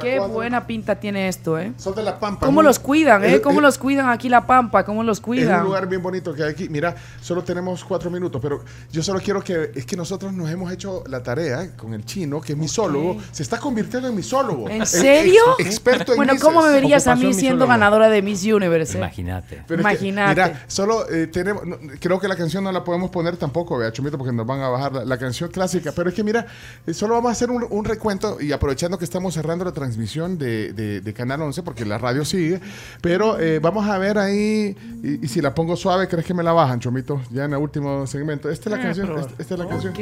Qué 0.00 0.18
buena 0.20 0.66
pinta 0.66 0.96
tiene 0.98 1.28
esto, 1.28 1.58
¿eh? 1.58 1.72
Son 1.76 1.94
de 1.94 2.02
la 2.02 2.18
Pampa. 2.18 2.46
¿Cómo 2.46 2.62
los 2.62 2.78
cuidan, 2.78 3.24
eh? 3.24 3.34
Es- 3.34 3.40
¿Cómo 3.40 3.58
es- 3.60 3.62
los 3.62 3.78
cuidan 3.78 4.08
aquí 4.08 4.28
la 4.28 4.46
Pampa? 4.46 4.84
¿Cómo 4.84 5.02
los 5.02 5.18
Es 5.18 5.22
cuidan? 5.22 5.60
un 5.60 5.66
lugar 5.66 5.86
bien 5.88 6.02
bonito 6.02 6.34
que 6.34 6.42
hay 6.44 6.50
aquí. 6.50 6.68
Mira, 6.68 6.94
solo 7.20 7.42
tenemos 7.42 7.84
cuatro 7.84 8.10
minutos, 8.10 8.40
pero 8.40 8.62
yo 8.90 9.02
solo 9.02 9.20
quiero 9.20 9.42
que. 9.42 9.70
Es 9.74 9.86
que 9.86 9.96
nosotros 9.96 10.32
nos 10.32 10.50
hemos 10.50 10.70
hecho 10.72 11.02
la 11.08 11.22
tarea 11.22 11.76
con 11.76 11.94
el 11.94 12.04
chino, 12.04 12.40
que 12.40 12.52
es 12.52 12.58
misólogo. 12.58 13.16
Se 13.30 13.42
está 13.42 13.58
convirtiendo 13.58 14.08
en 14.08 14.14
misólogo. 14.14 14.68
¿En 14.68 14.82
Es- 14.82 14.90
serio? 14.90 15.40
ex- 15.58 15.68
experto 15.68 16.12
en 16.12 16.16
Bueno, 16.16 16.32
mises. 16.34 16.44
¿cómo 16.46 16.62
me 16.62 16.70
verías 16.72 17.06
a 17.06 17.14
mí 17.14 17.20
siendo 17.32 17.36
misólogo. 17.66 17.66
ganadora 17.68 18.08
de 18.08 18.22
Miss 18.22 18.44
Universe? 18.44 18.94
eh? 18.94 18.98
Imagínate. 18.98 19.62
Pero 19.66 19.80
es 19.82 19.86
que, 19.86 19.92
Imagínate. 20.08 20.42
mira, 20.42 20.64
solo 20.68 21.08
eh, 21.10 21.26
tenemos. 21.26 21.64
no, 21.66 21.76
creo 22.00 22.18
que 22.20 22.28
la 22.28 22.36
canción 22.36 22.64
no 22.64 22.72
la 22.72 22.84
podemos 22.84 23.10
poner 23.10 23.36
tampoco, 23.36 23.78
vea, 23.78 23.92
Chumito, 23.92 24.16
porque 24.18 24.32
nos 24.32 24.46
van 24.46 24.60
a 24.60 24.68
bajar 24.68 24.92
la, 24.92 25.04
la 25.04 25.18
canción 25.18 25.50
clásica. 25.50 25.92
Pero 25.94 26.08
es 26.08 26.14
que, 26.14 26.22
mira, 26.24 26.46
eh, 26.86 26.94
solo 26.94 27.14
vamos 27.14 27.30
a 27.30 27.32
hacer 27.32 27.50
un, 27.50 27.66
un 27.68 27.84
recuento 27.84 28.40
y 28.40 28.52
aprovechando 28.52 28.98
que 28.98 29.04
estamos 29.04 29.34
cerrando 29.34 29.64
la 29.64 29.72
transmisión 29.82 30.38
de, 30.38 30.72
de- 30.72 31.00
de 31.00 31.12
Canal 31.12 31.42
11, 31.42 31.62
porque 31.62 31.84
la 31.84 31.98
radio 31.98 32.24
sigue. 32.24 32.60
Pero 33.00 33.38
eh, 33.40 33.58
vamos 33.58 33.88
a 33.88 33.98
ver 33.98 34.18
ahí. 34.18 34.76
Y, 35.02 35.24
y 35.24 35.28
si 35.28 35.40
la 35.40 35.54
pongo 35.54 35.76
suave, 35.76 36.08
¿crees 36.08 36.24
que 36.24 36.34
me 36.34 36.42
la 36.42 36.52
bajan, 36.52 36.80
Chomito? 36.80 37.20
Ya 37.30 37.44
en 37.44 37.52
el 37.52 37.58
último 37.58 38.06
segmento. 38.06 38.48
Esta 38.50 38.70
es 38.70 38.76
la 38.76 38.82
canción. 38.82 39.18
Esta, 39.18 39.34
esta 39.42 39.54
es 39.54 39.60
la 39.60 39.68
canción. 39.68 39.92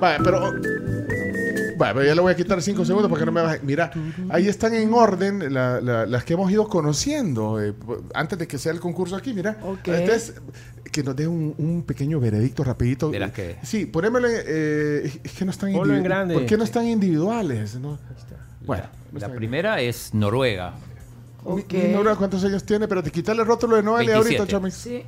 Vale, 0.00 0.18
pero. 0.22 0.52
Pero 1.78 2.04
ya 2.04 2.14
le 2.14 2.20
voy 2.20 2.32
a 2.32 2.36
quitar 2.36 2.60
cinco 2.62 2.84
segundos 2.84 3.10
para 3.10 3.20
que 3.20 3.26
no 3.26 3.32
me 3.32 3.42
baje. 3.42 3.60
Mira, 3.62 3.90
ahí 4.30 4.48
están 4.48 4.74
en 4.74 4.92
orden 4.92 5.52
la- 5.52 5.80
la- 5.80 6.06
las 6.06 6.24
que 6.24 6.34
hemos 6.34 6.50
ido 6.50 6.68
conociendo 6.68 7.62
eh, 7.62 7.74
antes 8.14 8.38
de 8.38 8.46
que 8.46 8.58
sea 8.58 8.72
el 8.72 8.80
concurso 8.80 9.16
aquí. 9.16 9.32
Mira, 9.34 9.58
Ok. 9.62 9.88
Este 9.88 10.14
es- 10.14 10.34
que 10.90 11.02
nos 11.02 11.14
dé 11.16 11.26
un, 11.28 11.54
un 11.58 11.82
pequeño 11.82 12.18
veredicto 12.20 12.64
rapidito. 12.64 13.10
De 13.10 13.18
las 13.18 13.32
que- 13.32 13.56
Sí, 13.62 13.84
ponémosle. 13.86 14.28
eh, 14.46 15.20
es 15.24 15.32
que 15.32 15.44
no 15.44 15.50
están 15.50 15.72
Ponlo 15.72 15.92
en 15.94 16.00
individu- 16.00 16.04
grande. 16.04 16.34
¿Por 16.34 16.46
qué 16.46 16.56
no 16.56 16.64
están 16.64 16.86
individuales? 16.86 17.74
No? 17.78 17.98
Bueno, 18.64 18.84
no 19.12 19.18
La 19.18 19.28
primera 19.32 19.80
es 19.80 20.14
Noruega. 20.14 20.72
Mi- 21.44 21.60
Ok. 21.62 21.72
mi 21.74 21.88
Nora, 21.92 22.16
¿Cuántos 22.16 22.42
años 22.44 22.64
tiene? 22.64 22.88
Pero 22.88 23.02
te 23.02 23.10
quítale 23.10 23.42
el 23.42 23.46
rótulo 23.46 23.76
de 23.76 23.82
Noelia 23.82 24.14
27. 24.14 24.38
ahorita, 24.42 24.50
Chomis. 24.58 24.74
Sí. 24.74 25.04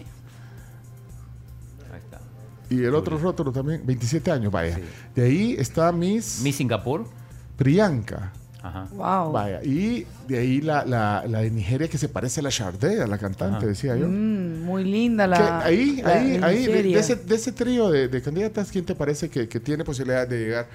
Y 2.71 2.83
el 2.85 2.95
otro 2.95 3.17
rótulo 3.19 3.51
también, 3.53 3.83
27 3.85 4.31
años, 4.31 4.53
vaya. 4.53 4.77
Sí. 4.77 4.83
De 5.15 5.23
ahí 5.25 5.57
está 5.59 5.91
Miss, 5.93 6.41
Mi 6.43 6.53
Singapur. 6.53 7.07
Priyanka. 7.57 8.33
Ajá. 8.63 8.89
Wow. 8.93 9.33
Vaya, 9.33 9.63
y 9.63 10.05
de 10.27 10.39
ahí 10.39 10.61
la, 10.61 10.85
la, 10.85 11.25
la 11.27 11.41
de 11.41 11.51
Nigeria 11.51 11.89
que 11.89 11.97
se 11.97 12.09
parece 12.09 12.41
a 12.41 12.43
la 12.43 12.51
Sade, 12.51 13.01
a 13.03 13.07
la 13.07 13.17
cantante, 13.17 13.59
Ajá. 13.59 13.67
decía 13.67 13.97
yo. 13.97 14.07
Mm, 14.09 14.63
muy 14.65 14.85
linda 14.85 15.25
Que 15.25 15.31
la. 15.31 15.65
ahí, 15.65 16.03
la 16.03 16.09
ahí, 16.13 16.41
ahí, 16.43 16.67
de, 16.67 16.99
ese, 16.99 17.17
de 17.17 17.35
ese 17.37 17.53
trío 17.53 17.89
de, 17.91 18.09
de 18.09 18.21
candidatas, 18.21 18.71
¿quién 18.71 18.85
te 18.85 18.95
parece 18.95 19.29
que, 19.31 19.49
que 19.49 19.61
tiene 19.61 19.85
posibilidad 19.85 20.27
de 20.27 20.39
llegar? 20.41 20.69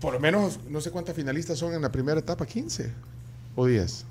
Por 0.00 0.14
lo 0.14 0.20
menos, 0.20 0.58
no 0.68 0.80
sé 0.80 0.90
cuántas 0.90 1.14
finalistas 1.16 1.58
son 1.58 1.72
en 1.74 1.82
la 1.82 1.90
primera 1.90 2.18
etapa, 2.20 2.44
15 2.44 2.92
o 3.56 3.66
10. 3.66 4.04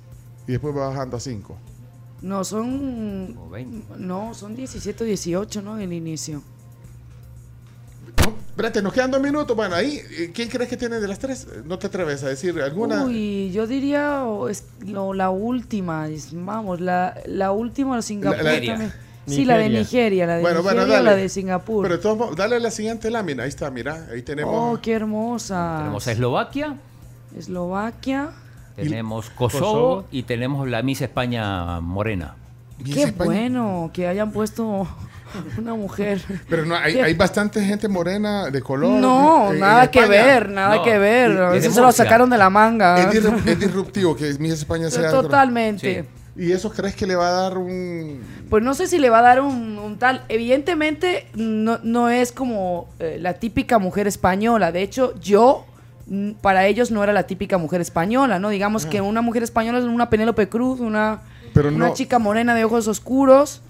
Y 0.48 0.52
después 0.52 0.74
va 0.74 0.88
bajando 0.88 1.16
a 1.18 1.20
5. 1.20 1.56
No, 2.22 2.42
son. 2.44 3.34
Como 3.34 3.50
20. 3.50 3.94
No, 3.98 4.34
son 4.34 4.56
17 4.56 5.04
o 5.04 5.06
18, 5.06 5.62
¿no? 5.62 5.78
El 5.78 5.92
inicio. 5.92 6.42
No, 8.58 8.62
espérate, 8.66 8.82
nos 8.82 8.92
quedan 8.92 9.12
dos 9.12 9.20
minutos. 9.20 9.56
Bueno, 9.56 9.76
ahí, 9.76 10.00
eh, 10.18 10.32
¿quién 10.34 10.48
crees 10.48 10.68
que 10.68 10.76
tiene 10.76 10.98
de 10.98 11.06
las 11.06 11.20
tres? 11.20 11.46
No 11.64 11.78
te 11.78 11.86
atreves 11.86 12.24
a 12.24 12.28
decir 12.28 12.60
alguna. 12.60 13.04
Uy, 13.04 13.52
yo 13.52 13.68
diría 13.68 14.24
es 14.50 14.64
lo- 14.84 15.14
la 15.14 15.30
última. 15.30 16.08
es- 16.08 16.30
Vamos, 16.32 16.80
la, 16.80 17.14
la 17.26 17.52
última 17.52 17.94
de 17.94 18.02
Singapur 18.02 18.42
La- 18.42 18.54
la- 18.54 18.66
también. 18.66 18.92
Sí, 19.28 19.44
la 19.44 19.58
de 19.58 19.68
Nigeria. 19.68 20.26
La 20.26 20.36
de 20.38 20.42
Bueno, 20.42 20.62
bueno, 20.64 20.80
Nigeria 20.80 21.00
o 21.00 21.04
la 21.04 21.10
dale. 21.12 21.22
de 21.22 21.28
Singapur. 21.28 21.84
Pero 21.84 22.00
todos 22.00 22.34
dale 22.34 22.58
la 22.58 22.72
siguiente 22.72 23.10
lámina. 23.12 23.44
Ahí 23.44 23.48
está, 23.48 23.70
mira. 23.70 24.08
Ahí 24.12 24.22
tenemos. 24.22 24.52
oh, 24.52 24.80
qué 24.82 24.94
hermosa. 24.94 25.76
Tenemos 25.78 26.08
a 26.08 26.12
Eslovaquia, 26.12 26.76
Eslovaquia. 27.38 28.30
tenemos 28.74 29.30
Kosovo, 29.30 29.60
Kosovo. 29.60 30.04
y 30.10 30.24
tenemos 30.24 30.68
la 30.68 30.82
Miss 30.82 31.00
España 31.02 31.80
Morena. 31.80 32.34
Miss 32.82 32.94
Qué 32.94 33.02
España. 33.04 33.30
bueno 33.30 33.90
que 33.92 34.08
hayan 34.08 34.32
puesto 34.32 34.88
una 35.58 35.74
mujer. 35.74 36.22
Pero 36.48 36.64
no, 36.64 36.74
hay, 36.76 36.98
hay 36.98 37.14
bastante 37.14 37.62
gente 37.64 37.88
morena 37.88 38.50
de 38.50 38.60
color. 38.60 39.00
No, 39.00 39.48
en- 39.48 39.54
en 39.54 39.60
nada 39.60 39.90
que 39.90 40.06
ver, 40.06 40.48
nada 40.50 40.76
No, 40.76 40.82
que 40.82 40.98
ver. 40.98 41.36
de 41.52 41.58
Eso 41.58 41.70
se 41.72 41.80
lo 41.80 41.92
sacaron 41.92 42.30
de 42.30 42.38
la 42.38 42.50
manga. 42.50 43.00
Es, 43.00 43.22
disru- 43.22 43.42
es 43.46 43.58
disruptivo 43.60 44.14
que 44.16 44.32
Miss 44.38 44.52
España 44.54 44.90
sea. 44.90 45.10
Totalmente. 45.10 46.02
Sí. 46.04 46.08
¿Y 46.40 46.52
eso 46.52 46.70
crees 46.70 46.94
que 46.94 47.04
le 47.04 47.16
va 47.16 47.28
a 47.28 47.32
dar 47.32 47.58
un. 47.58 48.20
Pues 48.48 48.62
no 48.62 48.72
sé 48.74 48.86
si 48.86 48.98
le 48.98 49.10
va 49.10 49.18
a 49.18 49.22
dar 49.22 49.40
un, 49.40 49.76
un 49.78 49.98
tal. 49.98 50.22
Evidentemente, 50.28 51.26
no, 51.34 51.78
no 51.82 52.08
es 52.10 52.30
como 52.30 52.88
eh, 53.00 53.18
la 53.20 53.34
típica 53.34 53.78
mujer 53.80 54.06
española. 54.06 54.70
De 54.70 54.82
hecho, 54.82 55.14
yo, 55.20 55.66
mm, 56.06 56.32
para 56.40 56.66
ellos, 56.66 56.92
no 56.92 57.02
era 57.02 57.12
la 57.12 57.24
típica 57.24 57.58
mujer 57.58 57.80
española, 57.80 58.38
¿no? 58.38 58.50
Digamos 58.50 58.86
que 58.86 59.00
una 59.00 59.20
mujer 59.20 59.42
española 59.42 59.78
es 59.80 59.84
una 59.84 60.10
Penélope 60.10 60.48
Cruz, 60.48 60.78
una, 60.78 61.22
Pero 61.54 61.70
una 61.70 61.88
no- 61.88 61.94
chica 61.94 62.20
morena 62.20 62.54
de 62.54 62.64
ojos 62.64 62.86
oscuros. 62.86 63.60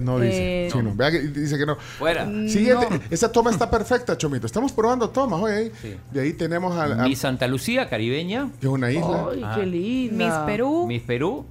No 0.00 0.18
dice. 0.20 0.66
Eh, 0.66 0.68
Chino. 0.72 0.92
Vea 0.94 1.10
que 1.10 1.20
dice 1.20 1.58
que 1.58 1.66
no. 1.66 1.76
Fuera. 1.76 2.24
Siguiente. 2.48 2.86
No. 2.90 3.00
Esa 3.10 3.30
toma 3.32 3.50
está 3.50 3.70
perfecta, 3.70 4.16
Chomito. 4.16 4.46
Estamos 4.46 4.72
probando 4.72 5.10
tomas 5.10 5.40
hoy 5.40 5.52
ahí. 5.52 5.72
Sí. 5.80 5.96
De 6.10 6.20
ahí 6.20 6.32
tenemos 6.32 6.74
a, 6.76 6.84
a- 6.84 7.06
Miss 7.08 7.18
Santa 7.20 7.46
Lucía, 7.48 7.88
caribeña. 7.88 8.50
que 8.60 8.66
es 8.66 8.72
una 8.72 8.90
isla 8.90 9.28
Ay, 9.32 9.42
Ah. 9.44 9.54
qué 9.58 9.66
linda. 9.66 10.24
Miss 10.26 10.34
Perú. 10.46 10.86
Miss 10.86 11.02
Perú. 11.02 11.44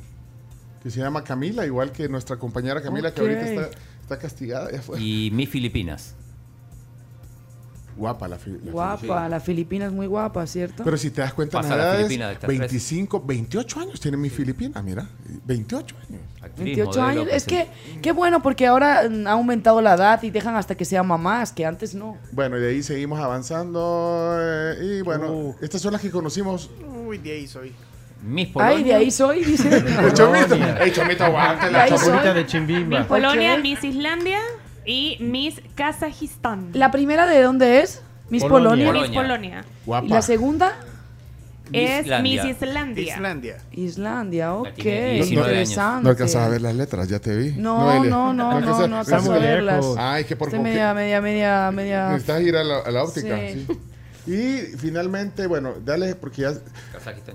que 0.83 0.89
se 0.89 0.99
llama 0.99 1.23
Camila, 1.23 1.65
igual 1.65 1.91
que 1.91 2.09
nuestra 2.09 2.37
compañera 2.37 2.81
Camila, 2.81 3.13
que 3.13 3.21
ahorita 3.21 3.41
está, 3.41 3.69
está 4.01 4.17
castigada. 4.17 4.71
Ya 4.71 4.81
fue. 4.81 4.99
Y 4.99 5.29
Miss 5.31 5.49
Filipinas. 5.49 6.15
Guapa 7.97 8.27
la, 8.27 8.37
fi- 8.37 8.57
la 8.63 8.71
Guapa, 8.71 9.27
la 9.29 9.39
Filipina 9.39 9.85
es 9.85 9.91
muy 9.91 10.07
guapa, 10.07 10.45
¿cierto? 10.47 10.83
Pero 10.83 10.97
si 10.97 11.11
te 11.11 11.21
das 11.21 11.33
cuenta, 11.33 11.61
Pasa 11.61 11.75
la 11.75 11.95
Filipina 11.95 12.27
de 12.27 12.33
estas 12.33 12.47
tres. 12.47 12.59
25, 12.59 13.23
28 13.25 13.79
años 13.79 13.99
tiene 13.99 14.17
mi 14.17 14.29
Filipina, 14.29 14.81
mira. 14.81 15.07
28 15.45 15.95
años. 16.09 16.21
actriz, 16.41 16.65
28 16.77 16.99
modelo, 17.01 17.21
años. 17.21 17.27
Es 17.33 17.45
que, 17.45 17.67
qué 18.01 18.11
bueno, 18.11 18.41
porque 18.41 18.65
ahora 18.67 19.03
mm, 19.09 19.27
ha 19.27 19.31
aumentado 19.31 19.81
la 19.81 19.95
edad 19.95 20.21
y 20.23 20.29
dejan 20.31 20.55
hasta 20.55 20.75
que 20.75 20.85
sean 20.85 21.05
mamás, 21.07 21.51
que 21.51 21.65
antes 21.65 21.93
no. 21.93 22.17
Bueno, 22.31 22.57
y 22.57 22.61
de 22.61 22.69
ahí 22.69 22.83
seguimos 22.83 23.19
avanzando. 23.19 24.35
eh, 24.39 24.97
y 24.99 25.01
bueno, 25.01 25.31
Uh. 25.31 25.55
estas 25.61 25.81
son 25.81 25.93
las 25.93 26.01
que 26.01 26.09
conocimos. 26.11 26.69
Uy, 27.05 27.17
de 27.17 27.31
ahí 27.33 27.47
soy. 27.47 27.73
Miss 28.23 28.49
Polonia. 28.49 28.75
Ay, 28.77 28.83
de 28.83 28.93
ahí 28.93 29.11
soy, 29.11 29.43
dice. 29.43 29.67
El 29.99 30.13
chomito. 30.13 30.53
El 30.55 30.93
chomito, 30.93 31.23
aguante 31.23 31.71
la 31.71 31.87
chomita. 31.89 32.33
de 32.33 32.41
Miss 32.43 32.51
Chimbimba. 32.51 33.07
Polonia, 33.07 33.55
Ok. 33.55 33.61
Miss 33.63 33.83
Islandia 33.83 34.39
y 34.85 35.17
Miss 35.19 35.61
Kazajistán. 35.75 36.69
¿La 36.73 36.91
primera 36.91 37.25
de 37.27 37.41
dónde 37.41 37.81
es? 37.81 38.01
Miss 38.29 38.43
Polonia. 38.43 38.87
Polonia. 38.87 39.09
Miss 39.09 39.17
Polonia. 39.17 39.65
Guapa. 39.85 40.05
¿Y 40.07 40.09
la 40.09 40.21
segunda? 40.21 40.71
Es. 41.73 42.05
Miss 42.21 42.43
Islandia. 42.43 43.01
Islandia. 43.15 43.57
Islandia, 43.71 44.53
ok. 44.55 44.73
tiene 44.75 45.13
19 45.13 45.23
años. 45.57 45.69
Interesante. 45.69 46.03
No 46.03 46.09
alcanzas 46.09 46.35
a 46.47 46.49
ver 46.49 46.61
las 46.61 46.75
letras, 46.75 47.07
ya 47.07 47.19
te 47.19 47.35
vi. 47.35 47.51
No, 47.51 47.79
Noelia. 47.79 48.09
no, 48.09 48.33
no, 48.33 48.59
no, 48.59 48.77
alcanzas- 48.79 49.23
no 49.23 49.29
muy 49.29 49.35
a 49.37 49.39
verlas. 49.39 49.77
lejos. 49.77 49.97
Ay, 49.97 50.25
que 50.25 50.35
por 50.35 50.51
media, 50.59 50.93
media, 50.93 51.21
media, 51.21 51.71
media. 51.71 52.09
Necesitas 52.09 52.41
ir 52.41 52.55
a 52.57 52.63
la, 52.63 52.79
a 52.79 52.91
la 52.91 53.03
óptica. 53.03 53.37
Sí. 53.37 53.67
Y 54.27 54.59
finalmente, 54.77 55.47
bueno, 55.47 55.73
dale, 55.83 56.13
porque 56.15 56.43
ya 56.43 56.53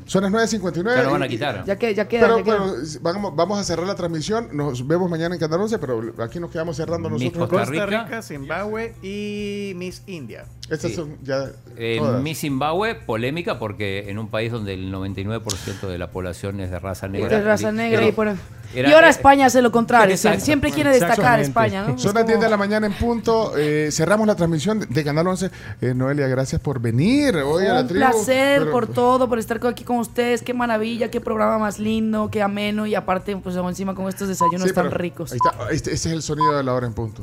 son 0.06 0.22
las 0.22 0.32
9.59. 0.32 0.94
Ya 0.96 1.02
lo 1.02 1.10
van 1.10 1.22
a 1.22 1.26
y- 1.26 1.28
quitar. 1.30 1.64
Ya 1.64 1.76
que, 1.76 1.94
ya 1.94 2.06
queda, 2.06 2.20
Pero, 2.22 2.38
ya 2.38 2.44
queda. 2.44 2.58
pero 2.58 3.00
vamos, 3.02 3.34
vamos 3.34 3.58
a 3.58 3.64
cerrar 3.64 3.86
la 3.86 3.96
transmisión. 3.96 4.48
Nos 4.52 4.86
vemos 4.86 5.10
mañana 5.10 5.34
en 5.34 5.40
Canal 5.40 5.60
11, 5.62 5.78
pero 5.78 6.14
aquí 6.22 6.38
nos 6.38 6.50
quedamos 6.50 6.76
cerrando 6.76 7.10
Miss 7.10 7.22
nosotros. 7.34 7.48
Costa 7.48 7.66
Costa 7.70 7.86
Rica. 7.86 8.04
Rica, 8.04 8.22
Zimbabue 8.22 8.94
y 9.02 9.72
Miss 9.76 10.02
India. 10.06 10.44
Estas 10.70 10.90
Sí. 10.92 10.96
son 10.96 11.16
ya. 11.22 11.50
Eh, 11.76 11.96
todas. 11.98 12.22
Miss 12.22 12.38
Zimbabue, 12.40 12.94
polémica 12.94 13.58
porque 13.58 14.08
en 14.08 14.18
un 14.18 14.28
país 14.28 14.52
donde 14.52 14.74
el 14.74 14.90
99% 14.92 15.88
de 15.88 15.98
la 15.98 16.10
población 16.10 16.60
es 16.60 16.70
de 16.70 16.78
raza 16.78 17.08
negra. 17.08 17.28
de 17.28 17.42
raza 17.42 17.72
negra 17.72 18.06
y 18.06 18.12
por 18.12 18.28
era- 18.74 18.88
y 18.88 18.92
ahora 18.92 19.08
España 19.08 19.46
hace 19.46 19.62
lo 19.62 19.70
contrario. 19.72 20.14
Exacto. 20.14 20.44
Siempre 20.44 20.70
quiere 20.72 20.90
destacar. 20.90 21.40
España, 21.40 21.84
¿no? 21.86 21.98
Son 21.98 22.14
las 22.14 22.26
10 22.26 22.40
de 22.40 22.48
la 22.48 22.56
mañana 22.56 22.86
en 22.86 22.92
punto. 22.94 23.52
Eh, 23.56 23.88
cerramos 23.92 24.26
la 24.26 24.34
transmisión 24.34 24.80
de, 24.80 24.86
de 24.86 25.04
Canal 25.04 25.26
11. 25.26 25.50
Eh, 25.80 25.94
Noelia, 25.94 26.26
gracias 26.28 26.60
por 26.60 26.80
venir 26.80 27.36
hoy 27.36 27.66
a 27.66 27.74
la 27.74 27.80
Un 27.82 27.88
tribu. 27.88 28.00
placer 28.04 28.60
Pero- 28.60 28.72
por 28.72 28.86
todo, 28.86 29.28
por 29.28 29.38
estar 29.38 29.60
aquí 29.66 29.84
con 29.84 29.98
ustedes. 29.98 30.42
Qué 30.42 30.54
maravilla, 30.54 31.10
qué 31.10 31.20
programa 31.20 31.58
más 31.58 31.78
lindo, 31.78 32.28
qué 32.30 32.42
ameno. 32.42 32.86
Y 32.86 32.94
aparte, 32.94 33.36
pues 33.36 33.56
encima 33.56 33.94
con 33.94 34.08
estos 34.08 34.28
desayunos 34.28 34.68
Sí, 34.68 34.74
tan 34.74 34.90
ricos. 34.90 35.32
Ahí 35.32 35.38
está. 35.44 35.64
Este, 35.72 35.92
este 35.92 36.08
es 36.08 36.14
el 36.14 36.22
sonido 36.22 36.56
de 36.56 36.62
la 36.62 36.72
hora 36.74 36.86
en 36.86 36.92
punto. 36.94 37.22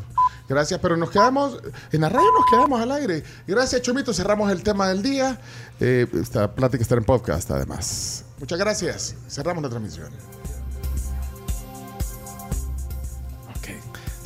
Gracias, 0.49 0.79
pero 0.81 0.97
nos 0.97 1.09
quedamos, 1.09 1.57
en 1.91 2.01
la 2.01 2.09
radio 2.09 2.27
nos 2.37 2.45
quedamos 2.51 2.81
al 2.81 2.91
aire. 2.91 3.23
Gracias, 3.47 3.81
Chomito. 3.81 4.13
Cerramos 4.13 4.51
el 4.51 4.61
tema 4.61 4.87
del 4.89 5.01
día. 5.01 5.39
Eh, 5.79 6.05
esta 6.21 6.51
plática 6.53 6.81
está 6.83 6.95
en 6.95 7.03
podcast, 7.05 7.49
además. 7.51 8.25
Muchas 8.39 8.59
gracias. 8.59 9.15
Cerramos 9.29 9.63
la 9.63 9.69
transmisión. 9.69 10.42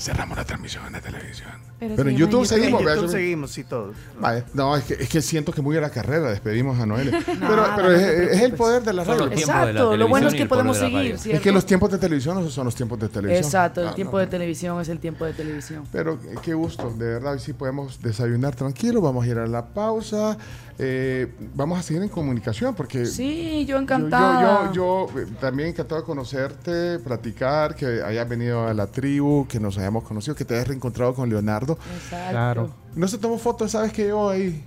Cerramos 0.08 0.38
la 0.38 0.46
transmisión 0.46 0.86
la 0.94 1.02
televisión. 1.02 1.52
Pero 1.80 1.96
Pero, 1.96 2.10
en 2.10 2.18
YouTube 2.18 2.46
seguimos. 2.46 2.82
En 2.82 2.88
YouTube 2.88 3.10
seguimos, 3.10 3.52
sí, 3.52 3.64
todos. 3.64 3.96
Vale, 4.20 4.44
No, 4.54 4.76
es 4.76 4.84
que, 4.84 4.96
es 4.96 5.10
que 5.10 5.22
siento 5.22 5.52
que 5.52 5.62
muy 5.62 5.78
a 5.78 5.82
la 5.82 5.92
carrera 5.92 6.30
despedimos 6.32 6.80
a 6.80 6.86
Noelia. 6.86 7.20
pero 7.26 7.40
Nada, 7.56 7.76
pero 7.76 7.90
no 7.90 7.96
es, 7.96 8.42
el 8.42 8.54
poder 8.54 8.82
de 8.84 8.94
la 8.94 9.04
radio. 9.04 9.26
de 9.28 9.36
la 9.36 9.42
Exacto, 9.42 9.96
lo 9.98 10.08
bueno 10.08 10.28
es 10.30 10.34
que 10.34 10.46
podemos 10.48 10.78
seguir. 10.78 11.16
Es 11.26 11.42
que 11.42 11.52
los 11.52 11.66
tiempos 11.66 11.92
de 11.92 11.98
televisión 12.00 12.42
no 12.44 12.50
son 12.50 12.66
los 12.66 12.76
tiempos 12.76 13.00
de 13.00 13.10
televisión. 13.10 13.44
Exacto, 13.46 13.82
el 13.82 13.90
Ah, 13.90 13.96
tiempo 13.96 14.14
no. 14.14 14.20
de 14.20 14.28
televisión 14.28 14.82
es 14.82 14.90
el 14.90 15.00
tiempo 15.00 15.26
de 15.26 15.34
televisión. 15.34 15.84
Pero 15.92 16.14
eh, 16.14 16.36
qué 16.42 16.54
gusto, 16.54 16.90
de 16.98 17.06
verdad, 17.06 17.34
hoy 17.34 17.40
sí 17.40 17.54
podemos 17.54 18.02
desayunar 18.02 18.56
tranquilo, 18.56 19.00
vamos 19.02 19.26
a 19.26 19.28
ir 19.28 19.38
a 19.38 19.46
la 19.48 19.66
pausa, 19.66 20.38
eh, 20.80 21.28
vamos 21.56 21.80
a 21.80 21.82
seguir 21.84 22.04
en 22.04 22.10
comunicación 22.10 22.76
porque 22.76 23.06
Sí, 23.06 23.66
yo 23.66 23.78
yo, 23.78 23.82
encantada. 23.82 24.72
yo, 24.74 25.08
yo, 25.14 25.20
eh, 25.22 25.26
también 25.42 25.70
encantado 25.70 26.02
de 26.02 26.06
conocerte, 26.06 27.00
platicar, 27.00 27.76
que 27.76 28.02
hayas 28.04 28.28
venido 28.30 28.68
a 28.68 28.74
la 28.74 28.88
tribu, 28.88 29.48
que 29.48 29.60
nos 29.60 29.78
hayamos 29.78 30.04
conocido, 30.04 30.36
que 30.36 30.46
te 30.46 30.54
hayas 30.56 30.68
reencontrado 30.68 31.14
con 31.16 31.30
Leonardo. 31.30 31.67
Exacto. 31.74 32.32
Claro. 32.32 32.70
No 32.96 33.08
se 33.08 33.18
tomó 33.18 33.38
fotos, 33.38 33.72
sabes 33.72 33.92
que 33.92 34.08
yo 34.08 34.30
ahí. 34.30 34.66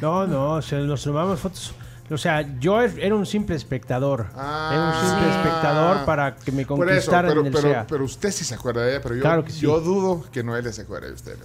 No, 0.00 0.26
no, 0.26 0.60
nos 0.60 1.02
tomamos 1.02 1.40
fotos. 1.40 1.74
O 2.10 2.18
sea, 2.18 2.42
yo 2.60 2.82
er- 2.82 2.98
era 3.00 3.14
un 3.14 3.24
simple 3.24 3.56
espectador. 3.56 4.26
Ah. 4.36 4.70
era 4.72 4.82
un 4.84 5.08
simple 5.10 5.32
Sí. 5.32 5.38
espectador 5.38 6.04
para 6.04 6.36
que 6.36 6.52
me 6.52 6.66
conquistaran 6.66 7.30
pero, 7.30 7.40
en 7.40 7.46
el 7.46 7.52
pero, 7.52 7.68
SEA. 7.68 7.86
pero 7.88 8.04
usted 8.04 8.30
sí 8.30 8.44
se 8.44 8.54
acuerda 8.54 8.82
de 8.82 8.90
ella, 8.92 9.00
pero 9.02 9.14
yo, 9.14 9.22
Claro 9.22 9.42
que 9.44 9.50
sí. 9.52 9.60
yo 9.60 9.80
dudo 9.80 10.22
que 10.30 10.42
Noelia 10.44 10.70
se 10.72 10.82
acuerde 10.82 11.08
de 11.08 11.14
usted. 11.14 11.36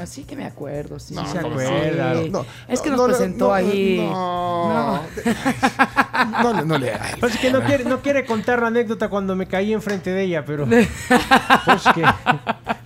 Así 0.00 0.24
que 0.24 0.34
me 0.34 0.46
acuerdo, 0.46 0.98
sí. 0.98 1.14
No, 1.14 1.22
sí, 1.26 1.32
se 1.32 1.40
sí. 1.40 1.46
acuerda. 1.46 2.14
No, 2.30 2.46
es 2.68 2.80
que 2.80 2.88
no, 2.90 2.96
nos 2.96 3.06
no, 3.08 3.12
presentó 3.14 3.48
no, 3.48 3.54
ahí. 3.54 3.98
No, 3.98 5.02
no, 6.42 6.52
le- 6.54 6.64
no 6.64 6.78
le 6.78 6.92
Pues 7.20 7.34
es 7.34 7.40
que 7.40 7.50
no 7.50 7.62
quiere, 7.62 7.84
no 7.84 8.00
quiere 8.00 8.24
contar 8.24 8.60
la 8.62 8.68
anécdota 8.68 9.08
cuando 9.08 9.36
me 9.36 9.46
caí 9.46 9.72
enfrente 9.72 10.10
de 10.10 10.22
ella, 10.22 10.44
pero 10.44 10.66
pues 10.66 10.88
que 11.94 12.02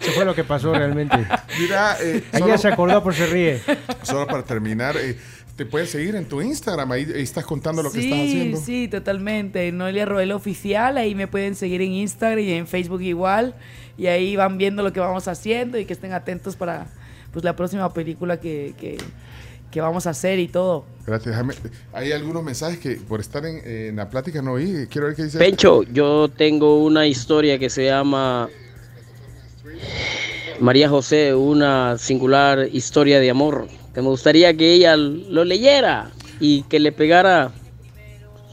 eso 0.01 0.13
fue 0.15 0.25
lo 0.25 0.35
que 0.35 0.43
pasó 0.45 0.73
realmente. 0.75 1.17
Mira, 1.59 1.97
eh, 2.01 2.25
Ella 2.33 2.39
solo, 2.45 2.59
se 2.59 2.69
acordó 2.69 3.03
por 3.03 3.15
se 3.15 3.27
ríe. 3.27 3.63
solo 4.03 4.27
para 4.27 4.43
terminar, 4.43 4.97
eh, 4.97 5.17
te 5.57 5.67
puedes 5.67 5.91
seguir 5.91 6.15
en 6.17 6.27
tu 6.27 6.41
Instagram, 6.41 6.91
ahí, 6.93 7.07
ahí 7.15 7.23
estás 7.23 7.45
contando 7.45 7.83
lo 7.83 7.93
que 7.93 8.01
sí, 8.01 8.05
estás 8.07 8.21
haciendo. 8.21 8.61
sí, 8.61 8.89
totalmente. 8.89 9.71
Noelia 9.73 10.07
Roel 10.07 10.33
Oficial, 10.33 10.97
ahí 10.97 11.15
me 11.15 11.27
pueden 11.29 11.55
seguir 11.55 11.83
en 11.83 11.93
Instagram 11.93 12.39
y 12.39 12.53
en 12.53 12.67
Facebook 12.67 13.03
igual. 13.03 13.55
Y 13.99 14.07
ahí 14.07 14.37
van 14.37 14.57
viendo 14.57 14.83
lo 14.83 14.93
que 14.93 15.01
vamos 15.01 15.29
haciendo 15.29 15.79
y 15.79 15.85
que 15.85 15.93
estén 15.93 16.13
atentos 16.13 16.57
para 16.57 16.87
pues 17.33 17.45
la 17.45 17.55
próxima 17.55 17.93
película 17.93 18.41
que, 18.41 18.75
que, 18.79 18.97
que 19.71 19.81
vamos 19.81 20.07
a 20.07 20.11
hacer 20.11 20.39
y 20.39 20.49
todo. 20.49 20.85
Gracias, 21.07 21.35
Jaime. 21.35 21.55
Hay 21.93 22.13
algunos 22.13 22.43
mensajes 22.43 22.79
que 22.79 22.97
por 22.97 23.21
estar 23.21 23.45
en, 23.45 23.61
en 23.67 23.97
la 23.97 24.09
plática 24.09 24.41
no 24.41 24.53
oí. 24.53 24.87
Quiero 24.91 25.09
ver 25.09 25.17
qué 25.17 25.25
dice. 25.25 25.39
Pencho, 25.39 25.83
yo 25.83 26.29
tengo 26.29 26.83
una 26.83 27.07
historia 27.07 27.59
que 27.59 27.69
se 27.69 27.85
llama 27.85 28.49
María 30.61 30.89
José, 30.89 31.35
una 31.35 31.99
singular 31.99 32.69
historia 32.73 33.21
de 33.21 33.31
amor, 33.31 33.67
que 33.95 34.01
me 34.03 34.09
gustaría 34.09 34.57
que 34.57 34.73
ella 34.73 34.97
lo 34.97 35.45
leyera 35.45 36.11
y 36.41 36.63
que 36.65 36.81
le 36.81 36.93
pegara 36.93 37.53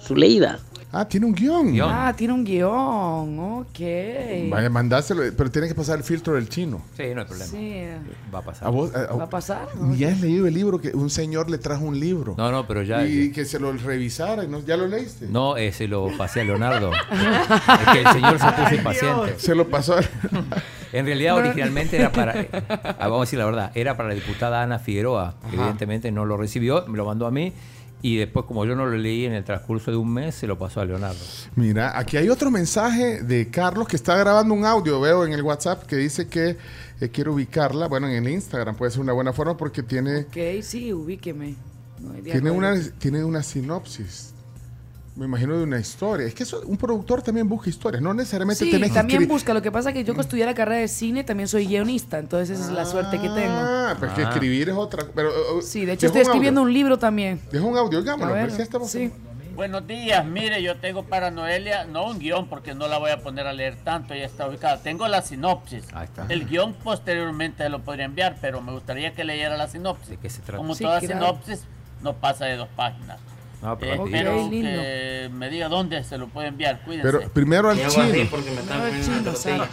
su 0.02 0.16
leída. 0.16 0.60
Ah, 0.92 1.08
tiene 1.08 1.28
un 1.28 1.36
guion. 1.36 1.72
Guión. 1.72 1.88
Ah, 1.94 2.12
tiene 2.18 2.34
un 2.34 2.44
guion. 2.44 3.40
Ok. 3.60 3.80
Vaya, 4.50 4.72
mandáselo, 4.72 5.22
pero 5.38 5.52
tiene 5.52 5.68
que 5.68 5.76
pasar 5.76 6.00
el 6.00 6.04
filtro 6.04 6.34
del 6.34 6.50
chino. 6.50 6.82
Sí, 6.98 7.04
no 7.14 7.22
hay 7.22 7.28
problema. 7.28 7.52
Sí. 7.52 7.84
Va 8.34 8.40
a 8.40 8.42
pasar. 8.42 8.68
¿A 8.68 8.72
vos, 8.72 8.96
a- 8.96 9.02
a- 9.04 9.16
¿Va 9.16 9.24
a 9.26 9.30
pasar? 9.30 9.68
Ni 9.80 10.04
has 10.04 10.20
leído 10.20 10.48
el 10.48 10.54
libro 10.56 10.82
que 10.82 10.90
un 10.90 11.12
señor 11.12 11.48
le 11.52 11.60
trajo 11.60 11.86
un 11.86 12.00
libro. 12.00 12.34
No, 12.40 12.52
no, 12.52 12.66
pero 12.66 12.82
ya. 12.82 13.06
y 13.06 13.32
que 13.32 13.46
se 13.46 13.60
lo 13.60 13.72
revisara. 13.72 14.44
y 14.44 14.48
no- 14.48 14.66
¿Ya 14.66 14.78
lo 14.78 14.88
leíste? 14.88 15.28
No, 15.28 15.58
eh, 15.58 15.72
se 15.74 15.88
lo 15.88 16.10
pasé 16.18 16.42
a 16.42 16.44
Leonardo. 16.46 16.90
es 17.12 17.88
que 17.94 18.00
el 18.02 18.08
señor 18.08 18.40
se 18.40 18.52
puso 18.52 18.74
impaciente. 18.76 19.36
Se 19.40 19.54
lo 19.54 19.70
pasó. 19.70 19.94
a- 19.96 20.02
En 20.92 21.06
realidad, 21.06 21.36
originalmente 21.36 21.98
era 21.98 22.12
para. 22.12 22.40
eh, 22.42 22.50
ah, 22.52 22.96
vamos 23.00 23.20
a 23.20 23.22
decir 23.22 23.40
la 23.40 23.46
verdad, 23.46 23.72
era 23.76 23.96
para 23.96 24.10
la 24.10 24.16
diputada 24.16 24.64
Ana 24.64 24.80
Figueroa. 24.80 25.36
que 25.50 25.56
Evidentemente 25.56 26.12
no 26.12 26.26
lo 26.26 26.38
recibió, 26.38 26.86
me 26.88 26.98
lo 26.98 27.06
mandó 27.06 27.28
a 27.28 27.32
mí. 27.32 27.54
Y 28.02 28.16
después, 28.16 28.46
como 28.46 28.66
yo 28.66 28.76
no 28.76 28.86
lo 28.86 28.96
leí 28.96 29.26
en 29.26 29.34
el 29.34 29.44
transcurso 29.44 29.92
de 29.92 29.98
un 29.98 30.14
mes, 30.14 30.34
se 30.34 30.48
lo 30.48 30.58
pasó 30.58 30.80
a 30.80 30.86
Leonardo. 30.86 31.20
Mira, 31.56 32.00
aquí 32.00 32.16
hay 32.16 32.30
otro 32.30 32.50
mensaje 32.50 33.22
de 33.24 33.50
Carlos 33.50 33.90
que 33.90 33.98
está 33.98 34.16
grabando 34.16 34.54
un 34.54 34.64
audio, 34.64 35.02
veo 35.02 35.26
en 35.26 35.34
el 35.34 35.42
WhatsApp, 35.42 35.84
que 35.84 35.98
dice 35.98 36.30
que 36.30 36.56
eh, 37.02 37.10
quiere 37.10 37.30
ubicarla. 37.30 37.88
Bueno, 37.88 38.08
en 38.08 38.26
el 38.26 38.32
Instagram 38.32 38.76
puede 38.76 38.92
ser 38.92 39.02
una 39.02 39.12
buena 39.12 39.34
forma 39.34 39.58
porque 39.58 39.84
tiene, 39.84 40.22
Ok, 40.22 40.62
sí, 40.62 40.94
ubíqueme. 40.94 41.56
No 42.00 42.14
tiene, 42.24 42.52
una, 42.52 42.80
tiene 42.98 43.26
una 43.26 43.44
sinopsis. 43.44 44.34
Me 45.20 45.26
imagino 45.26 45.58
de 45.58 45.64
una 45.64 45.78
historia. 45.80 46.26
Es 46.26 46.34
que 46.34 46.44
eso- 46.44 46.62
un 46.66 46.78
productor 46.78 47.22
también 47.22 47.50
busca 47.50 47.70
historias, 47.70 48.02
no 48.02 48.14
necesariamente 48.14 48.64
Sí, 48.64 48.72
tenés 48.72 48.90
que 48.90 48.96
también 48.96 49.22
escri- 49.24 49.28
busca. 49.28 49.54
Lo 49.54 49.62
que 49.62 49.70
pasa 49.70 49.90
es 49.90 49.94
que 49.96 50.06
yo 50.06 50.16
que 50.16 50.22
estudié 50.22 50.46
la 50.46 50.54
carrera 50.54 50.80
de 50.80 50.88
cine 50.88 51.26
también 51.26 51.50
soy 51.50 51.68
guionista, 51.68 52.20
entonces 52.20 52.58
esa 52.58 52.70
es 52.70 52.74
la 52.74 52.86
suerte 52.86 53.18
que 53.20 53.28
tengo. 53.28 53.52
Ah, 53.54 53.98
pero 54.00 54.14
que 54.16 54.24
Ah. 54.24 54.30
escribir 54.30 54.70
es 54.70 54.76
otra. 54.76 55.06
Pero, 55.14 55.30
uh, 55.58 55.62
Sí, 55.62 55.84
de 55.84 55.92
hecho 55.94 56.06
estoy 56.08 56.22
escribiendo 56.22 56.62
audio. 56.62 56.70
un 56.70 56.74
libro 56.74 56.98
también. 56.98 57.42
Deja 57.52 57.66
un 57.66 57.78
audio, 57.78 57.98
A 58.00 58.02
digámoslo. 58.02 58.34
ver, 58.34 58.50
ya 58.56 58.64
estamos- 58.64 58.90
sí. 58.90 59.12
Buenos 59.56 59.86
días, 59.86 60.26
mire, 60.26 60.64
yo 60.64 60.78
tengo 60.78 61.04
para 61.04 61.32
Noelia, 61.32 61.84
no 61.84 62.06
un 62.08 62.18
guion 62.20 62.48
porque 62.48 62.74
no 62.74 62.88
la 62.88 62.98
voy 62.98 63.12
a 63.12 63.22
poner 63.22 63.46
a 63.46 63.52
leer 63.52 63.76
tanto, 63.84 64.16
ya 64.16 64.24
está 64.24 64.48
ubicada. 64.48 64.78
Tengo 64.82 65.06
la 65.10 65.22
sinopsis. 65.22 65.84
Ahí 65.94 66.06
está. 66.06 66.28
El 66.30 66.48
guion 66.48 66.74
posteriormente 66.76 67.68
lo 67.68 67.82
podría 67.82 68.06
enviar, 68.06 68.38
pero 68.40 68.62
me 68.62 68.72
gustaría 68.72 69.14
que 69.14 69.26
leyera 69.26 69.58
la 69.58 69.68
sinopsis. 69.68 70.12
¿De 70.12 70.16
qué 70.18 70.30
se 70.30 70.40
trata? 70.40 70.60
Como 70.60 70.76
Sí, 70.76 70.86
toda 70.86 71.02
claro. 71.02 71.14
sinopsis, 71.14 71.66
no 72.02 72.14
pasa 72.14 72.46
de 72.46 72.56
dos 72.56 72.70
páginas. 72.74 73.20
No, 73.62 73.78
pero 73.78 74.06
Eh, 74.08 74.48
lindo. 74.50 74.70
que 74.70 75.30
me 75.34 75.50
diga 75.50 75.68
dónde 75.68 76.02
se 76.04 76.18
lo 76.18 76.28
puede 76.30 76.48
enviar, 76.48 76.82
cuídense. 76.86 77.12
Pero 77.12 77.30
primero 77.30 77.70
al 77.70 77.78
chino. 77.88 78.06
Chino, 79.04 79.36
¿sabes? 79.36 79.68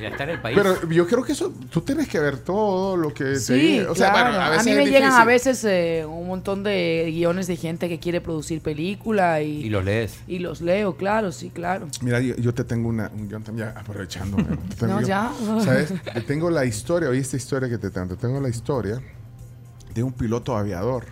Ya 0.00 0.08
está 0.08 0.24
en 0.24 0.30
el 0.30 0.40
país. 0.40 0.56
Pero 0.56 0.88
yo 0.88 1.06
creo 1.06 1.22
que 1.22 1.32
eso, 1.32 1.52
tú 1.70 1.82
tienes 1.82 2.08
que 2.08 2.18
ver 2.18 2.38
todo 2.38 2.96
lo 2.96 3.12
que 3.12 3.24
te 3.24 3.38
Sí. 3.38 3.80
O 3.80 3.94
sea, 3.94 4.10
claro. 4.12 4.30
bueno, 4.30 4.42
a, 4.42 4.46
a, 4.46 4.50
veces 4.50 4.64
mí 4.64 4.70
es 4.72 4.76
me 4.78 4.86
llegan 4.86 5.12
a 5.12 5.24
veces 5.26 5.62
eh, 5.64 6.06
un 6.08 6.26
montón 6.26 6.62
de 6.62 7.10
guiones 7.12 7.46
de 7.48 7.56
gente 7.56 7.86
que 7.88 7.98
quiere 7.98 8.22
producir 8.22 8.62
película 8.62 9.42
y, 9.42 9.66
Y 9.66 9.68
los 9.68 9.84
lees. 9.84 10.20
y 10.26 10.38
los 10.38 10.62
leo, 10.62 10.96
claro, 10.96 11.32
sí, 11.32 11.50
claro. 11.50 11.86
Mira, 12.00 12.18
yo, 12.20 12.34
yo 12.36 12.54
te 12.54 12.64
tengo 12.64 12.88
una, 12.88 13.10
un 13.14 13.28
guion 13.28 13.42
también, 13.42 13.68
aprovechando. 13.76 14.38
te 14.78 14.86
No, 14.86 15.02
yo- 15.02 15.06
ya. 15.06 15.30
¿Sabes? 15.62 15.92
Te 16.14 16.20
tengo 16.22 16.48
la 16.48 16.64
historia, 16.64 17.10
oí 17.10 17.18
esta 17.18 17.36
historia 17.36 17.68
que 17.68 17.76
te 17.76 17.90
tengo. 17.90 18.06
Te 18.08 18.16
tengo 18.16 18.40
la 18.40 18.48
historia 18.48 19.02
de 19.92 20.02
un 20.02 20.12
piloto 20.14 20.56
aviador 20.56 21.04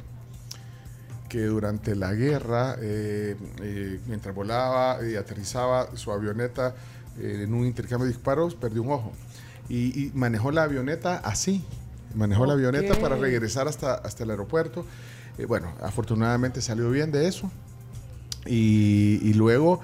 que 1.28 1.44
durante 1.44 1.94
la 1.94 2.14
guerra, 2.14 2.76
eh, 2.80 3.36
eh, 3.62 4.00
mientras 4.06 4.34
volaba 4.34 4.98
y 5.06 5.16
aterrizaba 5.16 5.96
su 5.96 6.10
avioneta 6.10 6.74
eh, 7.18 7.42
en 7.44 7.54
un 7.54 7.66
intercambio 7.66 8.06
de 8.06 8.12
disparos, 8.12 8.54
perdió 8.54 8.82
un 8.82 8.92
ojo. 8.92 9.12
Y, 9.68 10.06
y 10.06 10.12
manejó 10.14 10.50
la 10.50 10.62
avioneta 10.62 11.18
así. 11.18 11.64
Manejó 12.14 12.46
la 12.46 12.54
avioneta 12.54 12.94
para 12.94 13.16
regresar 13.16 13.68
hasta, 13.68 13.94
hasta 13.94 14.24
el 14.24 14.30
aeropuerto. 14.30 14.86
Eh, 15.36 15.44
bueno, 15.44 15.74
afortunadamente 15.82 16.62
salió 16.62 16.90
bien 16.90 17.12
de 17.12 17.28
eso. 17.28 17.50
Y, 18.46 19.20
y 19.22 19.34
luego 19.34 19.80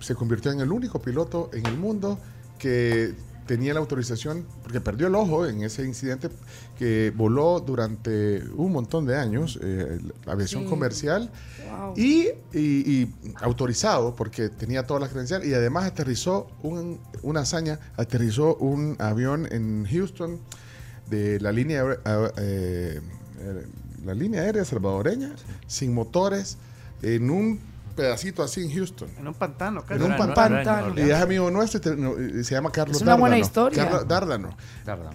se 0.00 0.14
convirtió 0.16 0.50
en 0.50 0.60
el 0.60 0.72
único 0.72 1.00
piloto 1.00 1.48
en 1.52 1.64
el 1.66 1.76
mundo 1.76 2.18
que 2.58 3.14
tenía 3.46 3.74
la 3.74 3.80
autorización, 3.80 4.46
porque 4.62 4.80
perdió 4.80 5.06
el 5.08 5.14
ojo 5.14 5.46
en 5.46 5.62
ese 5.62 5.84
incidente, 5.84 6.28
que 6.78 7.12
voló 7.14 7.60
durante 7.60 8.42
un 8.56 8.72
montón 8.72 9.04
de 9.06 9.16
años, 9.16 9.58
eh, 9.62 9.98
la 10.24 10.32
aviación 10.32 10.62
Sí. 10.64 10.68
comercial, 10.68 11.30
Wow. 11.70 11.94
y, 11.96 12.28
y- 12.52 12.92
y 13.02 13.14
autorizado, 13.40 14.14
porque 14.14 14.48
tenía 14.48 14.86
todas 14.86 15.00
las 15.00 15.10
credenciales, 15.10 15.48
y 15.48 15.54
además 15.54 15.84
aterrizó 15.86 16.48
un- 16.62 17.00
una 17.22 17.40
hazaña, 17.40 17.78
aterrizó 17.96 18.54
un 18.56 18.96
avión 18.98 19.46
en 19.50 19.86
Houston 19.90 20.38
de 21.10 21.40
la 21.40 21.52
línea, 21.52 21.84
eh, 22.38 23.00
eh, 23.38 23.66
la 24.04 24.14
línea 24.14 24.42
aérea 24.42 24.64
salvadoreña, 24.64 25.34
sin 25.66 25.92
motores, 25.94 26.56
en 27.02 27.30
un 27.30 27.60
pedacito 27.92 28.42
así 28.42 28.62
en 28.62 28.74
Houston. 28.74 29.08
En 29.18 29.28
un 29.28 29.34
pantano, 29.34 29.80
En 29.80 29.86
casi. 29.86 30.02
un 30.02 30.16
pantano. 30.16 30.94
Y 30.96 31.10
es 31.10 31.20
amigo 31.20 31.50
nuestro, 31.50 31.80
te- 31.80 31.96
no, 31.96 32.14
y 32.20 32.42
se 32.44 32.54
llama 32.54 32.70
Carlos 32.72 32.96
Es 32.96 33.02
una 33.02 33.14
buena 33.14 33.36
Dárdano. 33.36 33.46
historia. 33.46 33.84
Carlos 33.84 34.08
Dárdano. 34.08 34.56
Tarda. 34.84 35.10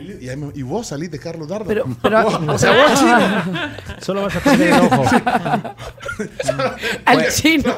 Y, 0.00 0.28
y 0.58 0.62
vos 0.62 0.86
salís 0.88 1.10
de 1.10 1.18
Carlos 1.18 1.48
Dárdano. 1.48 1.68
Pero, 1.68 1.84
pero 2.02 2.52
o 2.52 2.58
sea, 2.58 2.72
vos 2.72 2.94
chino. 2.98 3.52
Solo 4.00 4.22
vas 4.22 4.36
a 4.36 4.40
perder 4.40 4.72
el 4.74 4.80
ojo. 4.80 5.04
al 7.04 7.28
chino, 7.28 7.74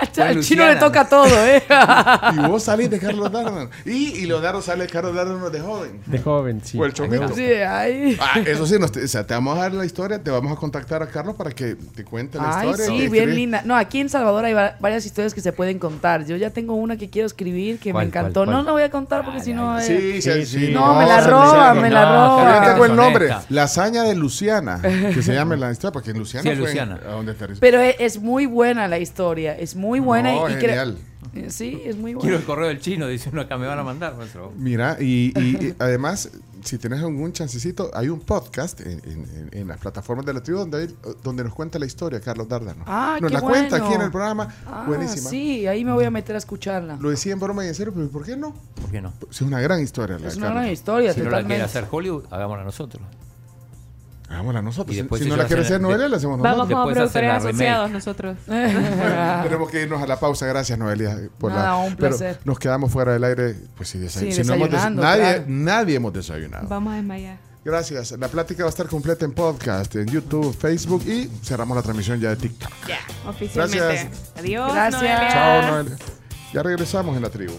al 0.00 0.10
chino 0.12 0.34
Luciana. 0.34 0.72
le 0.74 0.76
toca 0.80 1.08
todo, 1.08 1.26
¿eh? 1.46 1.62
Y 2.34 2.38
vos 2.48 2.62
salís 2.62 2.90
de 2.90 2.98
Carlos 2.98 3.30
Dárdano. 3.30 3.70
Y, 3.84 4.08
y 4.18 4.26
Leonardo 4.26 4.62
sale 4.62 4.84
de 4.86 4.90
Carlos 4.90 5.14
Dárdano 5.14 5.50
de 5.50 5.60
joven. 5.60 6.00
De 6.06 6.18
joven, 6.18 6.60
sí. 6.64 6.78
O 6.78 6.84
el 6.84 6.92
chomito. 6.92 7.28
Sí, 7.34 7.42
ay. 7.44 8.16
Ah, 8.20 8.40
eso 8.44 8.66
sí, 8.66 8.78
nos 8.78 8.92
te, 8.92 9.04
o 9.04 9.08
sea, 9.08 9.26
te 9.26 9.34
vamos 9.34 9.56
a 9.58 9.62
dar 9.62 9.72
la 9.72 9.84
historia, 9.84 10.22
te 10.22 10.30
vamos 10.30 10.52
a 10.52 10.56
contactar 10.56 11.02
a 11.02 11.08
Carlos 11.08 11.34
para 11.36 11.50
que 11.50 11.76
te 11.94 12.04
cuente 12.04 12.38
la 12.38 12.58
Ay, 12.60 12.70
historia. 12.70 12.86
sí, 12.86 13.08
bien 13.08 13.34
linda. 13.34 13.62
No, 13.64 13.76
aquí 13.76 14.00
en 14.00 14.08
Salvador 14.08 14.44
hay 14.44 14.52
va- 14.52 14.76
varias 14.80 15.04
historias 15.06 15.34
que 15.34 15.40
se 15.40 15.52
pueden 15.52 15.78
contar. 15.78 16.24
Yo 16.26 16.36
ya 16.36 16.50
tengo 16.50 16.74
una 16.74 16.96
que 16.96 17.10
quiero 17.10 17.26
escribir 17.26 17.78
que 17.78 17.90
me 17.90 17.92
¿Cuál, 17.94 18.06
encantó. 18.06 18.40
cuál, 18.40 18.46
cuál? 18.46 18.56
No 18.58 18.62
la 18.64 18.72
voy 18.72 18.82
a 18.82 18.90
contar 18.90 19.24
porque 19.24 19.40
si 19.40 19.52
no... 19.52 19.80
Sí, 19.80 20.20
sí, 20.22 20.44
Sí. 20.46 20.70
No, 20.72 20.94
me 20.94 21.06
la 21.06 21.20
roba, 21.22 21.74
me 21.74 21.90
la 21.90 22.04
roba. 22.04 22.64
Yo 22.64 22.70
tengo 22.72 22.84
el 22.86 22.96
nombre. 22.96 23.28
La 23.48 23.64
hazaña 23.64 24.02
de 24.04 24.14
Luciana, 24.14 24.80
que 24.82 25.22
se 25.22 25.34
llama 25.34 25.56
la 25.56 25.70
historia, 25.72 25.92
porque 25.92 26.10
en 26.10 26.18
Luciana 26.18 26.42
Sí, 26.42 26.48
fue 26.48 26.54
en- 26.56 26.60
Luciana. 26.60 27.00
a 27.06 27.12
donde 27.12 27.32
aterrizó. 27.32 27.60
Pero 27.60 27.80
e- 27.80 27.96
es 27.98 28.20
muy 28.20 28.46
buena 28.46 28.86
la 28.88 28.98
historia, 28.98 29.55
es 29.58 29.76
muy 29.76 30.00
buena 30.00 30.32
No, 30.32 30.48
y, 30.50 30.54
genial. 30.54 30.98
Eh, 31.34 31.50
Sí, 31.50 31.82
es 31.84 31.96
muy 31.96 32.12
Quiero 32.12 32.20
buena. 32.20 32.36
el 32.38 32.44
correo 32.44 32.68
del 32.68 32.80
chino, 32.80 33.06
dice 33.08 33.28
uno 33.30 33.42
acá, 33.42 33.58
me 33.58 33.66
van 33.66 33.78
a 33.78 33.82
mandar. 33.82 34.16
maestro. 34.16 34.52
Mira, 34.56 34.96
y, 35.00 35.32
y- 35.38 35.66
y 35.66 35.74
además, 35.78 36.30
si 36.64 36.78
tenés 36.78 37.00
algún 37.00 37.32
chancecito, 37.32 37.90
hay 37.94 38.08
un 38.08 38.20
podcast 38.20 38.80
en, 38.80 38.92
en- 38.92 39.02
en- 39.04 39.48
en 39.52 39.68
las 39.68 39.78
plataformas 39.78 40.24
de 40.24 40.32
la 40.32 40.42
tribu 40.42 40.60
donde, 40.60 40.82
hay- 40.82 40.96
donde 41.22 41.44
nos 41.44 41.52
cuenta 41.52 41.78
la 41.78 41.84
historia, 41.86 42.20
Carlos 42.20 42.48
Dárdano. 42.48 42.84
Ah, 42.86 43.18
nos 43.20 43.30
qué 43.30 43.34
la 43.34 43.40
cuenta 43.42 43.68
bueno. 43.70 43.84
aquí 43.84 43.94
en 43.94 44.00
el 44.02 44.10
programa. 44.10 44.48
Ah, 44.66 44.84
Buenísima. 44.86 45.28
Sí, 45.28 45.66
ahí 45.66 45.84
me 45.84 45.92
voy 45.92 46.04
a 46.04 46.10
meter 46.10 46.36
a 46.36 46.38
escucharla. 46.38 46.96
Lo 47.00 47.10
decía 47.10 47.32
en 47.32 47.40
broma 47.40 47.64
y 47.64 47.68
en 47.68 47.74
serio, 47.74 47.92
pero 47.94 48.08
¿por 48.08 48.24
qué 48.24 48.36
no? 48.36 48.54
¿Por 48.80 48.90
qué 48.90 49.02
no? 49.02 49.12
Es 49.30 49.42
una 49.42 49.60
gran 49.60 49.80
historia. 49.80 50.18
La 50.18 50.28
Es 50.28 50.34
de 50.34 50.38
una 50.38 50.46
Carlos. 50.48 50.62
gran 50.62 50.72
historia, 50.72 51.12
Si 51.12 51.18
no 51.18 51.24
la 51.24 51.30
totalmente. 51.30 51.54
quiere 51.54 51.64
hacer 51.64 51.86
Hollywood, 51.90 52.24
hagámosla 52.30 52.64
nosotros. 52.64 53.02
Hagámosla 54.28 54.60
nosotros. 54.62 54.96
Y 54.96 55.00
Si, 55.22 55.28
no 55.28 55.36
la 55.36 55.44
quiere 55.46 55.62
hacer 55.62 55.80
Noelia, 55.80 56.08
la 56.08 56.16
hacemos 56.16 56.40
Vamos 56.40 56.68
nosotros. 56.68 56.78
como 56.80 56.88
Después 56.88 57.10
hacer 57.10 57.22
productores 57.22 57.54
asociados 57.54 57.90
nosotros. 57.92 58.36
Tenemos 59.44 59.70
que 59.70 59.82
irnos 59.82 60.02
a 60.02 60.06
la 60.06 60.18
pausa. 60.18 60.46
Gracias, 60.46 60.78
Noelia. 60.78 61.16
Por 61.38 61.52
Nada, 61.52 61.64
la, 61.68 61.76
un 61.76 61.94
pero 61.96 62.08
placer. 62.08 62.40
nos 62.44 62.58
quedamos 62.58 62.90
fuera 62.92 63.12
del 63.12 63.22
aire. 63.24 63.54
Pues 63.76 63.88
sí, 63.88 63.98
desay- 63.98 64.20
Sí, 64.20 64.32
si 64.32 64.42
no 64.42 64.54
hemos 64.54 64.68
des- 64.68 64.72
desayunando, 64.78 65.02
nadie, 65.02 65.22
claro. 65.22 65.44
nadie 65.46 65.94
hemos 65.96 66.12
desayunado. 66.12 66.66
Vamos 66.68 66.92
a 66.92 66.96
desmayar. 66.96 67.38
Gracias. 67.64 68.12
La 68.12 68.28
plática 68.28 68.62
va 68.64 68.68
a 68.68 68.70
estar 68.70 68.86
completa 68.88 69.24
en 69.24 69.32
podcast, 69.32 69.94
en 69.96 70.06
YouTube, 70.06 70.56
Facebook 70.56 71.02
y 71.06 71.28
cerramos 71.44 71.76
la 71.76 71.82
transmisión 71.82 72.20
ya 72.20 72.30
de 72.30 72.36
TikTok. 72.36 72.70
Ya, 72.86 72.98
oficialmente. 73.28 73.78
Gracias. 73.84 74.32
Adiós. 74.38 74.72
Gracias. 74.72 75.02
Noelia. 75.02 75.28
Chao, 75.32 75.72
Noelia. 75.72 75.96
Ya 76.52 76.62
regresamos 76.62 77.16
en 77.16 77.22
la 77.22 77.30
tribu. 77.30 77.54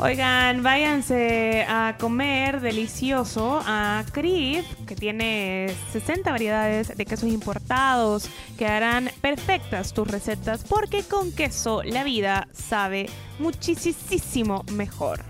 Oigan, 0.00 0.62
váyanse 0.62 1.66
a 1.68 1.96
comer 1.98 2.60
delicioso 2.60 3.60
a 3.66 4.04
Crib, 4.12 4.64
que 4.86 4.94
tiene 4.94 5.74
60 5.90 6.30
variedades 6.30 6.96
de 6.96 7.04
quesos 7.04 7.28
importados 7.28 8.30
que 8.56 8.66
harán 8.66 9.10
perfectas 9.20 9.92
tus 9.92 10.06
recetas, 10.06 10.62
porque 10.62 11.02
con 11.02 11.32
queso 11.32 11.82
la 11.82 12.04
vida 12.04 12.46
sabe 12.52 13.06
muchísimo 13.40 14.62
mejor. 14.70 15.27